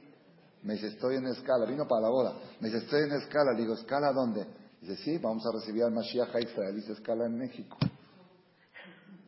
Me 0.64 0.74
dice, 0.74 0.88
estoy 0.88 1.16
en 1.16 1.28
escala, 1.28 1.66
vino 1.66 1.88
para 1.88 2.02
la 2.02 2.10
boda. 2.10 2.34
Me 2.60 2.70
dice, 2.70 2.84
estoy 2.84 3.04
en 3.04 3.14
escala. 3.14 3.54
Le 3.54 3.62
digo, 3.62 3.76
¿escala 3.76 4.12
dónde? 4.12 4.46
Dice, 4.82 4.98
sí, 4.98 5.18
vamos 5.20 5.46
a 5.46 5.52
recibir 5.54 5.84
al 5.84 5.92
Mashiach 5.92 6.36
a 6.36 6.42
Israel. 6.42 6.76
Dice, 6.76 6.94
escala 6.94 7.26
en 7.26 7.38
México. 7.38 7.78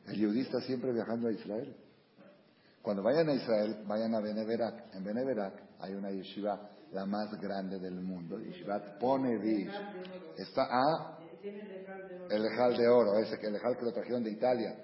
El 0.08 0.16
yudí 0.16 0.42
está 0.42 0.60
siempre 0.62 0.92
viajando 0.92 1.28
a 1.28 1.32
Israel. 1.32 1.76
Cuando 2.82 3.04
vayan 3.04 3.30
a 3.30 3.34
Israel, 3.34 3.84
vayan 3.86 4.16
a 4.16 4.20
Beneverac. 4.20 4.96
En 4.96 5.04
Beneverac 5.04 5.54
hay 5.80 5.94
una 5.94 6.10
yeshiva, 6.10 6.72
la 6.92 7.06
más 7.06 7.40
grande 7.40 7.78
del 7.78 8.02
mundo, 8.02 8.40
Yeshivat 8.40 8.98
Ponevish. 9.00 9.72
Está 10.38 10.64
a 10.64 11.18
el 12.30 12.42
lejal 12.44 12.76
de 12.76 12.88
oro, 12.88 13.18
ese 13.20 13.36
el 13.46 13.54
lejal 13.54 13.78
que 13.78 13.86
lo 13.86 13.94
trajeron 13.94 14.24
de 14.24 14.32
Italia. 14.32 14.76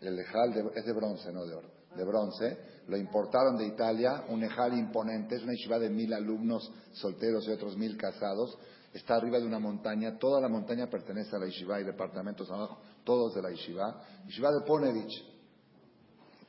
el 0.00 0.18
ejal 0.18 0.72
es 0.74 0.84
de 0.84 0.92
bronce, 0.92 1.32
no 1.32 1.44
de 1.44 1.54
oro, 1.54 1.68
de 1.96 2.04
bronce. 2.04 2.58
Lo 2.88 2.96
importaron 2.96 3.56
de 3.56 3.66
Italia, 3.66 4.24
un 4.28 4.42
ejal 4.42 4.76
imponente, 4.78 5.36
es 5.36 5.42
una 5.42 5.52
yeshiva 5.52 5.78
de 5.78 5.90
mil 5.90 6.12
alumnos 6.12 6.70
solteros 6.92 7.46
y 7.46 7.50
otros 7.50 7.76
mil 7.76 7.96
casados. 7.96 8.56
Está 8.92 9.16
arriba 9.16 9.38
de 9.38 9.46
una 9.46 9.58
montaña, 9.58 10.18
toda 10.18 10.40
la 10.40 10.48
montaña 10.48 10.88
pertenece 10.88 11.36
a 11.36 11.38
la 11.38 11.46
yeshiva 11.46 11.80
y 11.80 11.84
departamentos 11.84 12.50
abajo, 12.50 12.78
todos 13.04 13.34
de 13.34 13.42
la 13.42 13.50
yeshiva. 13.50 14.02
Yeshiva 14.26 14.50
de 14.52 14.66
Ponevich. 14.66 15.24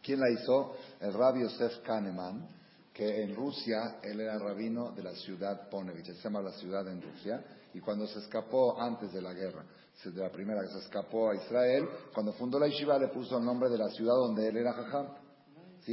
¿Quién 0.02 0.20
la 0.20 0.30
hizo? 0.30 0.76
El 1.02 1.14
rabbi 1.14 1.42
Yosef 1.42 1.80
Kahneman, 1.84 2.48
que 2.94 3.24
en 3.24 3.36
Rusia, 3.36 3.98
él 4.02 4.22
era 4.22 4.40
rabino 4.40 4.92
de 4.92 5.04
la 5.04 5.14
ciudad 5.14 5.70
Ponevich, 5.70 6.06
se 6.06 6.24
llama 6.24 6.42
la 6.42 6.54
ciudad 6.54 6.88
en 6.88 7.02
Rusia, 7.02 7.44
y 7.74 7.82
cuando 7.82 8.08
se 8.08 8.20
escapó 8.20 8.80
antes 8.80 9.12
de 9.12 9.22
la 9.22 9.34
guerra, 9.34 9.66
de 10.04 10.22
la 10.22 10.32
primera 10.32 10.62
que 10.62 10.70
se 10.70 10.80
escapó 10.80 11.30
a 11.30 11.36
Israel, 11.36 11.88
cuando 12.14 12.32
fundó 12.34 12.58
la 12.58 12.68
yeshiva 12.68 12.98
le 12.98 13.10
puso 13.10 13.38
el 13.38 13.44
nombre 13.44 13.70
de 13.70 13.78
la 13.78 13.90
ciudad 13.90 14.16
donde 14.16 14.48
él 14.48 14.56
era 14.56 14.72
jajam. 14.72 15.08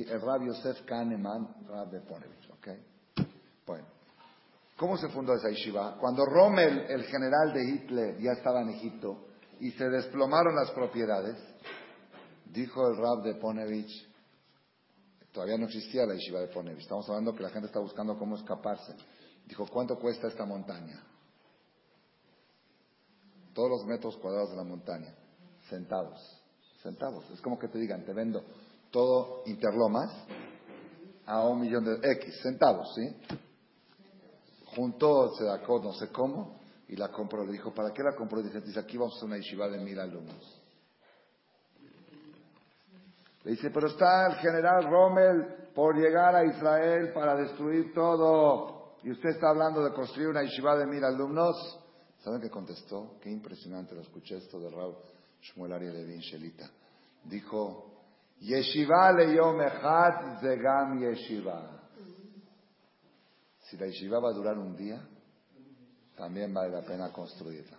El 0.03 0.21
rabbi 0.21 0.47
Yosef 0.47 0.83
Kahneman, 0.85 1.67
rab 1.69 1.91
de 1.91 2.01
Ponevich. 2.01 2.51
¿okay? 2.59 2.83
Bueno, 3.67 3.87
¿cómo 4.77 4.97
se 4.97 5.09
fundó 5.09 5.35
esa 5.35 5.51
yeshiva? 5.51 5.97
Cuando 5.99 6.25
Rommel, 6.25 6.87
el 6.89 7.05
general 7.05 7.53
de 7.53 7.65
Hitler, 7.65 8.19
ya 8.21 8.33
estaba 8.33 8.63
en 8.63 8.71
Egipto 8.71 9.27
y 9.61 9.71
se 9.73 9.89
desplomaron 9.89 10.55
las 10.55 10.71
propiedades, 10.73 11.37
dijo 12.47 12.87
el 12.89 12.97
rab 12.97 13.23
de 13.23 13.35
Ponevich, 13.37 14.09
todavía 15.33 15.59
no 15.59 15.67
existía 15.67 16.07
la 16.07 16.15
yeshiva 16.15 16.41
de 16.41 16.49
Ponevich, 16.49 16.83
estamos 16.83 17.09
hablando 17.09 17.35
que 17.35 17.43
la 17.43 17.51
gente 17.51 17.67
está 17.67 17.81
buscando 17.81 18.19
cómo 18.19 18.37
escaparse. 18.37 18.95
Dijo, 19.47 19.67
¿cuánto 19.67 19.97
cuesta 19.97 20.27
esta 20.27 20.45
montaña? 20.45 21.03
todos 23.57 23.71
los 23.71 23.87
metros 23.87 24.19
cuadrados 24.19 24.51
de 24.51 24.57
la 24.57 24.65
montaña, 24.65 25.15
centavos, 25.71 26.21
centavos. 26.83 27.29
Es 27.31 27.41
como 27.41 27.59
que 27.59 27.69
te 27.69 27.79
digan, 27.79 28.05
te 28.05 28.13
vendo 28.13 28.45
todo 28.97 29.43
Interlomas 29.45 30.11
a 31.27 31.47
un 31.47 31.61
millón 31.61 31.85
de 31.85 31.97
X, 32.13 32.41
centavos, 32.43 32.95
¿sí? 32.95 33.37
Junto 34.75 35.35
se 35.35 35.45
sacó 35.45 35.83
no 35.83 35.93
sé 35.93 36.09
cómo 36.09 36.59
y 36.89 36.97
la 36.97 37.09
compró. 37.09 37.45
Le 37.45 37.53
dijo, 37.53 37.75
¿para 37.75 37.93
qué 37.93 38.03
la 38.03 38.17
compró? 38.17 38.41
Dice, 38.41 38.63
dice 38.63 38.81
aquí 38.81 38.97
vamos 38.97 39.21
a 39.21 39.27
una 39.27 39.37
yeshiva 39.37 39.69
de 39.69 39.81
mil 39.81 40.01
alumnos. 40.01 40.63
Le 43.45 43.51
dice, 43.51 43.71
pero 43.71 43.89
está 43.89 44.29
el 44.29 44.37
general 44.37 44.85
Rommel 44.89 45.73
por 45.75 45.95
llegar 45.95 46.35
a 46.35 46.47
Israel 46.47 47.13
para 47.13 47.37
destruir 47.37 47.93
todo. 47.93 48.95
Y 49.03 49.11
usted 49.11 49.29
está 49.29 49.51
hablando 49.51 49.85
de 49.85 49.93
construir 49.93 50.29
una 50.29 50.43
yeshiva 50.43 50.75
de 50.75 50.87
mil 50.87 51.05
alumnos. 51.05 51.55
¿Saben 52.21 52.41
qué 52.41 52.49
contestó? 52.49 53.19
Qué 53.21 53.31
impresionante, 53.31 53.95
lo 53.95 54.01
escuché 54.01 54.39
esto 54.39 54.59
de 54.59 54.71
Raúl 54.71 54.97
Shmuel 55.43 55.75
Ari 55.75 55.93
Levin 55.93 56.21
Shelita. 56.21 56.71
Dijo, 57.25 57.86
Yeshiva 58.41 59.13
le 59.13 59.35
yom 59.35 59.59
zegam 60.41 60.99
yeshiva. 61.01 61.77
Si 63.61 63.77
la 63.77 63.87
yeshiva 63.87 64.21
va 64.21 64.31
a 64.31 64.33
durar 64.33 64.59
un 64.59 64.77
día, 64.77 65.01
también 66.17 66.53
vale 66.53 66.71
la 66.71 66.83
pena 66.83 67.11
construirla. 67.11 67.77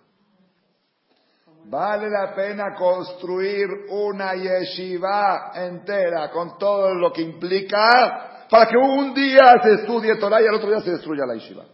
Vale 1.66 2.10
la 2.10 2.34
pena 2.34 2.74
construir 2.76 3.68
una 3.89 4.34
yeshiva 4.34 5.51
entera 5.53 6.30
con 6.32 6.58
todo 6.58 6.93
lo 6.93 7.12
que 7.12 7.22
implica 7.22 8.47
para 8.49 8.70
que 8.70 8.78
un 8.78 9.14
día 9.14 9.55
se 9.62 9.74
estudie 9.74 10.18
Torah 10.18 10.41
y 10.41 10.47
al 10.47 10.55
otro 10.55 10.70
día 10.70 10.82
se 10.82 10.91
destruya 10.91 11.26
la 11.26 11.36
yeshiva. 11.36 11.66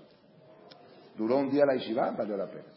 Duró 1.16 1.38
un 1.38 1.50
día 1.50 1.66
la 1.66 1.76
yeshiva, 1.76 2.12
valió 2.12 2.38
la 2.38 2.48
pena. 2.48 2.74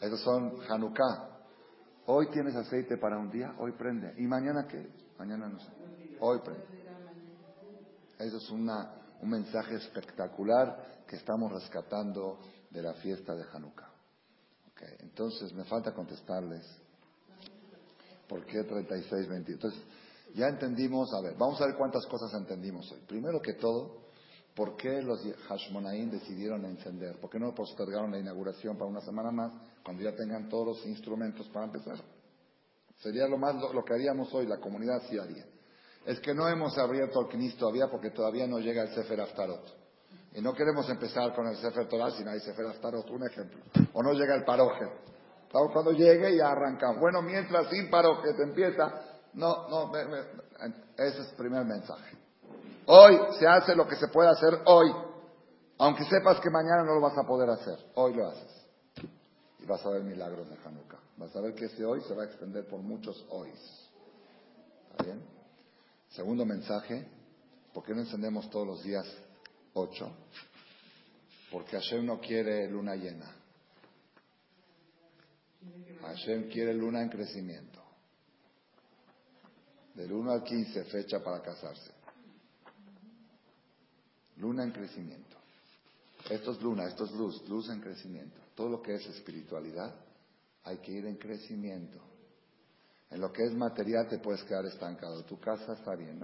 Esos 0.00 0.20
son 0.20 0.60
Hanukkah. 0.68 1.37
Hoy 2.10 2.30
tienes 2.30 2.56
aceite 2.56 2.96
para 2.96 3.18
un 3.18 3.30
día, 3.30 3.54
hoy 3.58 3.72
prende. 3.72 4.14
¿Y 4.16 4.22
mañana 4.22 4.66
qué? 4.66 4.88
Mañana 5.18 5.46
no 5.46 5.60
sé. 5.60 5.70
Hoy 6.20 6.38
prende. 6.42 6.64
Eso 8.18 8.38
es 8.38 8.50
una, 8.50 8.94
un 9.20 9.28
mensaje 9.28 9.74
espectacular 9.74 11.04
que 11.06 11.16
estamos 11.16 11.52
rescatando 11.52 12.38
de 12.70 12.80
la 12.80 12.94
fiesta 12.94 13.34
de 13.34 13.44
Hanukkah. 13.52 13.90
Entonces, 15.00 15.52
me 15.52 15.64
falta 15.64 15.92
contestarles. 15.92 16.64
¿Por 18.26 18.46
qué 18.46 18.64
36, 18.64 19.28
22? 19.28 19.48
Entonces, 19.52 19.82
ya 20.34 20.46
entendimos, 20.46 21.12
a 21.12 21.20
ver, 21.20 21.34
vamos 21.36 21.60
a 21.60 21.66
ver 21.66 21.74
cuántas 21.76 22.06
cosas 22.06 22.32
entendimos 22.40 22.90
hoy. 22.90 23.00
Primero 23.06 23.38
que 23.42 23.52
todo, 23.52 24.08
¿Por 24.58 24.76
qué 24.76 25.02
los 25.02 25.20
Hashmonaim 25.46 26.10
decidieron 26.10 26.64
encender? 26.64 27.20
¿Por 27.20 27.30
qué 27.30 27.38
no 27.38 27.54
postergaron 27.54 28.10
la 28.10 28.18
inauguración 28.18 28.76
para 28.76 28.90
una 28.90 29.00
semana 29.02 29.30
más 29.30 29.52
cuando 29.84 30.02
ya 30.02 30.14
tengan 30.14 30.48
todos 30.48 30.66
los 30.66 30.86
instrumentos 30.86 31.48
para 31.48 31.66
empezar? 31.66 31.96
Sería 32.98 33.28
lo 33.28 33.38
más 33.38 33.54
lo, 33.54 33.84
que 33.84 33.94
haríamos 33.94 34.32
hoy, 34.34 34.46
la 34.46 34.58
comunidad 34.58 35.02
sí 35.08 35.18
haría. 35.18 35.44
Es 36.04 36.20
que 36.20 36.34
no 36.34 36.48
hemos 36.48 36.76
abierto 36.78 37.20
el 37.20 37.28
Knis 37.28 37.56
todavía 37.56 37.88
porque 37.88 38.10
todavía 38.10 38.46
no 38.46 38.58
llega 38.58 38.82
el 38.82 38.94
Sefer 38.94 39.20
Aftarot. 39.20 39.76
Y 40.34 40.40
no 40.40 40.52
queremos 40.52 40.88
empezar 40.88 41.34
con 41.34 41.46
el 41.46 41.56
Sefer 41.56 41.88
Torah 41.88 42.10
si 42.10 42.24
no 42.24 42.30
hay 42.30 42.40
Sefer 42.40 42.66
Aftarot, 42.66 43.08
un 43.10 43.26
ejemplo. 43.26 43.58
O 43.92 44.02
no 44.02 44.12
llega 44.12 44.34
el 44.34 44.44
Parojet. 44.44 44.90
Cuando 45.50 45.92
llegue 45.92 46.36
ya 46.36 46.50
arrancamos. 46.50 47.00
Bueno, 47.00 47.22
mientras 47.22 47.68
sin 47.70 47.88
Parojet 47.88 48.38
empieza, 48.40 49.00
no, 49.34 49.68
no, 49.68 49.92
ese 50.96 51.20
es 51.20 51.28
el 51.30 51.36
primer 51.36 51.64
mensaje. 51.64 52.16
Hoy 52.86 53.18
se 53.38 53.46
hace 53.46 53.76
lo 53.76 53.86
que 53.86 53.96
se 53.96 54.08
puede 54.08 54.30
hacer 54.30 54.60
hoy, 54.64 54.90
aunque 55.78 56.04
sepas 56.04 56.40
que 56.40 56.50
mañana 56.50 56.84
no 56.84 56.94
lo 56.94 57.00
vas 57.00 57.16
a 57.16 57.26
poder 57.26 57.50
hacer. 57.50 57.78
Hoy 57.94 58.14
lo 58.14 58.26
haces. 58.26 58.57
Vas 59.68 59.84
a 59.84 59.90
ver 59.90 60.02
milagros 60.02 60.48
de 60.48 60.56
Hanukkah. 60.64 60.98
Vas 61.18 61.36
a 61.36 61.42
ver 61.42 61.54
que 61.54 61.66
ese 61.66 61.84
hoy 61.84 62.00
se 62.08 62.14
va 62.14 62.22
a 62.22 62.26
extender 62.26 62.66
por 62.66 62.80
muchos 62.80 63.22
hoy. 63.28 63.50
¿Está 64.90 65.04
bien? 65.04 65.20
Segundo 66.08 66.46
mensaje, 66.46 67.06
¿por 67.74 67.84
qué 67.84 67.94
no 67.94 68.00
encendemos 68.00 68.48
todos 68.48 68.66
los 68.66 68.82
días 68.82 69.06
ocho? 69.74 70.10
Porque 71.52 71.76
Hashem 71.76 72.06
no 72.06 72.18
quiere 72.18 72.66
luna 72.70 72.96
llena. 72.96 73.30
Hashem 76.00 76.48
quiere 76.48 76.72
luna 76.72 77.02
en 77.02 77.10
crecimiento. 77.10 77.82
Del 79.94 80.12
1 80.12 80.30
al 80.30 80.44
15, 80.44 80.84
fecha 80.84 81.22
para 81.22 81.42
casarse. 81.42 81.92
Luna 84.36 84.64
en 84.64 84.70
crecimiento. 84.70 85.37
Esto 86.30 86.52
es 86.52 86.60
luna, 86.60 86.84
esto 86.84 87.04
es 87.04 87.12
luz, 87.12 87.48
luz 87.48 87.70
en 87.70 87.80
crecimiento. 87.80 88.38
Todo 88.54 88.68
lo 88.68 88.82
que 88.82 88.94
es 88.94 89.06
espiritualidad 89.06 89.94
hay 90.64 90.78
que 90.78 90.92
ir 90.92 91.06
en 91.06 91.16
crecimiento. 91.16 91.98
En 93.10 93.20
lo 93.20 93.32
que 93.32 93.44
es 93.44 93.54
material 93.54 94.06
te 94.08 94.18
puedes 94.18 94.42
quedar 94.44 94.66
estancado. 94.66 95.24
Tu 95.24 95.40
casa 95.40 95.72
está 95.72 95.94
bien, 95.94 96.20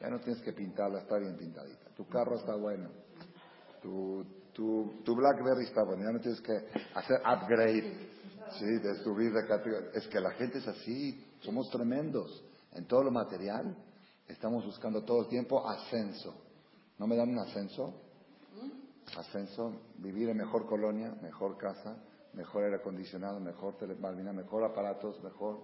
ya 0.00 0.10
no 0.10 0.20
tienes 0.20 0.42
que 0.42 0.52
pintarla, 0.52 1.00
está 1.00 1.16
bien 1.18 1.36
pintadita. 1.36 1.88
Tu 1.96 2.06
carro 2.06 2.36
está 2.36 2.54
bueno. 2.54 2.90
Tu, 3.80 4.24
tu, 4.52 5.14
Blackberry 5.14 5.64
está 5.64 5.82
bueno, 5.84 6.02
ya 6.04 6.10
no 6.10 6.20
tienes 6.20 6.40
que 6.40 6.52
hacer 6.94 7.20
upgrade, 7.20 8.10
¿sí? 8.58 8.66
de 8.66 8.96
subir 9.02 9.32
de 9.32 9.46
categoría. 9.46 9.90
Es 9.94 10.06
que 10.08 10.20
la 10.20 10.32
gente 10.32 10.58
es 10.58 10.66
así, 10.66 11.24
somos 11.40 11.70
tremendos. 11.70 12.44
En 12.72 12.86
todo 12.86 13.04
lo 13.04 13.10
material 13.10 13.74
estamos 14.26 14.64
buscando 14.64 15.02
todo 15.04 15.22
el 15.22 15.28
tiempo 15.28 15.66
ascenso. 15.66 16.34
¿No 16.98 17.06
me 17.06 17.16
dan 17.16 17.30
un 17.30 17.38
ascenso? 17.38 18.07
Ascenso, 19.16 19.80
vivir 19.98 20.28
en 20.28 20.36
mejor 20.36 20.66
colonia, 20.66 21.14
mejor 21.22 21.56
casa, 21.56 21.96
mejor 22.34 22.64
aire 22.64 22.76
acondicionado, 22.76 23.40
mejor 23.40 23.76
telemarvina, 23.76 24.32
mejor 24.32 24.64
aparatos, 24.64 25.22
mejor. 25.22 25.60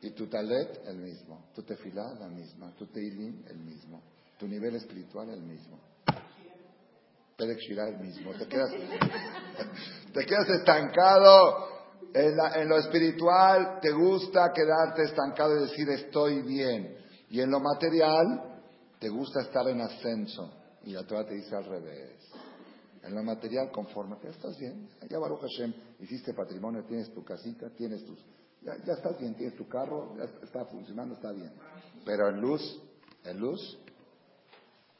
Y 0.00 0.10
tu 0.10 0.26
talet, 0.26 0.80
el 0.86 0.98
mismo. 0.98 1.46
Tu 1.54 1.62
tefilá, 1.62 2.14
la 2.14 2.28
misma. 2.28 2.72
Tu 2.76 2.86
teilim, 2.86 3.44
el 3.48 3.58
mismo. 3.58 4.02
Tu 4.38 4.46
nivel 4.46 4.76
espiritual, 4.76 5.30
el 5.30 5.42
mismo. 5.42 5.78
Perek 7.36 7.58
el 7.70 7.98
mismo. 7.98 8.32
Te 8.32 8.46
quedas, 8.46 8.70
te 10.12 10.26
quedas 10.26 10.48
estancado 10.50 11.68
en, 12.12 12.36
en, 12.54 12.68
lo 12.68 12.78
espiritual, 12.78 13.80
te 13.80 13.90
gusta 13.90 14.52
quedarte 14.52 15.02
estancado 15.02 15.56
y 15.56 15.62
decir 15.62 15.88
estoy 15.90 16.42
bien. 16.42 16.96
Y 17.30 17.40
en 17.40 17.50
lo 17.50 17.60
material, 17.60 18.60
te 19.00 19.08
gusta 19.08 19.40
estar 19.40 19.66
en 19.68 19.80
ascenso 19.80 20.63
y 20.84 20.92
la 20.92 21.06
Torah 21.06 21.26
te 21.26 21.34
dice 21.34 21.54
al 21.54 21.64
revés. 21.64 22.30
En 23.02 23.14
lo 23.14 23.22
material, 23.22 23.70
conforme, 23.70 24.16
ya 24.22 24.30
estás 24.30 24.58
bien. 24.58 24.88
Ya 25.08 25.18
Baruch 25.18 25.40
Hashem, 25.40 25.74
hiciste 26.00 26.32
patrimonio, 26.32 26.84
tienes 26.84 27.12
tu 27.12 27.22
casita, 27.22 27.70
tienes 27.70 28.04
tus... 28.04 28.18
Ya, 28.62 28.94
estás 28.94 29.18
bien, 29.18 29.34
tienes 29.34 29.56
tu 29.56 29.68
carro, 29.68 30.16
ya 30.16 30.24
está 30.42 30.64
funcionando, 30.64 31.14
está 31.14 31.30
bien. 31.32 31.52
Pero 32.04 32.30
en 32.30 32.40
luz, 32.40 32.62
en 33.24 33.38
luz, 33.38 33.78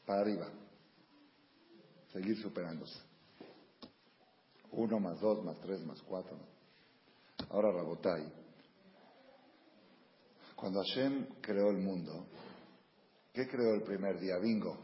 para 0.05 0.21
arriba. 0.21 0.47
Seguir 2.13 2.39
superándose. 2.41 2.99
Uno 4.71 4.99
más 4.99 5.19
dos, 5.19 5.43
más 5.43 5.59
tres, 5.61 5.83
más 5.83 5.99
cuatro. 6.03 6.37
Ahora 7.49 7.71
Rabotai. 7.71 8.31
Cuando 10.55 10.79
Hashem 10.81 11.25
creó 11.41 11.71
el 11.71 11.77
mundo, 11.77 12.27
¿Qué 13.35 13.49
creó 13.49 13.73
el 13.73 13.83
primer 13.83 14.17
día? 14.17 14.37
Bingo. 14.37 14.77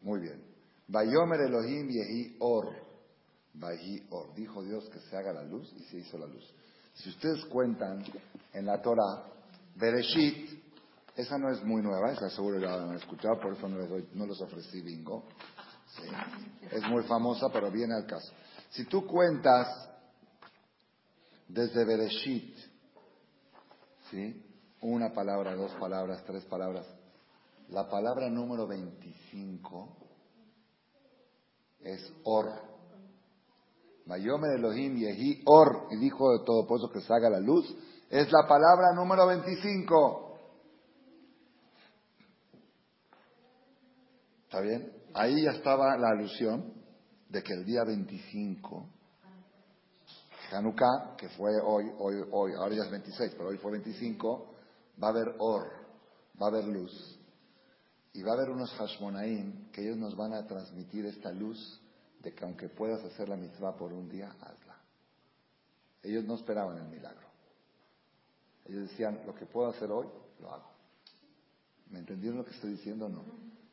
Muy 0.00 0.20
bien. 0.20 0.42
Bayomer 0.86 1.40
Elohim 1.40 1.88
Yehi 1.88 2.36
Or. 2.40 2.70
Vahi 3.54 4.06
Or. 4.10 4.34
Dijo 4.34 4.62
Dios 4.62 4.88
que 4.90 5.00
se 5.00 5.16
haga 5.16 5.32
la 5.32 5.42
luz 5.42 5.72
y 5.76 5.82
se 5.84 5.98
hizo 5.98 6.18
la 6.18 6.26
luz. 6.26 6.44
Si 6.94 7.10
ustedes 7.10 7.44
cuentan 7.46 8.04
en 8.52 8.66
la 8.66 8.80
Torah, 8.82 9.24
Bereshit, 9.76 10.58
esa 11.16 11.38
no 11.38 11.50
es 11.50 11.62
muy 11.64 11.82
nueva, 11.82 12.12
esa 12.12 12.30
seguro 12.30 12.58
la 12.58 12.74
han 12.74 12.94
escuchado, 12.94 13.38
por 13.40 13.52
eso 13.56 13.68
no 13.68 13.78
les, 13.78 13.88
doy, 13.88 14.08
no 14.14 14.26
les 14.26 14.40
ofrecí 14.40 14.80
bingo. 14.80 15.24
Sí. 15.96 16.02
Es 16.70 16.82
muy 16.88 17.02
famosa, 17.04 17.48
pero 17.52 17.70
viene 17.70 17.94
al 17.94 18.06
caso. 18.06 18.32
Si 18.70 18.84
tú 18.84 19.06
cuentas 19.06 19.66
desde 21.48 21.84
Bereshit, 21.84 22.56
¿sí? 24.10 24.44
Una 24.80 25.12
palabra, 25.12 25.54
dos 25.54 25.72
palabras, 25.74 26.22
tres 26.24 26.44
palabras. 26.44 26.86
La 27.70 27.88
palabra 27.88 28.30
número 28.30 28.66
25 28.66 29.96
es 31.80 32.12
Or. 32.24 32.68
Mayomer 34.06 34.58
Elohim 34.58 34.96
Yehi 34.96 35.42
Or, 35.44 35.88
y 35.90 35.96
dijo 35.96 36.32
de 36.32 36.44
todo 36.44 36.66
por 36.66 36.78
eso 36.78 36.90
que 36.90 37.00
se 37.00 37.12
haga 37.12 37.28
la 37.28 37.40
luz, 37.40 37.66
es 38.08 38.32
la 38.32 38.48
palabra 38.48 38.94
número 38.94 39.26
25. 39.26 40.38
¿Está 44.44 44.60
bien? 44.62 44.90
Ahí 45.12 45.42
ya 45.42 45.50
estaba 45.50 45.94
la 45.98 46.08
alusión 46.08 46.72
de 47.28 47.42
que 47.42 47.52
el 47.52 47.66
día 47.66 47.84
25, 47.84 48.86
Hanukkah, 50.52 51.16
que 51.18 51.28
fue 51.28 51.50
hoy, 51.62 51.84
hoy, 51.98 52.14
hoy, 52.32 52.52
ahora 52.54 52.74
ya 52.76 52.84
es 52.84 52.90
26, 52.90 53.34
pero 53.36 53.50
hoy 53.50 53.58
fue 53.58 53.72
25, 53.72 54.54
va 55.02 55.08
a 55.08 55.10
haber 55.10 55.34
Or, 55.38 55.68
va 56.40 56.46
a 56.46 56.48
haber 56.48 56.64
luz. 56.64 57.17
Y 58.12 58.22
va 58.22 58.32
a 58.32 58.34
haber 58.34 58.50
unos 58.50 58.72
Hashmonaim 58.72 59.70
que 59.70 59.82
ellos 59.82 59.96
nos 59.96 60.16
van 60.16 60.32
a 60.32 60.46
transmitir 60.46 61.06
esta 61.06 61.30
luz 61.30 61.80
de 62.20 62.34
que 62.34 62.44
aunque 62.44 62.68
puedas 62.68 63.04
hacer 63.04 63.28
la 63.28 63.36
mitzvah 63.36 63.76
por 63.76 63.92
un 63.92 64.08
día, 64.08 64.30
hazla. 64.40 64.76
Ellos 66.02 66.24
no 66.24 66.34
esperaban 66.34 66.78
el 66.78 66.88
milagro. 66.88 67.28
Ellos 68.66 68.90
decían, 68.90 69.20
lo 69.26 69.34
que 69.34 69.46
puedo 69.46 69.68
hacer 69.68 69.90
hoy, 69.90 70.06
lo 70.40 70.52
hago. 70.52 70.70
¿Me 71.90 72.00
entendieron 72.00 72.38
lo 72.38 72.44
que 72.44 72.52
estoy 72.52 72.72
diciendo 72.72 73.08
no? 73.08 73.24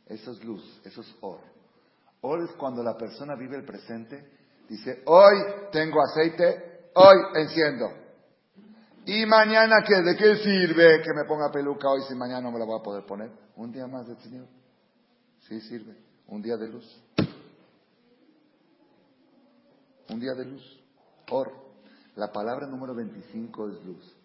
Eso 0.06 0.32
es 0.32 0.44
luz, 0.44 0.82
eso 0.86 1.02
es 1.02 1.16
or. 1.22 1.40
Or 2.22 2.42
es 2.42 2.52
cuando 2.56 2.82
la 2.84 2.98
persona 2.98 3.36
vive 3.36 3.58
el 3.58 3.66
presente, 3.66 4.24
dice, 4.70 5.04
hoy 5.06 5.36
tengo 5.72 6.02
aceite, 6.02 6.90
hoy 6.94 7.18
enciendo. 7.36 8.05
Y 9.06 9.26
mañana, 9.28 9.76
¿qué? 9.86 10.02
¿De 10.02 10.16
qué 10.16 10.36
sirve 10.38 11.02
que 11.04 11.14
me 11.14 11.26
ponga 11.26 11.52
peluca 11.52 11.90
hoy 11.90 12.02
si 12.08 12.16
mañana 12.16 12.42
no 12.42 12.52
me 12.52 12.60
la 12.60 12.66
voy 12.66 12.80
a 12.80 12.84
poder 12.84 13.06
poner? 13.06 13.32
Un 13.56 13.72
día 13.72 13.86
más 13.88 14.08
del 14.08 14.18
Señor. 14.18 14.48
Sí 15.42 15.62
sirve. 15.62 15.96
Un 16.28 16.42
día 16.42 16.58
de 16.58 16.68
luz. 16.68 17.04
Un 20.10 20.20
día 20.20 20.34
de 20.34 20.46
luz. 20.46 20.84
Or. 21.30 21.52
La 22.16 22.32
palabra 22.32 22.66
número 22.68 22.96
25 22.96 23.70
es 23.70 23.86
luz. 23.86 24.16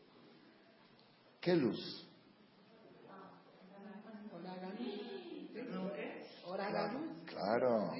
¿Qué 1.40 1.56
luz? 1.56 2.06
Claro. 7.26 7.92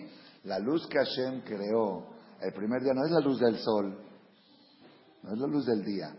La 0.45 0.59
luz 0.59 0.87
que 0.89 0.99
Hashem 0.99 1.43
creó 1.43 2.07
el 2.41 2.53
primer 2.55 2.83
día 2.83 2.95
no 2.95 3.05
es 3.05 3.11
la 3.11 3.21
luz 3.21 3.39
del 3.39 3.59
sol, 3.59 3.99
no 5.23 5.33
es 5.33 5.39
la 5.39 5.47
luz 5.47 5.67
del 5.67 5.85
día. 5.85 6.17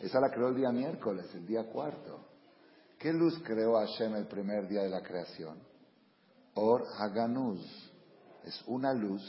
Esa 0.00 0.20
la 0.20 0.30
creó 0.30 0.48
el 0.48 0.56
día 0.56 0.70
miércoles, 0.70 1.26
el 1.34 1.46
día 1.46 1.64
cuarto. 1.64 2.20
¿Qué 2.98 3.12
luz 3.12 3.40
creó 3.44 3.74
Hashem 3.74 4.14
el 4.14 4.26
primer 4.26 4.68
día 4.68 4.82
de 4.82 4.88
la 4.88 5.02
creación? 5.02 5.58
Or 6.54 6.84
Haganuz. 6.98 7.64
Es 8.44 8.62
una 8.66 8.92
luz 8.92 9.22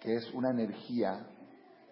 que 0.00 0.14
es 0.14 0.32
una 0.32 0.50
energía 0.50 1.26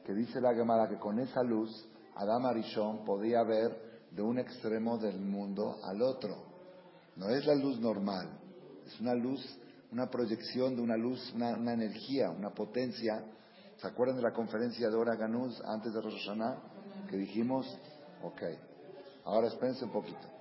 que 0.04 0.14
dice 0.14 0.40
la 0.40 0.54
Gemara 0.54 0.88
que 0.88 0.98
con 0.98 1.18
esa 1.18 1.42
luz 1.42 1.70
Adam 2.14 2.46
Arishon 2.46 3.04
podía 3.04 3.42
ver 3.42 4.06
de 4.10 4.22
un 4.22 4.38
extremo 4.38 4.98
del 4.98 5.18
mundo 5.18 5.78
al 5.82 6.00
otro. 6.00 6.44
No 7.16 7.28
es 7.28 7.44
la 7.46 7.54
luz 7.54 7.78
normal, 7.80 8.28
es 8.86 9.00
una 9.00 9.14
luz, 9.14 9.40
una 9.92 10.08
proyección 10.10 10.76
de 10.76 10.82
una 10.82 10.96
luz, 10.96 11.32
una, 11.34 11.72
energía, 11.72 12.30
una 12.30 12.50
potencia. 12.50 13.24
¿Se 13.76 13.86
acuerdan 13.86 14.16
de 14.16 14.22
la 14.22 14.32
conferencia 14.32 14.88
de 14.88 14.96
Ora 14.96 15.16
Ganuz 15.16 15.60
antes 15.64 15.92
de 15.92 16.00
Rosh 16.00 16.14
Hashanah? 16.26 16.75
Que 17.08 17.16
dijimos, 17.16 17.66
ok, 18.22 18.42
ahora 19.24 19.48
espérense 19.48 19.84
un 19.84 19.92
poquito. 19.92 20.36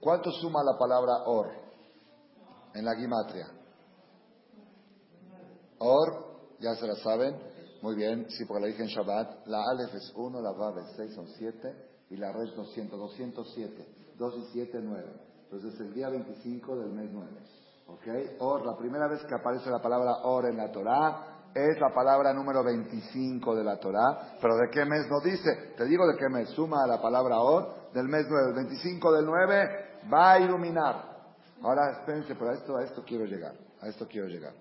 ¿Cuánto 0.00 0.30
suma 0.30 0.62
la 0.62 0.78
palabra 0.78 1.24
or 1.26 1.50
en 2.74 2.84
la 2.84 2.94
gimatria? 2.94 3.48
Or, 5.78 6.56
ya 6.60 6.74
se 6.76 6.86
la 6.86 6.94
saben, 6.96 7.36
muy 7.82 7.94
bien, 7.96 8.26
sí, 8.30 8.44
porque 8.46 8.62
la 8.62 8.66
dije 8.68 8.82
en 8.82 8.88
Shabbat, 8.88 9.46
la 9.46 9.62
Aleph 9.70 9.94
es 9.94 10.12
1, 10.14 10.40
la 10.40 10.52
Vav 10.52 10.78
es 10.78 10.96
6, 10.96 11.14
son 11.14 11.26
7, 11.28 11.76
y 12.10 12.16
la 12.16 12.32
Red 12.32 12.54
200, 12.54 12.98
207, 12.98 14.14
2 14.16 14.34
y 14.38 14.52
7, 14.52 14.78
9. 14.82 15.04
Entonces 15.44 15.80
el 15.80 15.92
día 15.92 16.08
25 16.08 16.76
del 16.76 16.90
mes 16.92 17.10
9. 17.12 17.30
¿Ok? 17.86 18.06
Or, 18.40 18.66
la 18.66 18.76
primera 18.76 19.06
vez 19.08 19.22
que 19.24 19.34
aparece 19.34 19.70
la 19.70 19.80
palabra 19.80 20.12
or 20.24 20.46
en 20.46 20.56
la 20.56 20.70
Torah 20.70 21.36
es 21.54 21.80
la 21.80 21.88
palabra 21.94 22.34
número 22.34 22.62
25 22.62 23.54
de 23.54 23.64
la 23.64 23.78
Torah, 23.78 24.36
pero 24.40 24.56
¿de 24.56 24.68
qué 24.70 24.84
mes 24.84 25.06
no 25.08 25.20
dice? 25.20 25.72
Te 25.76 25.86
digo 25.86 26.06
de 26.06 26.16
qué 26.18 26.28
mes, 26.28 26.50
suma 26.50 26.84
a 26.84 26.86
la 26.86 27.00
palabra 27.00 27.40
or 27.40 27.92
del 27.94 28.08
mes 28.08 28.26
9, 28.28 28.48
el 28.48 28.54
25 28.54 29.12
del 29.12 29.24
9 29.24 30.00
va 30.12 30.32
a 30.32 30.40
iluminar. 30.40 31.16
Ahora 31.62 31.92
espérense, 31.98 32.34
pero 32.34 32.50
a 32.50 32.54
esto, 32.54 32.76
a 32.76 32.84
esto 32.84 33.02
quiero 33.06 33.24
llegar, 33.24 33.54
a 33.80 33.88
esto 33.88 34.06
quiero 34.06 34.26
llegar. 34.26 34.52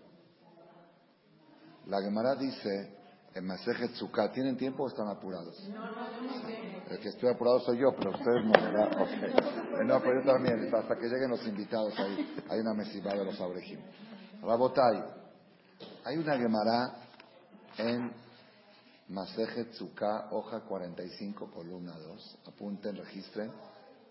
La 1.87 2.01
Gemara 2.01 2.35
dice 2.35 2.94
en 3.35 3.45
Masejet 3.45 3.91
Tzuká, 3.91 4.31
¿tienen 4.31 4.55
tiempo 4.55 4.83
o 4.83 4.87
están 4.87 5.09
apurados? 5.09 5.61
El 6.89 6.99
que 6.99 7.09
estoy 7.09 7.29
apurado 7.29 7.59
soy 7.59 7.79
yo, 7.79 7.93
pero 7.93 8.11
ustedes 8.11 8.45
no, 8.45 8.51
¿verdad? 8.53 9.01
Okay. 9.01 9.85
No, 9.85 9.99
pero 9.99 10.21
yo 10.21 10.31
también, 10.31 10.73
hasta 10.73 10.95
que 10.95 11.07
lleguen 11.07 11.31
los 11.31 11.45
invitados 11.45 11.93
ahí, 11.99 12.43
hay 12.49 12.59
una 12.61 12.73
mesiva 12.73 13.13
de 13.13 13.25
los 13.25 13.39
abrejim. 13.41 13.79
Rabotai, 14.41 15.03
hay 16.05 16.17
una 16.17 16.37
Gemara 16.37 16.95
en 17.77 18.13
Masejet 19.09 19.71
Tzuká, 19.71 20.29
hoja 20.31 20.61
45, 20.61 21.51
columna 21.51 21.93
2. 21.97 22.37
Apunten, 22.47 22.95
registren. 22.95 23.51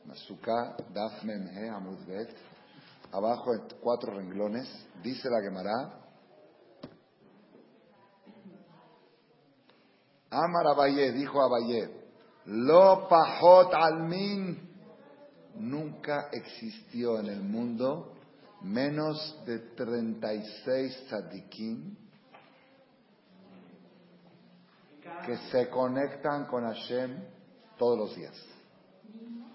Masuká, 0.05 0.77
Daf 0.93 1.25
Memhe, 1.25 1.71
Amud 1.71 2.05
Bet. 2.07 2.29
Abajo, 3.11 3.55
en 3.55 3.63
cuatro 3.81 4.13
renglones, 4.13 4.69
dice 5.03 5.31
la 5.31 5.41
Gemara. 5.41 6.04
Amar 10.35 10.67
Abaye, 10.67 11.13
dijo 11.13 11.41
Abaye, 11.41 11.89
Lo 12.47 13.09
Pajot 13.09 13.73
Almin. 13.73 14.71
Nunca 15.57 16.29
existió 16.33 17.21
en 17.21 17.27
el 17.27 17.43
mundo 17.43 18.13
menos 18.63 19.41
de 19.47 19.59
36 19.77 21.07
tzadikim 21.07 21.97
que 25.25 25.37
se 25.53 25.69
conectan 25.71 26.47
con 26.47 26.65
Hashem 26.65 27.23
todos 27.79 27.99
los 27.99 28.17
días. 28.17 28.35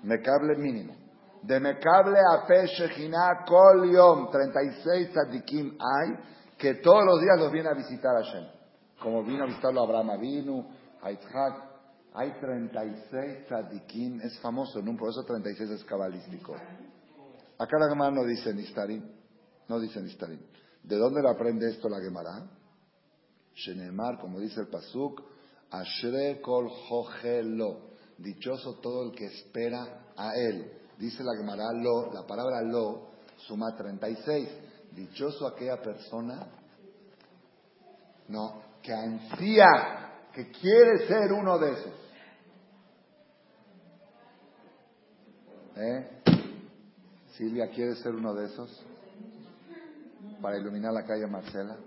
Mecable 0.04 0.56
mínimo. 0.58 0.96
De 1.44 1.60
Mecable 1.60 2.18
a 2.20 2.46
Pe 2.48 2.68
Shechina 2.68 3.44
Kol 3.46 3.92
Yom, 3.92 4.30
36 4.32 5.12
tzadikim 5.12 5.78
hay 5.80 6.16
que 6.58 6.76
todos 6.76 7.04
los 7.06 7.22
días 7.22 7.40
los 7.40 7.52
viene 7.52 7.70
a 7.70 7.74
visitar 7.74 8.16
Hashem. 8.16 8.59
Como 9.02 9.24
vino 9.24 9.44
a 9.44 9.48
visitarlo 9.48 9.82
Abraham 9.82 10.12
Avinu, 10.12 10.66
a. 11.02 11.70
Hay 12.14 12.32
36 12.40 13.46
tzadikim, 13.46 14.20
es 14.22 14.40
famoso, 14.40 14.82
¿no? 14.82 14.98
por 14.98 15.10
eso 15.10 15.24
36 15.24 15.70
es 15.70 15.84
cabalístico. 15.86 16.56
Acá 17.58 17.78
la 17.78 17.90
Gemara 17.90 18.12
no 18.12 18.26
dice 18.26 18.54
Nistarim, 18.54 19.04
no 19.68 19.80
dice 19.80 20.02
Nistarim. 20.02 20.40
¿De 20.84 20.98
dónde 20.98 21.22
le 21.22 21.30
aprende 21.30 21.70
esto 21.70 21.88
la 21.88 22.00
Gemara? 22.00 22.50
Shenemar, 23.54 24.20
como 24.20 24.40
dice 24.40 24.62
el 24.62 24.68
Pasuk, 24.68 25.22
Ashre 25.70 26.42
kol 26.42 26.70
lo. 27.58 27.90
Dichoso 28.18 28.80
todo 28.82 29.04
el 29.04 29.12
que 29.16 29.26
espera 29.26 30.12
a 30.16 30.32
él. 30.36 30.72
Dice 30.98 31.24
la 31.24 31.38
Gemara 31.38 31.72
lo, 31.74 32.12
la 32.12 32.26
palabra 32.26 32.62
lo 32.64 33.10
suma 33.38 33.76
36. 33.76 34.50
Dichoso 34.96 35.48
aquella 35.48 35.82
persona, 35.82 36.48
no, 38.28 38.69
que 38.90 38.96
ansía, 38.96 39.68
que 40.34 40.50
quiere 40.50 41.06
ser 41.08 41.32
uno 41.32 41.60
de 41.60 41.72
esos. 41.74 41.94
¿Eh? 45.76 46.22
Silvia, 47.34 47.70
¿quiere 47.70 47.94
ser 47.98 48.16
uno 48.16 48.34
de 48.34 48.48
esos? 48.48 48.84
Para 50.42 50.58
iluminar 50.58 50.92
la 50.92 51.06
calle 51.06 51.28
Marcela. 51.28 51.78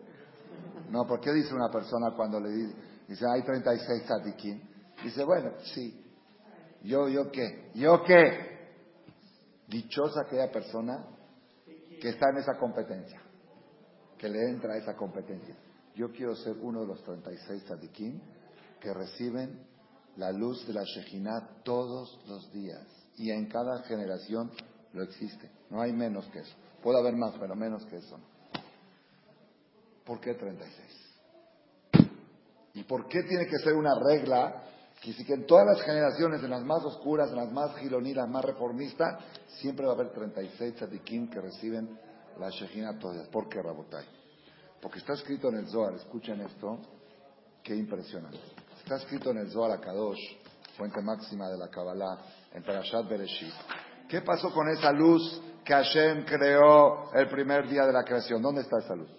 No, 0.90 1.04
¿por 1.04 1.18
qué 1.20 1.32
dice 1.32 1.52
una 1.52 1.72
persona 1.72 2.14
cuando 2.16 2.38
le 2.38 2.50
dice, 2.50 2.76
dice 3.08 3.24
hay 3.28 3.42
36 3.42 4.04
tzadikim? 4.04 4.60
Dice, 5.02 5.24
bueno, 5.24 5.54
sí. 5.74 6.06
¿Yo, 6.84 7.08
yo 7.08 7.32
qué? 7.32 7.72
¿Yo 7.74 8.04
qué? 8.04 8.76
Dichosa 9.66 10.20
aquella 10.20 10.52
persona 10.52 11.04
que 12.00 12.10
está 12.10 12.30
en 12.30 12.36
esa 12.36 12.56
competencia, 12.60 13.20
que 14.16 14.28
le 14.28 14.50
entra 14.50 14.74
a 14.74 14.76
esa 14.76 14.94
competencia. 14.94 15.56
Yo 15.94 16.10
quiero 16.10 16.34
ser 16.36 16.56
uno 16.60 16.80
de 16.80 16.86
los 16.86 17.02
36 17.02 17.64
tzadikim 17.64 18.20
que 18.80 18.92
reciben 18.92 19.66
la 20.16 20.32
luz 20.32 20.66
de 20.66 20.72
la 20.72 20.84
Shejinah 20.84 21.62
todos 21.64 22.18
los 22.26 22.52
días. 22.52 22.86
Y 23.16 23.30
en 23.30 23.46
cada 23.48 23.82
generación 23.84 24.50
lo 24.92 25.02
existe. 25.02 25.50
No 25.70 25.80
hay 25.80 25.92
menos 25.92 26.26
que 26.26 26.40
eso. 26.40 26.54
Puede 26.82 26.98
haber 26.98 27.14
más, 27.14 27.34
pero 27.38 27.54
menos 27.54 27.84
que 27.86 27.96
eso. 27.96 28.18
¿Por 30.04 30.20
qué 30.20 30.34
36? 30.34 31.02
¿Y 32.74 32.84
por 32.84 33.06
qué 33.06 33.22
tiene 33.22 33.46
que 33.46 33.58
ser 33.58 33.74
una 33.74 33.94
regla 34.00 34.64
que 35.00 35.12
si 35.12 35.24
que 35.24 35.34
en 35.34 35.46
todas 35.46 35.66
las 35.66 35.82
generaciones, 35.82 36.42
en 36.42 36.50
las 36.50 36.64
más 36.64 36.82
oscuras, 36.84 37.30
en 37.30 37.36
las 37.36 37.52
más 37.52 37.72
las 37.82 38.28
más 38.28 38.44
reformistas, 38.44 39.18
siempre 39.60 39.84
va 39.84 39.92
a 39.92 39.94
haber 39.96 40.12
36 40.12 40.76
tzadikim 40.76 41.28
que 41.28 41.40
reciben 41.40 41.98
la 42.38 42.48
Shejina 42.50 42.98
todas. 42.98 43.28
¿Por 43.28 43.48
qué, 43.48 43.60
Rabotai? 43.60 44.21
Porque 44.82 44.98
está 44.98 45.12
escrito 45.12 45.48
en 45.48 45.58
el 45.58 45.68
Zohar, 45.68 45.94
escuchen 45.94 46.40
esto, 46.40 46.76
qué 47.62 47.76
impresionante. 47.76 48.40
Está 48.82 48.96
escrito 48.96 49.30
en 49.30 49.38
el 49.38 49.50
Zohar 49.50 49.80
Kadosh, 49.80 50.18
fuente 50.76 51.00
máxima 51.00 51.48
de 51.48 51.56
la 51.56 51.68
Kabbalah, 51.68 52.18
en 52.52 52.64
Parashat 52.64 53.08
Bereshit. 53.08 53.54
¿Qué 54.08 54.22
pasó 54.22 54.52
con 54.52 54.68
esa 54.70 54.90
luz 54.90 55.40
que 55.64 55.72
Hashem 55.72 56.24
creó 56.24 57.12
el 57.14 57.28
primer 57.28 57.68
día 57.68 57.86
de 57.86 57.92
la 57.92 58.02
creación? 58.02 58.42
¿Dónde 58.42 58.62
está 58.62 58.80
esa 58.80 58.96
luz? 58.96 59.10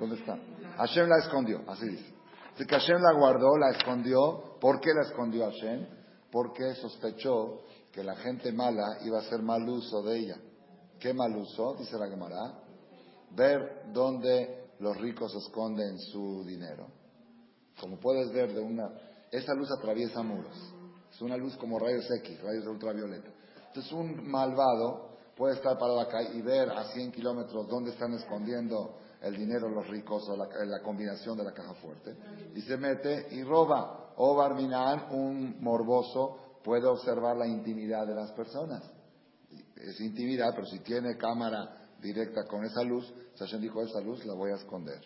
¿Dónde 0.00 0.16
está? 0.16 0.36
Hashem 0.78 1.08
la 1.08 1.18
escondió, 1.18 1.62
así 1.68 1.86
dice. 1.86 2.12
Así 2.52 2.66
que 2.66 2.74
Hashem 2.74 3.00
la 3.00 3.12
guardó, 3.12 3.56
la 3.56 3.70
escondió. 3.70 4.58
¿Por 4.60 4.80
qué 4.80 4.90
la 4.92 5.08
escondió 5.08 5.44
Hashem? 5.44 5.86
Porque 6.32 6.74
sospechó 6.74 7.62
que 7.92 8.02
la 8.02 8.16
gente 8.16 8.52
mala 8.52 8.98
iba 9.04 9.18
a 9.18 9.20
hacer 9.20 9.42
mal 9.42 9.62
uso 9.68 10.02
de 10.02 10.18
ella. 10.18 10.36
¿Qué 10.98 11.14
mal 11.14 11.36
uso? 11.36 11.76
Dice 11.78 11.96
la 11.96 12.08
Gemara. 12.08 12.69
Ver 13.36 13.92
dónde 13.92 14.72
los 14.80 14.96
ricos 14.96 15.34
esconden 15.34 15.98
su 15.98 16.44
dinero. 16.44 16.86
Como 17.80 17.98
puedes 17.98 18.32
ver 18.32 18.52
de 18.52 18.60
una... 18.60 18.90
Esa 19.30 19.54
luz 19.54 19.68
atraviesa 19.78 20.22
muros. 20.22 20.56
Es 21.12 21.20
una 21.22 21.36
luz 21.36 21.56
como 21.56 21.78
rayos 21.78 22.10
X, 22.10 22.42
rayos 22.42 22.66
ultravioleta. 22.66 23.30
Entonces 23.68 23.92
un 23.92 24.28
malvado 24.28 25.10
puede 25.36 25.54
estar 25.54 25.78
parado 25.78 26.00
acá 26.00 26.22
y 26.22 26.42
ver 26.42 26.70
a 26.70 26.84
100 26.92 27.12
kilómetros 27.12 27.68
dónde 27.68 27.90
están 27.90 28.12
escondiendo 28.14 28.96
el 29.22 29.36
dinero 29.36 29.68
los 29.68 29.86
ricos 29.86 30.28
o 30.28 30.36
la, 30.36 30.80
combinación 30.82 31.36
de 31.36 31.44
la 31.44 31.52
caja 31.52 31.74
fuerte. 31.74 32.16
Y 32.54 32.62
se 32.62 32.76
mete 32.76 33.28
y 33.30 33.42
roba. 33.42 34.12
O 34.16 34.34
Barminan, 34.34 35.14
un 35.14 35.62
morboso, 35.62 36.58
puede 36.62 36.86
observar 36.86 37.36
la 37.36 37.46
intimidad 37.46 38.06
de 38.06 38.14
las 38.14 38.32
personas. 38.32 38.82
Es 39.76 40.00
intimidad, 40.00 40.52
pero 40.54 40.66
si 40.66 40.80
tiene 40.80 41.16
cámara 41.16 41.79
directa 42.00 42.44
con 42.44 42.64
esa 42.64 42.82
luz, 42.82 43.12
Sashen 43.34 43.60
dijo, 43.60 43.82
esa 43.82 44.00
luz 44.00 44.24
la 44.24 44.34
voy 44.34 44.52
a 44.52 44.56
esconder. 44.56 45.00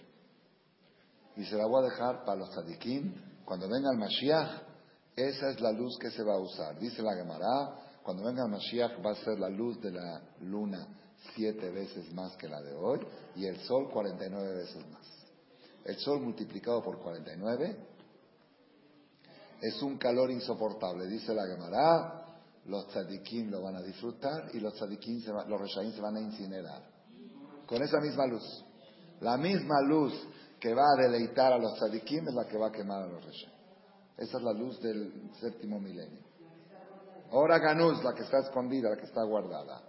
Y 1.36 1.44
se 1.44 1.56
la 1.56 1.66
voy 1.66 1.82
a 1.84 1.90
dejar 1.90 2.24
para 2.24 2.38
los 2.38 2.50
tzadikim. 2.50 3.14
Cuando 3.44 3.68
venga 3.68 3.90
el 3.90 3.98
Mashiach, 3.98 4.62
esa 5.16 5.50
es 5.50 5.60
la 5.60 5.72
luz 5.72 5.98
que 5.98 6.10
se 6.10 6.22
va 6.22 6.34
a 6.34 6.38
usar. 6.38 6.78
Dice 6.78 7.02
la 7.02 7.14
Gemara, 7.14 8.00
cuando 8.02 8.24
venga 8.24 8.44
el 8.44 8.50
Mashiach 8.50 9.04
va 9.04 9.12
a 9.12 9.16
ser 9.16 9.38
la 9.38 9.48
luz 9.48 9.80
de 9.80 9.90
la 9.90 10.22
luna 10.40 10.86
siete 11.34 11.70
veces 11.70 12.12
más 12.12 12.36
que 12.36 12.48
la 12.48 12.60
de 12.60 12.74
hoy 12.74 13.00
y 13.36 13.46
el 13.46 13.58
sol 13.60 13.90
49 13.90 14.54
veces 14.54 14.86
más. 14.90 15.06
El 15.84 15.96
sol 15.96 16.20
multiplicado 16.20 16.82
por 16.82 16.98
49 16.98 17.76
es 19.60 19.82
un 19.82 19.96
calor 19.96 20.30
insoportable. 20.30 21.06
Dice 21.06 21.34
la 21.34 21.46
Gemara, 21.46 22.23
los 22.66 22.86
tzadikim 22.88 23.50
lo 23.50 23.62
van 23.62 23.76
a 23.76 23.82
disfrutar 23.82 24.50
y 24.54 24.60
los 24.60 24.74
tzadikim, 24.74 25.22
los 25.48 25.60
reshaim 25.60 25.92
se 25.92 26.00
van 26.00 26.16
a 26.16 26.20
incinerar. 26.20 26.82
Con 27.66 27.82
esa 27.82 28.00
misma 28.00 28.26
luz. 28.26 28.64
La 29.20 29.36
misma 29.36 29.80
luz 29.86 30.12
que 30.58 30.74
va 30.74 30.82
a 30.82 31.02
deleitar 31.02 31.52
a 31.52 31.58
los 31.58 31.74
tzadikim 31.74 32.28
es 32.28 32.34
la 32.34 32.46
que 32.46 32.58
va 32.58 32.68
a 32.68 32.72
quemar 32.72 33.02
a 33.02 33.06
los 33.06 33.24
reshaim. 33.24 33.54
Esa 34.16 34.38
es 34.38 34.42
la 34.44 34.52
luz 34.52 34.80
del 34.80 35.30
séptimo 35.40 35.80
milenio. 35.80 36.20
Ahora 37.32 37.58
Ganús, 37.58 38.02
la 38.04 38.14
que 38.14 38.22
está 38.22 38.38
escondida, 38.38 38.90
la 38.90 38.96
que 38.96 39.06
está 39.06 39.24
guardada. 39.24 39.82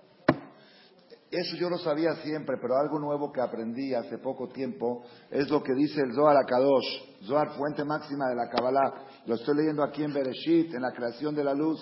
Eso 1.29 1.55
yo 1.57 1.69
lo 1.69 1.77
sabía 1.77 2.15
siempre, 2.23 2.57
pero 2.61 2.77
algo 2.77 2.99
nuevo 2.99 3.31
que 3.31 3.41
aprendí 3.41 3.93
hace 3.93 4.17
poco 4.19 4.47
tiempo 4.49 5.03
es 5.29 5.49
lo 5.49 5.61
que 5.61 5.73
dice 5.73 6.01
el 6.01 6.13
Zohar 6.13 6.37
Akadosh, 6.37 7.25
Zohar, 7.25 7.55
fuente 7.57 7.83
máxima 7.83 8.29
de 8.29 8.35
la 8.35 8.49
Kabbalah. 8.49 8.93
Lo 9.25 9.35
estoy 9.35 9.57
leyendo 9.57 9.83
aquí 9.83 10.03
en 10.03 10.13
Bereshit, 10.13 10.73
en 10.73 10.81
la 10.81 10.91
creación 10.91 11.35
de 11.35 11.43
la 11.43 11.53
luz. 11.53 11.79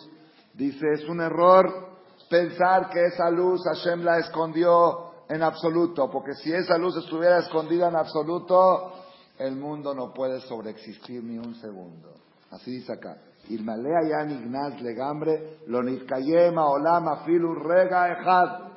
Dice, 0.54 0.86
es 0.94 1.08
un 1.10 1.22
error 1.22 1.94
pensar 2.30 2.90
que 2.90 3.06
esa 3.06 3.30
luz 3.30 3.62
Hashem 3.64 4.04
la 4.04 4.20
escondió 4.20 5.12
en 5.30 5.42
absoluto, 5.42 6.10
porque 6.12 6.34
si 6.36 6.54
esa 6.54 6.78
luz 6.78 6.96
estuviera 6.98 7.40
escondida 7.40 7.90
en 7.90 7.96
absoluto, 7.96 8.94
el 9.40 9.56
mundo 9.56 9.94
no 9.94 10.14
puede 10.14 10.42
sobreexistir 10.42 11.24
ni 11.24 11.38
un 11.38 11.56
segundo. 11.56 12.14
Así 12.52 12.72
dice 12.72 12.94
acá. 12.94 13.18
Ilmalea 13.50 14.00
ya 14.08 14.32
ignaz 14.32 14.82
legambre, 14.82 15.60
lo 15.68 15.80
olama 15.80 17.24
filu 17.26 17.56
rega 17.56 18.12
ejad. 18.12 18.72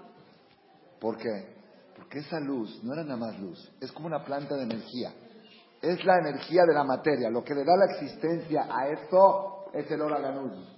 ¿Por 0.99 1.17
qué? 1.19 1.55
Porque 1.95 2.19
esa 2.19 2.41
luz 2.41 2.83
no 2.83 2.95
era 2.95 3.05
nada 3.05 3.17
más 3.17 3.39
luz, 3.39 3.71
es 3.81 3.93
como 3.93 4.07
una 4.07 4.25
planta 4.25 4.57
de 4.57 4.65
energía. 4.65 5.13
Es 5.81 6.05
la 6.05 6.19
energía 6.19 6.63
de 6.67 6.75
la 6.75 6.85
materia. 6.85 7.31
Lo 7.31 7.45
que 7.45 7.55
le 7.55 7.65
da 7.65 7.77
la 7.77 7.85
existencia 7.85 8.67
a 8.71 8.89
esto 8.89 9.67
es 9.73 9.89
el 9.91 10.01
oraganuz. 10.01 10.76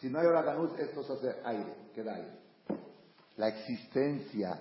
Si 0.00 0.08
no 0.08 0.18
hay 0.18 0.26
oraganuz, 0.26 0.78
esto 0.78 1.02
se 1.02 1.12
hace 1.12 1.40
aire, 1.44 1.74
queda 1.94 2.14
aire. 2.14 2.32
La 3.36 3.48
existencia, 3.48 4.60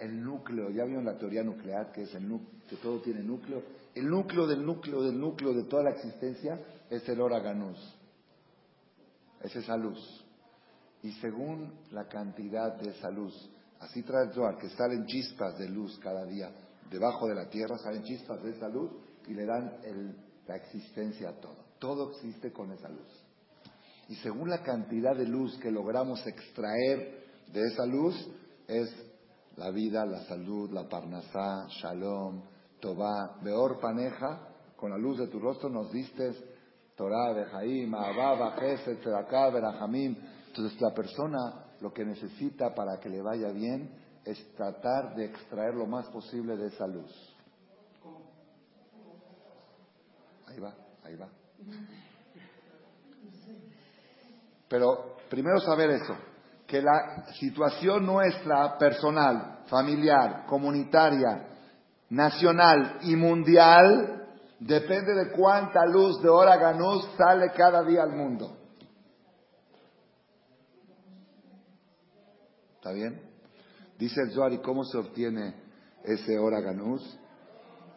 el 0.00 0.24
núcleo, 0.24 0.70
ya 0.70 0.84
vieron 0.84 1.04
la 1.04 1.16
teoría 1.18 1.42
nuclear, 1.42 1.92
que 1.92 2.02
es 2.02 2.14
el 2.14 2.40
que 2.68 2.76
todo 2.76 3.00
tiene 3.00 3.22
núcleo. 3.22 3.62
El 3.94 4.08
núcleo 4.08 4.46
del 4.46 4.64
núcleo 4.64 5.02
del 5.02 5.18
núcleo 5.18 5.52
de 5.52 5.64
toda 5.64 5.84
la 5.84 5.90
existencia 5.90 6.60
es 6.90 7.08
el 7.08 7.20
oraganuz. 7.20 7.78
Es 9.42 9.54
esa 9.56 9.76
luz. 9.76 10.24
Y 11.02 11.12
según 11.20 11.72
la 11.92 12.08
cantidad 12.08 12.74
de 12.74 12.90
esa 12.90 13.10
luz 13.10 13.50
Así 13.80 14.02
trae 14.02 14.24
el 14.24 14.32
Zohar, 14.32 14.58
que 14.58 14.68
salen 14.70 15.06
chispas 15.06 15.56
de 15.58 15.68
luz 15.68 15.98
cada 15.98 16.24
día. 16.24 16.50
Debajo 16.90 17.28
de 17.28 17.34
la 17.34 17.48
tierra 17.48 17.78
salen 17.78 18.02
chispas 18.02 18.42
de 18.42 18.50
esa 18.50 18.68
luz 18.68 18.90
y 19.26 19.34
le 19.34 19.44
dan 19.44 19.78
la 20.46 20.56
existencia 20.56 21.30
a 21.30 21.40
todo. 21.40 21.56
Todo 21.78 22.10
existe 22.10 22.52
con 22.52 22.72
esa 22.72 22.88
luz. 22.88 23.27
Y 24.08 24.14
según 24.16 24.48
la 24.48 24.62
cantidad 24.62 25.14
de 25.14 25.26
luz 25.26 25.58
que 25.58 25.70
logramos 25.70 26.26
extraer 26.26 27.24
de 27.52 27.66
esa 27.66 27.84
luz, 27.86 28.14
es 28.66 28.88
la 29.56 29.70
vida, 29.70 30.06
la 30.06 30.24
salud, 30.24 30.70
la 30.70 30.88
parnasá, 30.88 31.66
shalom, 31.68 32.42
tobá, 32.80 33.38
beor 33.42 33.78
paneja, 33.80 34.48
con 34.76 34.90
la 34.90 34.98
luz 34.98 35.18
de 35.18 35.26
tu 35.26 35.38
rostro 35.40 35.68
nos 35.68 35.90
diste 35.92 36.32
Torah, 36.96 37.32
Bejaim, 37.32 37.94
Abba, 37.94 38.52
Gesed, 38.58 38.98
Tzedakah, 38.98 39.50
Berajamim. 39.50 40.16
Entonces 40.48 40.80
la 40.80 40.94
persona 40.94 41.64
lo 41.80 41.92
que 41.92 42.04
necesita 42.04 42.74
para 42.74 42.98
que 42.98 43.08
le 43.08 43.22
vaya 43.22 43.50
bien 43.50 43.90
es 44.24 44.38
tratar 44.54 45.14
de 45.14 45.26
extraer 45.26 45.74
lo 45.74 45.86
más 45.86 46.08
posible 46.08 46.56
de 46.56 46.68
esa 46.68 46.86
luz. 46.86 47.36
Ahí 50.46 50.58
va, 50.58 50.74
ahí 51.04 51.16
va. 51.16 51.28
Pero 54.68 55.16
primero 55.28 55.60
saber 55.60 55.90
eso, 55.90 56.16
que 56.66 56.82
la 56.82 57.24
situación 57.38 58.04
nuestra 58.04 58.76
personal, 58.78 59.64
familiar, 59.66 60.44
comunitaria, 60.46 61.48
nacional 62.10 62.98
y 63.02 63.16
mundial 63.16 64.26
depende 64.60 65.14
de 65.14 65.32
cuánta 65.32 65.86
luz 65.86 66.20
de 66.22 66.28
hora 66.28 66.56
ganús 66.56 67.08
sale 67.16 67.52
cada 67.56 67.82
día 67.84 68.02
al 68.02 68.12
mundo. 68.12 68.56
¿Está 72.76 72.92
bien? 72.92 73.20
Dice 73.98 74.20
el 74.22 74.32
Zohar, 74.32 74.52
¿y 74.52 74.58
cómo 74.58 74.84
se 74.84 74.98
obtiene 74.98 75.54
ese 76.04 76.38
oraganus? 76.38 77.18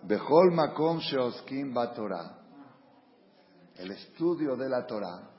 Bejol 0.03 0.51
makom 0.51 0.97
sheoskim 0.99 1.73
Torah. 1.95 2.39
El 3.75 3.91
estudio 3.91 4.55
de 4.55 4.67
la 4.67 4.85
Torah. 4.85 5.30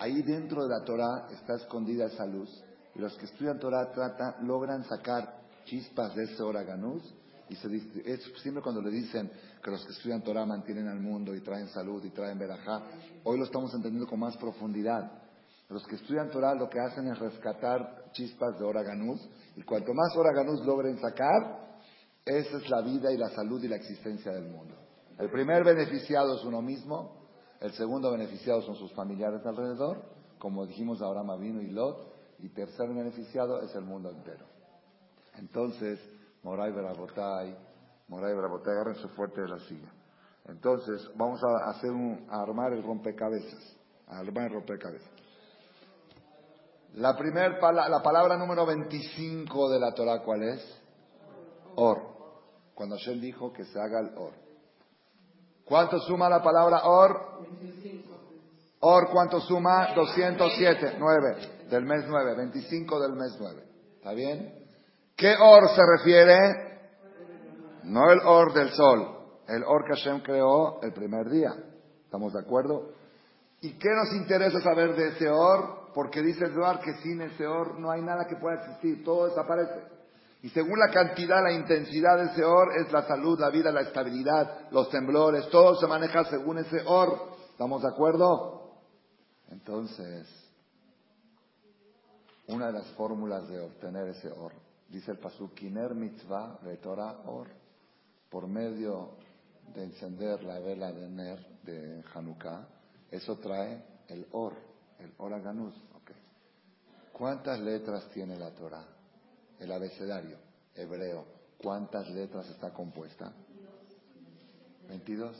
Ahí 0.00 0.22
dentro 0.22 0.62
de 0.62 0.70
la 0.70 0.82
Torah 0.82 1.28
está 1.30 1.56
escondida 1.56 2.06
esa 2.06 2.24
luz. 2.24 2.48
Y 2.94 2.98
los 2.98 3.14
que 3.18 3.26
estudian 3.26 3.58
Torah 3.58 3.92
tratan, 3.92 4.46
logran 4.46 4.82
sacar 4.84 5.42
chispas 5.66 6.14
de 6.14 6.24
ese 6.24 6.42
oraganus. 6.42 7.02
Y 7.50 7.56
se 7.56 7.68
es 8.06 8.22
siempre 8.42 8.62
cuando 8.62 8.80
le 8.80 8.90
dicen 8.90 9.30
que 9.62 9.70
los 9.70 9.84
que 9.84 9.92
estudian 9.92 10.22
Torah 10.22 10.46
mantienen 10.46 10.88
al 10.88 11.00
mundo 11.00 11.34
y 11.34 11.42
traen 11.42 11.68
salud 11.68 12.02
y 12.02 12.10
traen 12.10 12.38
verajá. 12.38 12.82
Hoy 13.24 13.38
lo 13.38 13.44
estamos 13.44 13.74
entendiendo 13.74 14.08
con 14.08 14.20
más 14.20 14.36
profundidad. 14.38 15.20
Los 15.68 15.86
que 15.86 15.96
estudian 15.96 16.30
Torah 16.30 16.54
lo 16.54 16.70
que 16.70 16.80
hacen 16.80 17.06
es 17.08 17.18
rescatar 17.18 18.10
chispas 18.12 18.58
de 18.58 18.64
Oraganús 18.64 19.20
y 19.54 19.62
cuanto 19.62 19.92
más 19.92 20.16
Oraganús 20.16 20.64
logren 20.64 20.98
sacar, 20.98 21.78
esa 22.24 22.56
es 22.56 22.70
la 22.70 22.80
vida 22.80 23.12
y 23.12 23.18
la 23.18 23.28
salud 23.30 23.62
y 23.62 23.68
la 23.68 23.76
existencia 23.76 24.32
del 24.32 24.48
mundo. 24.48 24.76
El 25.18 25.30
primer 25.30 25.62
beneficiado 25.62 26.36
es 26.36 26.44
uno 26.44 26.62
mismo, 26.62 27.19
el 27.60 27.72
segundo 27.72 28.10
beneficiado 28.10 28.62
son 28.62 28.74
sus 28.76 28.92
familiares 28.94 29.44
alrededor, 29.44 30.02
como 30.38 30.66
dijimos 30.66 31.02
Abraham 31.02 31.30
Avino 31.30 31.60
y 31.60 31.68
Lot, 31.68 32.10
y 32.38 32.48
tercer 32.48 32.88
beneficiado 32.88 33.60
es 33.60 33.74
el 33.74 33.84
mundo 33.84 34.10
entero. 34.10 34.46
Entonces, 35.36 36.00
Moray 36.42 36.72
Berabotay, 36.72 37.56
Moray 38.08 38.34
Berabotay, 38.34 38.72
agarren 38.72 38.96
su 38.96 39.08
fuerte 39.10 39.42
de 39.42 39.48
la 39.48 39.58
silla. 39.60 39.92
Entonces, 40.46 41.08
vamos 41.16 41.40
a 41.44 41.70
hacer 41.70 41.90
un, 41.90 42.26
armar 42.30 42.72
el 42.72 42.82
rompecabezas. 42.82 43.76
Armar 44.08 44.46
el 44.46 44.54
rompecabezas. 44.54 45.10
La 46.94 47.16
primer 47.16 47.60
la 47.60 48.02
palabra 48.02 48.36
número 48.36 48.66
25 48.66 49.70
de 49.70 49.78
la 49.78 49.92
Torah, 49.92 50.22
¿cuál 50.24 50.42
es? 50.42 50.82
Or. 51.76 52.10
Cuando 52.74 52.96
Hashem 52.96 53.20
dijo 53.20 53.52
que 53.52 53.64
se 53.64 53.78
haga 53.78 54.00
el 54.00 54.16
or. 54.16 54.32
¿Cuánto 55.70 56.00
suma 56.00 56.28
la 56.28 56.42
palabra 56.42 56.80
or? 56.82 57.16
Or, 58.80 59.08
¿cuánto 59.12 59.40
suma? 59.40 59.94
207, 59.94 60.96
9 60.98 61.36
del 61.70 61.84
mes 61.84 62.06
9, 62.08 62.34
25 62.38 63.00
del 63.00 63.12
mes 63.12 63.36
9. 63.38 63.62
¿Está 63.98 64.12
bien? 64.12 64.52
¿Qué 65.14 65.32
or 65.40 65.68
se 65.68 65.80
refiere? 65.96 66.38
No 67.84 68.10
el 68.10 68.18
or 68.26 68.52
del 68.52 68.70
sol, 68.70 69.16
el 69.46 69.62
or 69.62 69.84
que 69.84 69.94
Hashem 69.94 70.22
creó 70.22 70.82
el 70.82 70.92
primer 70.92 71.30
día. 71.30 71.54
¿Estamos 72.04 72.32
de 72.32 72.40
acuerdo? 72.40 72.88
¿Y 73.60 73.78
qué 73.78 73.90
nos 73.90 74.12
interesa 74.20 74.60
saber 74.62 74.96
de 74.96 75.10
ese 75.10 75.30
or? 75.30 75.92
Porque 75.94 76.20
dice 76.20 76.52
Zohar 76.52 76.80
que 76.80 76.94
sin 76.94 77.20
ese 77.20 77.46
or 77.46 77.78
no 77.78 77.92
hay 77.92 78.02
nada 78.02 78.26
que 78.28 78.34
pueda 78.34 78.56
existir, 78.56 79.04
todo 79.04 79.26
desaparece. 79.26 79.84
Y 80.42 80.48
según 80.50 80.78
la 80.78 80.90
cantidad, 80.90 81.42
la 81.42 81.52
intensidad 81.52 82.16
de 82.16 82.32
ese 82.32 82.44
or 82.44 82.68
es 82.80 82.90
la 82.92 83.06
salud, 83.06 83.38
la 83.38 83.50
vida, 83.50 83.70
la 83.70 83.82
estabilidad, 83.82 84.70
los 84.70 84.88
temblores, 84.88 85.48
todo 85.50 85.76
se 85.76 85.86
maneja 85.86 86.24
según 86.24 86.58
ese 86.58 86.82
or. 86.86 87.34
¿Estamos 87.50 87.82
de 87.82 87.88
acuerdo? 87.88 88.78
Entonces, 89.50 90.26
una 92.46 92.68
de 92.68 92.72
las 92.72 92.86
fórmulas 92.92 93.48
de 93.48 93.60
obtener 93.60 94.08
ese 94.08 94.30
or, 94.30 94.52
dice 94.88 95.10
el 95.10 95.18
pasuk, 95.18 95.52
Kiner 95.54 95.94
mitzvah 95.94 96.58
Torah 96.82 97.20
or, 97.26 97.48
por 98.30 98.46
medio 98.46 99.10
de 99.74 99.84
encender 99.84 100.42
la 100.42 100.58
vela 100.58 100.90
de 100.90 101.08
Ner 101.08 101.38
de 101.64 102.02
Hanukkah, 102.14 102.66
eso 103.10 103.36
trae 103.38 103.84
el 104.08 104.26
or, 104.32 104.54
el 104.98 105.12
or 105.18 105.34
aganuz. 105.34 105.74
¿Cuántas 107.12 107.60
letras 107.60 108.08
tiene 108.14 108.38
la 108.38 108.50
Torah? 108.54 108.86
El 109.60 109.70
abecedario 109.72 110.38
hebreo, 110.74 111.24
¿cuántas 111.62 112.08
letras 112.10 112.48
está 112.48 112.72
compuesta? 112.72 113.32
22. 114.88 115.36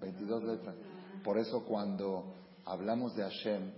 22 0.00 0.44
letras. 0.44 0.74
Por 1.22 1.38
eso 1.38 1.64
cuando 1.64 2.34
hablamos 2.66 3.14
de 3.14 3.22
Hashem 3.22 3.72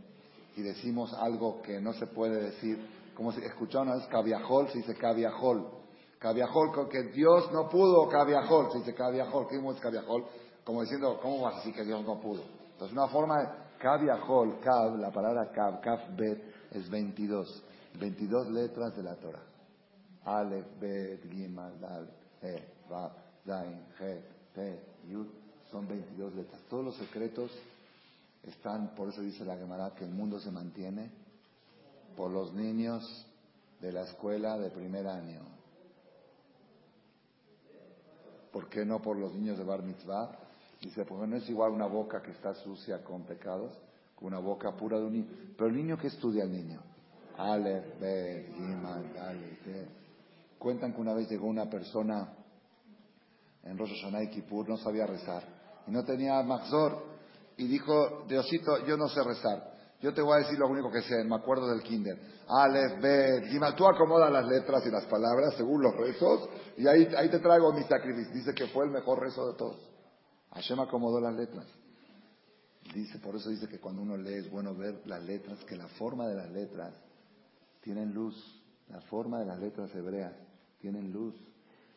y 0.57 0.63
decimos 0.63 1.13
algo 1.15 1.61
que 1.63 1.81
no 1.81 1.93
se 1.93 2.07
puede 2.07 2.41
decir, 2.41 2.79
como 3.15 3.33
si 3.33 3.43
escucharon 3.43 3.89
una 3.89 3.99
vez 3.99 4.07
caviajol, 4.09 4.69
se 4.69 4.79
dice 4.79 4.95
caviajol. 4.97 5.71
Caviajol, 6.19 6.89
que 6.91 7.03
Dios 7.13 7.53
no 7.53 7.69
pudo, 7.69 8.09
caviajol, 8.09 8.73
se 8.73 8.79
dice 8.79 8.95
caviajol. 8.95 9.47
¿Qué 9.49 9.57
es 9.57 9.81
caviajol? 9.81 10.25
Como 10.65 10.83
diciendo, 10.83 11.19
¿cómo 11.21 11.43
vas 11.43 11.65
a 11.65 11.73
que 11.73 11.85
Dios 11.85 12.03
no 12.05 12.19
pudo? 12.21 12.43
Entonces, 12.73 12.97
una 12.97 13.09
forma 13.09 13.41
de 13.41 13.49
caviajol, 13.79 14.59
cav, 14.61 14.99
la 14.99 15.13
palabra 15.13 15.51
cav, 15.53 15.81
cav 15.81 16.17
bet, 16.17 16.43
es 16.73 16.89
22. 16.91 17.65
22 17.99 18.51
letras 18.51 18.97
de 18.97 19.03
la 19.03 19.15
Torah. 19.17 19.43
Aleph, 20.27 20.67
Bet, 20.81 21.23
Gimal, 21.31 21.81
Dal, 21.81 22.09
He, 22.43 22.63
Vav, 22.91 23.13
Zain, 23.47 23.81
He, 23.99 24.21
Te, 24.55 24.81
Yud, 25.09 25.27
son 25.71 25.87
22 25.87 26.35
letras. 26.35 26.61
Todos 26.69 26.85
los 26.85 26.97
secretos 26.97 27.51
están, 28.45 28.95
por 28.95 29.09
eso 29.09 29.21
dice 29.23 29.45
la 29.45 29.57
Gemara, 29.57 29.95
que 29.95 30.05
el 30.05 30.11
mundo 30.11 30.39
se 30.41 30.51
mantiene 30.51 31.11
por 32.17 32.31
los 32.31 32.53
niños 32.53 33.27
de 33.81 33.93
la 33.93 34.03
escuela 34.03 34.59
de 34.59 34.71
primer 34.71 35.07
año. 35.07 35.41
¿Por 38.53 38.69
qué 38.69 38.85
no 38.85 39.01
por 39.03 39.17
los 39.17 39.35
niños 39.35 39.59
de 39.59 39.65
Bar 39.65 39.83
Mitzvah? 39.83 40.31
Dice, 40.81 41.05
porque 41.05 41.27
no 41.27 41.37
es 41.37 41.49
igual 41.49 41.73
una 41.73 41.87
boca 41.87 42.23
que 42.23 42.31
está 42.31 42.55
sucia 42.55 43.03
con 43.05 43.23
pecados 43.23 43.73
que 44.19 44.25
una 44.25 44.39
boca 44.39 44.73
pura 44.73 44.99
de 44.99 45.05
un 45.05 45.13
niño. 45.13 45.27
Pero 45.57 45.69
el 45.69 45.77
niño 45.77 45.99
que 45.99 46.07
estudia 46.07 46.45
el 46.45 46.53
niño. 46.53 46.81
Aleph, 47.37 48.01
Bet, 48.01 48.55
Gimal, 48.55 49.13
Dal, 49.15 49.39
Te. 49.63 50.06
Cuentan 50.59 50.93
que 50.93 51.01
una 51.01 51.15
vez 51.15 51.29
llegó 51.29 51.47
una 51.47 51.69
persona 51.69 52.35
en 53.63 53.77
Rosh 53.77 53.91
Hashanah 53.91 54.23
y 54.25 54.31
Kippur, 54.31 54.69
no 54.69 54.77
sabía 54.77 55.07
rezar, 55.07 55.43
y 55.87 55.91
no 55.91 56.05
tenía 56.05 56.43
Maxor, 56.43 57.05
y 57.57 57.67
dijo, 57.67 58.25
Diosito, 58.29 58.85
yo 58.87 58.97
no 58.97 59.09
sé 59.09 59.23
rezar, 59.23 59.77
yo 60.01 60.15
te 60.15 60.23
voy 60.23 60.35
a 60.35 60.45
decir 60.45 60.59
lo 60.59 60.69
único 60.69 60.91
que 60.91 61.03
sé, 61.03 61.25
me 61.25 61.37
acuerdo 61.37 61.69
del 61.69 61.83
kinder. 61.83 62.19
Aleph, 62.49 63.01
Bet, 63.01 63.45
Gima, 63.47 63.75
tú 63.75 63.87
acomodas 63.87 64.31
las 64.31 64.47
letras 64.47 64.85
y 64.87 64.91
las 64.91 65.05
palabras 65.07 65.55
según 65.57 65.83
los 65.83 65.97
rezos, 65.97 66.49
y 66.77 66.87
ahí, 66.87 67.09
ahí 67.17 67.31
te 67.31 67.39
traigo 67.39 67.73
mi 67.73 67.83
sacrificio. 67.83 68.33
Dice 68.33 68.55
que 68.55 68.67
fue 68.69 68.85
el 68.85 68.91
mejor 68.91 69.21
rezo 69.21 69.47
de 69.49 69.55
todos. 69.57 69.91
Hashem 70.53 70.79
acomodó 70.81 71.21
las 71.21 71.35
letras. 71.35 71.67
Dice, 72.95 73.19
por 73.19 73.35
eso 73.35 73.51
dice 73.51 73.67
que 73.67 73.81
cuando 73.81 74.03
uno 74.03 74.17
lee 74.17 74.35
es 74.35 74.51
bueno 74.51 74.75
ver 74.75 75.01
las 75.07 75.23
letras, 75.25 75.65
que 75.65 75.77
la 75.77 75.89
forma 75.89 76.29
de 76.29 76.37
las 76.37 76.51
letras 76.51 76.95
tienen 77.81 78.13
luz, 78.13 78.63
la 78.89 79.01
forma 79.03 79.41
de 79.41 79.47
las 79.47 79.59
letras 79.59 79.93
hebreas 79.95 80.33
tienen 80.79 81.13
luz. 81.13 81.35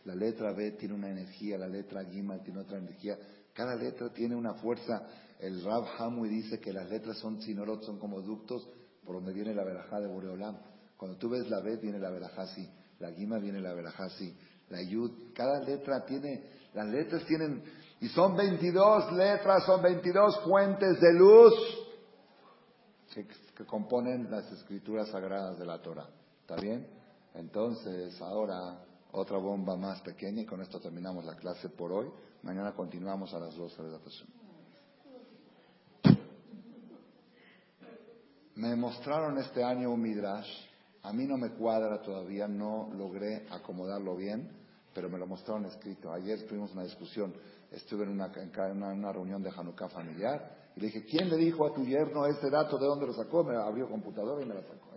La 0.05 0.15
letra 0.15 0.53
B 0.53 0.71
tiene 0.71 0.95
una 0.95 1.09
energía, 1.09 1.57
la 1.57 1.67
letra 1.67 2.03
Gima 2.05 2.41
tiene 2.41 2.59
otra 2.61 2.77
energía. 2.77 3.17
Cada 3.53 3.75
letra 3.75 4.09
tiene 4.13 4.35
una 4.35 4.53
fuerza. 4.55 5.07
El 5.39 5.63
Rab 5.63 5.85
Hamui 5.97 6.29
dice 6.29 6.59
que 6.59 6.73
las 6.73 6.89
letras 6.89 7.17
son 7.17 7.41
sinorot, 7.41 7.83
son 7.83 7.99
como 7.99 8.21
ductos 8.21 8.67
por 9.05 9.15
donde 9.15 9.33
viene 9.33 9.53
la 9.53 9.63
verajá 9.63 9.99
de 9.99 10.07
Boreolam. 10.07 10.57
Cuando 10.97 11.17
tú 11.17 11.29
ves 11.29 11.49
la 11.49 11.59
B, 11.61 11.77
viene 11.77 11.99
la 11.99 12.09
verajá. 12.09 12.45
La 12.99 13.11
Gima 13.11 13.39
viene 13.39 13.61
la 13.61 13.73
verajá. 13.73 14.07
La 14.69 14.81
Yud, 14.81 15.33
cada 15.33 15.63
letra 15.63 16.05
tiene, 16.05 16.43
las 16.73 16.87
letras 16.87 17.25
tienen, 17.25 17.63
y 18.01 18.07
son 18.09 18.35
22 18.35 19.13
letras, 19.13 19.65
son 19.65 19.81
22 19.81 20.41
fuentes 20.43 20.99
de 20.99 21.13
luz 21.13 21.53
que, 23.13 23.25
que 23.55 23.65
componen 23.65 24.29
las 24.29 24.51
escrituras 24.51 25.09
sagradas 25.09 25.57
de 25.57 25.65
la 25.65 25.81
Torah. 25.81 26.07
¿Está 26.41 26.55
bien? 26.55 26.98
Entonces, 27.33 28.19
ahora 28.21 28.85
otra 29.11 29.37
bomba 29.37 29.75
más 29.75 30.01
pequeña 30.01 30.41
y 30.41 30.45
con 30.45 30.61
esto 30.61 30.79
terminamos 30.79 31.25
la 31.25 31.35
clase 31.35 31.69
por 31.69 31.91
hoy. 31.91 32.09
Mañana 32.43 32.73
continuamos 32.73 33.33
a 33.33 33.39
las 33.39 33.55
12 33.55 33.83
de 33.83 33.89
la 33.89 33.97
tarde. 33.99 34.39
Me 38.55 38.75
mostraron 38.75 39.37
este 39.37 39.63
año 39.63 39.91
un 39.91 40.01
midrash. 40.01 40.49
A 41.03 41.13
mí 41.13 41.25
no 41.25 41.37
me 41.37 41.51
cuadra 41.51 42.01
todavía, 42.01 42.47
no 42.47 42.89
logré 42.93 43.47
acomodarlo 43.51 44.17
bien, 44.17 44.51
pero 44.93 45.09
me 45.09 45.17
lo 45.17 45.25
mostraron 45.25 45.65
escrito. 45.65 46.11
Ayer 46.11 46.45
tuvimos 46.45 46.73
una 46.73 46.83
discusión, 46.83 47.33
estuve 47.71 48.03
en 48.03 48.09
una, 48.09 49.11
reunión 49.13 49.41
de 49.41 49.49
Hanukkah 49.49 49.87
familiar 49.87 50.71
y 50.75 50.81
le 50.81 50.87
dije, 50.87 51.05
¿quién 51.05 51.29
le 51.29 51.37
dijo 51.37 51.65
a 51.65 51.73
tu 51.73 51.85
yerno 51.85 52.25
este 52.25 52.49
dato? 52.49 52.77
¿De 52.77 52.85
dónde 52.85 53.07
lo 53.07 53.13
sacó? 53.13 53.45
Me 53.45 53.55
abrió 53.55 53.87
computadora 53.87 54.41
y 54.41 54.45
me 54.45 54.55
lo 54.55 54.61
sacó. 54.61 54.89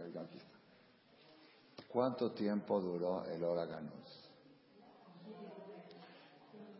¿Cuánto 1.93 2.33
tiempo 2.33 2.81
duró 2.81 3.25
el 3.27 3.45
Oraganus? 3.45 4.31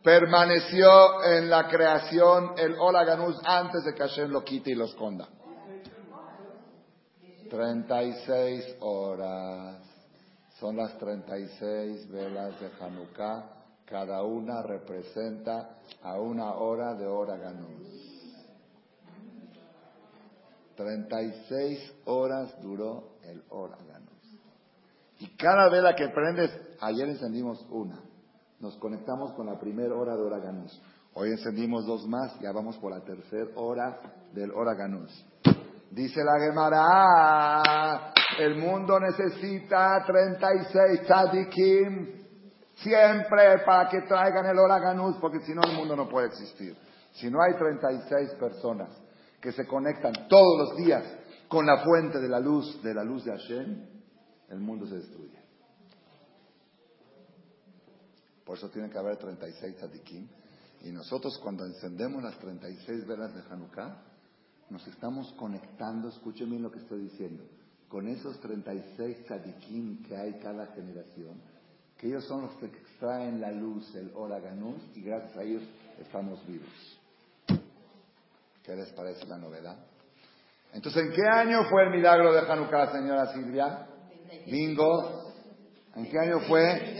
Permaneció 0.03 1.23
en 1.23 1.49
la 1.49 1.67
creación 1.67 2.53
el 2.57 2.73
Olaganus 2.79 3.39
antes 3.45 3.83
de 3.85 3.93
que 3.93 4.01
Hashem 4.01 4.31
lo 4.31 4.43
quite 4.43 4.71
y 4.71 4.75
lo 4.75 4.85
esconda. 4.85 5.29
36 7.49 8.77
horas. 8.79 9.77
Son 10.59 10.75
las 10.75 10.97
36 10.97 12.09
velas 12.09 12.59
de 12.59 12.71
Hanukkah. 12.81 13.49
Cada 13.85 14.23
una 14.23 14.63
representa 14.63 15.77
a 16.01 16.19
una 16.19 16.55
hora 16.55 16.95
de 16.95 17.05
Oraganus. 17.05 18.03
36 20.75 21.93
horas 22.05 22.59
duró 22.61 23.19
el 23.23 23.43
Oraganus. 23.49 23.92
Y 25.23 25.37
cada 25.37 25.69
vela 25.69 25.95
que 25.95 26.09
prendes, 26.09 26.51
ayer 26.81 27.07
encendimos 27.07 27.65
una. 27.69 27.97
Nos 28.59 28.75
conectamos 28.75 29.31
con 29.31 29.45
la 29.45 29.57
primera 29.57 29.95
hora 29.95 30.17
de 30.17 30.21
Oraganus. 30.21 30.81
Hoy 31.13 31.29
encendimos 31.29 31.85
dos 31.85 32.05
más, 32.09 32.37
ya 32.41 32.51
vamos 32.51 32.77
por 32.77 32.91
la 32.91 32.99
tercera 33.05 33.47
hora 33.55 34.01
del 34.33 34.51
Oraganus. 34.51 35.25
Dice 35.91 36.19
la 36.25 36.45
Gemara, 36.45 38.13
el 38.37 38.57
mundo 38.57 38.99
necesita 38.99 40.03
36 40.05 41.03
tzadikim 41.03 42.25
siempre 42.75 43.59
para 43.65 43.87
que 43.87 44.01
traigan 44.01 44.45
el 44.47 44.59
Oraganus, 44.59 45.15
porque 45.21 45.39
si 45.45 45.53
no 45.53 45.61
el 45.63 45.77
mundo 45.77 45.95
no 45.95 46.09
puede 46.09 46.27
existir. 46.27 46.75
Si 47.13 47.31
no 47.31 47.41
hay 47.41 47.53
36 47.57 48.33
personas 48.37 48.89
que 49.39 49.53
se 49.53 49.65
conectan 49.65 50.27
todos 50.27 50.57
los 50.67 50.75
días 50.75 51.05
con 51.47 51.65
la 51.65 51.77
fuente 51.77 52.19
de 52.19 52.27
la 52.27 52.41
luz, 52.41 52.83
de 52.83 52.93
la 52.93 53.05
luz 53.05 53.23
de 53.23 53.31
Hashem, 53.31 53.92
el 54.53 54.59
mundo 54.59 54.87
se 54.87 54.95
destruye. 54.95 55.43
Por 58.45 58.57
eso 58.57 58.69
tiene 58.69 58.89
que 58.89 58.97
haber 58.97 59.17
36 59.17 59.75
tzadikim. 59.77 60.27
Y 60.83 60.91
nosotros 60.91 61.37
cuando 61.41 61.65
encendemos 61.65 62.21
las 62.21 62.37
36 62.39 63.07
velas 63.07 63.33
de 63.33 63.41
Hanukkah, 63.49 64.01
nos 64.69 64.85
estamos 64.87 65.31
conectando, 65.33 66.09
escuchen 66.09 66.49
bien 66.49 66.61
lo 66.61 66.71
que 66.71 66.79
estoy 66.79 67.03
diciendo, 67.03 67.43
con 67.87 68.07
esos 68.07 68.39
36 68.41 69.23
tzadikim 69.25 70.03
que 70.03 70.17
hay 70.17 70.33
cada 70.39 70.67
generación, 70.67 71.41
que 71.97 72.07
ellos 72.07 72.25
son 72.25 72.41
los 72.41 72.53
que 72.55 72.65
extraen 72.65 73.39
la 73.39 73.51
luz, 73.51 73.95
el 73.95 74.11
Oraganús, 74.13 74.81
y 74.95 75.03
gracias 75.03 75.37
a 75.37 75.43
ellos 75.43 75.63
estamos 75.99 76.45
vivos. 76.45 76.99
¿Qué 78.63 78.75
les 78.75 78.91
parece 78.91 79.25
la 79.25 79.37
novedad? 79.37 79.77
Entonces, 80.73 81.03
¿en 81.03 81.11
qué 81.11 81.21
año 81.27 81.69
fue 81.69 81.83
el 81.83 81.91
milagro 81.91 82.33
de 82.33 82.39
Hanukkah, 82.39 82.91
señora 82.91 83.31
Silvia? 83.33 83.87
Bingo. 84.47 85.23
¿En 85.95 86.09
qué 86.09 86.19
año 86.19 86.39
fue? 86.47 86.63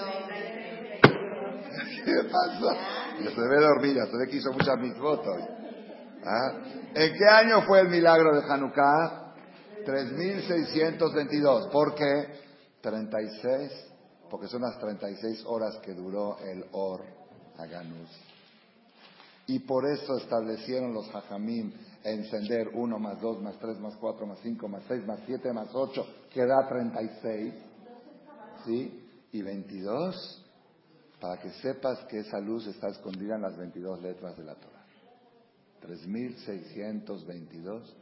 ¿Qué 2.05 2.23
pasa? 2.31 2.77
Ya 3.21 3.29
se 3.29 3.41
ve 3.41 3.59
dormida, 3.59 4.05
se 4.05 4.17
ve 4.17 4.27
que 4.29 4.37
hizo 4.37 4.51
muchas 4.51 4.77
mis 4.79 4.95
fotos. 4.97 5.37
¿Ah? 6.25 6.51
¿En 6.95 7.13
qué 7.13 7.25
año 7.25 7.61
fue 7.63 7.81
el 7.81 7.89
milagro 7.89 8.39
de 8.39 8.43
Hanukkah? 8.51 9.33
3622. 9.85 11.67
¿Por 11.71 11.95
qué? 11.95 12.43
36, 12.81 13.71
porque 14.29 14.47
son 14.47 14.61
las 14.61 14.77
36 14.79 15.43
horas 15.45 15.77
que 15.83 15.93
duró 15.93 16.37
el 16.39 16.65
Or 16.71 17.01
Aganus. 17.57 18.09
Y 19.45 19.59
por 19.59 19.85
eso 19.85 20.17
establecieron 20.17 20.93
los 20.93 21.13
Hajamim 21.13 21.73
encender 22.03 22.69
1 22.73 22.99
más 22.99 23.19
2 23.19 23.41
más 23.41 23.59
3 23.59 23.77
más 23.79 23.95
4 23.97 24.25
más 24.25 24.39
5 24.41 24.67
más 24.67 24.83
6 24.87 25.05
más 25.05 25.19
7 25.25 25.51
más 25.51 25.67
8, 25.73 26.05
que 26.31 26.45
da 26.45 26.65
36. 26.67 27.53
¿Sí? 28.65 28.99
Y 29.33 29.41
22 29.41 30.39
para 31.19 31.41
que 31.41 31.49
sepas 31.61 31.99
que 32.05 32.19
esa 32.19 32.39
luz 32.39 32.67
está 32.67 32.87
escondida 32.89 33.35
en 33.35 33.41
las 33.41 33.57
22 33.57 34.01
letras 34.01 34.37
de 34.37 34.43
la 34.43 34.55
Torah. 34.55 34.85
3622 35.81 37.95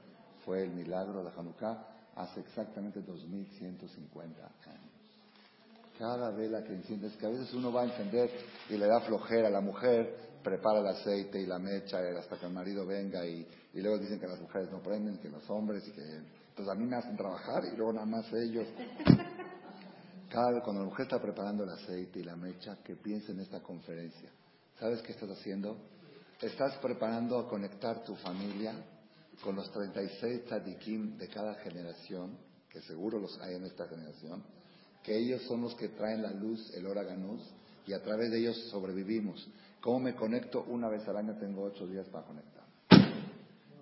fue 0.45 0.63
el 0.63 0.71
milagro 0.71 1.23
de 1.23 1.31
Hanukkah 1.37 1.87
hace 2.15 2.41
exactamente 2.41 3.01
2150 3.01 4.51
años. 4.65 4.90
Cada 6.01 6.31
vela 6.31 6.63
que 6.63 6.73
enciendes, 6.73 7.15
que 7.15 7.27
a 7.27 7.29
veces 7.29 7.53
uno 7.53 7.71
va 7.71 7.83
a 7.83 7.85
encender 7.85 8.27
y 8.71 8.75
le 8.75 8.87
da 8.87 9.01
flojera 9.01 9.49
a 9.49 9.51
la 9.51 9.61
mujer, 9.61 10.39
prepara 10.43 10.79
el 10.79 10.87
aceite 10.87 11.39
y 11.39 11.45
la 11.45 11.59
mecha 11.59 11.99
hasta 12.17 12.39
que 12.39 12.47
el 12.47 12.51
marido 12.51 12.87
venga 12.87 13.23
y, 13.23 13.47
luego 13.75 13.99
dicen 13.99 14.19
que 14.19 14.25
las 14.25 14.41
mujeres 14.41 14.71
no 14.71 14.81
prenden, 14.81 15.19
que 15.19 15.29
los 15.29 15.47
hombres 15.51 15.87
y 15.87 15.91
que... 15.91 16.01
Entonces 16.01 16.73
a 16.73 16.75
mí 16.75 16.85
me 16.85 16.95
hacen 16.95 17.15
trabajar 17.15 17.65
y 17.71 17.77
luego 17.77 17.93
nada 17.93 18.07
más 18.07 18.25
ellos. 18.33 18.67
Cada 20.27 20.63
cuando 20.63 20.81
la 20.81 20.87
mujer 20.87 21.03
está 21.03 21.21
preparando 21.21 21.65
el 21.65 21.69
aceite 21.69 22.17
y 22.17 22.23
la 22.23 22.35
mecha, 22.35 22.79
que 22.83 22.95
piense 22.95 23.31
en 23.31 23.39
esta 23.41 23.61
conferencia. 23.61 24.31
¿Sabes 24.79 25.03
qué 25.03 25.11
estás 25.11 25.29
haciendo? 25.29 25.77
Estás 26.41 26.79
preparando 26.79 27.37
a 27.37 27.47
conectar 27.47 28.03
tu 28.03 28.15
familia 28.15 28.73
con 29.43 29.55
los 29.55 29.71
36 29.71 30.45
tzadikim 30.45 31.19
de 31.19 31.27
cada 31.27 31.53
generación, 31.61 32.39
que 32.71 32.81
seguro 32.81 33.19
los 33.19 33.39
hay 33.39 33.53
en 33.53 33.65
esta 33.65 33.87
generación, 33.87 34.43
que 35.03 35.17
ellos 35.17 35.41
son 35.43 35.61
los 35.61 35.75
que 35.75 35.89
traen 35.89 36.21
la 36.21 36.31
luz, 36.31 36.71
el 36.75 36.85
oraganus, 36.85 37.41
y 37.85 37.93
a 37.93 38.01
través 38.01 38.31
de 38.31 38.39
ellos 38.39 38.57
sobrevivimos. 38.69 39.49
¿Cómo 39.81 39.99
me 39.99 40.15
conecto? 40.15 40.63
Una 40.67 40.89
vez 40.89 41.07
al 41.07 41.17
año 41.17 41.35
tengo 41.39 41.63
ocho 41.63 41.87
días 41.87 42.07
para 42.09 42.25
conectar. 42.25 42.63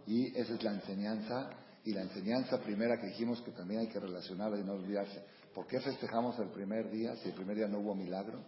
Y 0.07 0.28
esa 0.38 0.53
es 0.53 0.63
la 0.63 0.74
enseñanza. 0.74 1.49
Y 1.84 1.93
la 1.93 2.01
enseñanza 2.01 2.59
primera 2.61 2.99
que 2.99 3.07
dijimos 3.07 3.41
que 3.41 3.51
también 3.51 3.82
hay 3.82 3.88
que 3.88 3.99
relacionarla 3.99 4.59
y 4.59 4.63
no 4.63 4.74
olvidarse. 4.74 5.24
¿Por 5.53 5.65
qué 5.67 5.80
festejamos 5.80 6.38
el 6.39 6.49
primer 6.49 6.89
día 6.91 7.15
si 7.17 7.30
el 7.30 7.36
primer 7.36 7.57
día 7.57 7.67
no 7.67 7.80
hubo 7.80 7.95
milagro? 7.95 8.39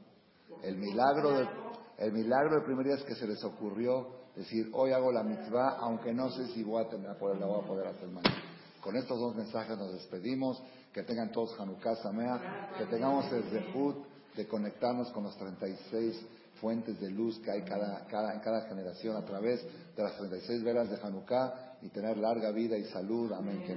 El 0.63 0.77
milagro, 0.77 1.31
del, 1.31 1.47
el 1.97 2.11
milagro 2.11 2.55
del 2.55 2.63
primer 2.65 2.85
día 2.85 2.95
es 2.95 3.03
que 3.03 3.15
se 3.15 3.27
les 3.27 3.43
ocurrió 3.43 4.07
decir, 4.35 4.69
hoy 4.73 4.91
hago 4.91 5.11
la 5.11 5.23
mitzvah, 5.23 5.77
aunque 5.79 6.13
no 6.13 6.29
sé 6.29 6.47
si 6.47 6.63
voy 6.63 6.83
a 6.83 6.89
tener, 6.89 7.07
la 7.07 7.45
voy 7.45 7.63
a 7.63 7.67
poder 7.67 7.87
hacer 7.87 8.07
mañana. 8.09 8.43
Con 8.81 8.95
estos 8.95 9.19
dos 9.19 9.35
mensajes 9.35 9.77
nos 9.77 9.93
despedimos. 9.93 10.61
Que 10.93 11.03
tengan 11.03 11.31
todos 11.31 11.59
Hanukkah 11.59 11.95
Samea. 11.97 12.69
Que 12.77 12.85
tengamos 12.85 13.31
el 13.31 13.43
zehut 13.43 14.05
de 14.35 14.47
conectarnos 14.47 15.09
con 15.11 15.23
los 15.23 15.37
36 15.37 16.25
fuentes 16.59 16.99
de 16.99 17.09
luz 17.09 17.39
que 17.39 17.51
hay 17.51 17.63
cada, 17.63 18.05
cada, 18.07 18.33
en 18.33 18.39
cada 18.39 18.61
generación 18.67 19.15
a 19.17 19.25
través 19.25 19.65
de 19.95 20.03
las 20.03 20.15
36 20.17 20.63
velas 20.63 20.89
de 20.89 20.97
Hanukkah 21.01 21.77
y 21.81 21.89
tener 21.89 22.17
larga 22.17 22.51
vida 22.51 22.77
y 22.77 22.83
salud. 22.85 23.31
Amén. 23.33 23.63
Que 23.65 23.75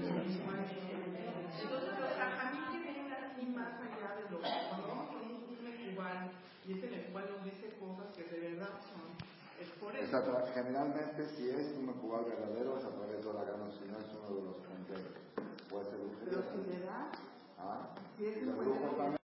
y 6.66 6.72
ese 6.72 6.88
Mecubal 6.88 7.28
nos 7.30 7.44
dice 7.44 7.76
cosas 7.78 8.08
que 8.16 8.24
de 8.24 8.40
verdad 8.40 8.80
son. 8.88 9.12
Es 9.60 9.68
por 9.78 9.94
eso. 9.94 10.22
Generalmente, 10.54 11.28
si 11.36 11.50
es 11.50 11.76
un 11.76 11.86
Mecubal 11.86 12.24
verdad, 12.24 12.44
Puede 15.74 15.86
ser 15.86 15.98
un 16.02 16.10
ah, 17.58 17.88
Si 18.16 18.26
es 18.26 19.23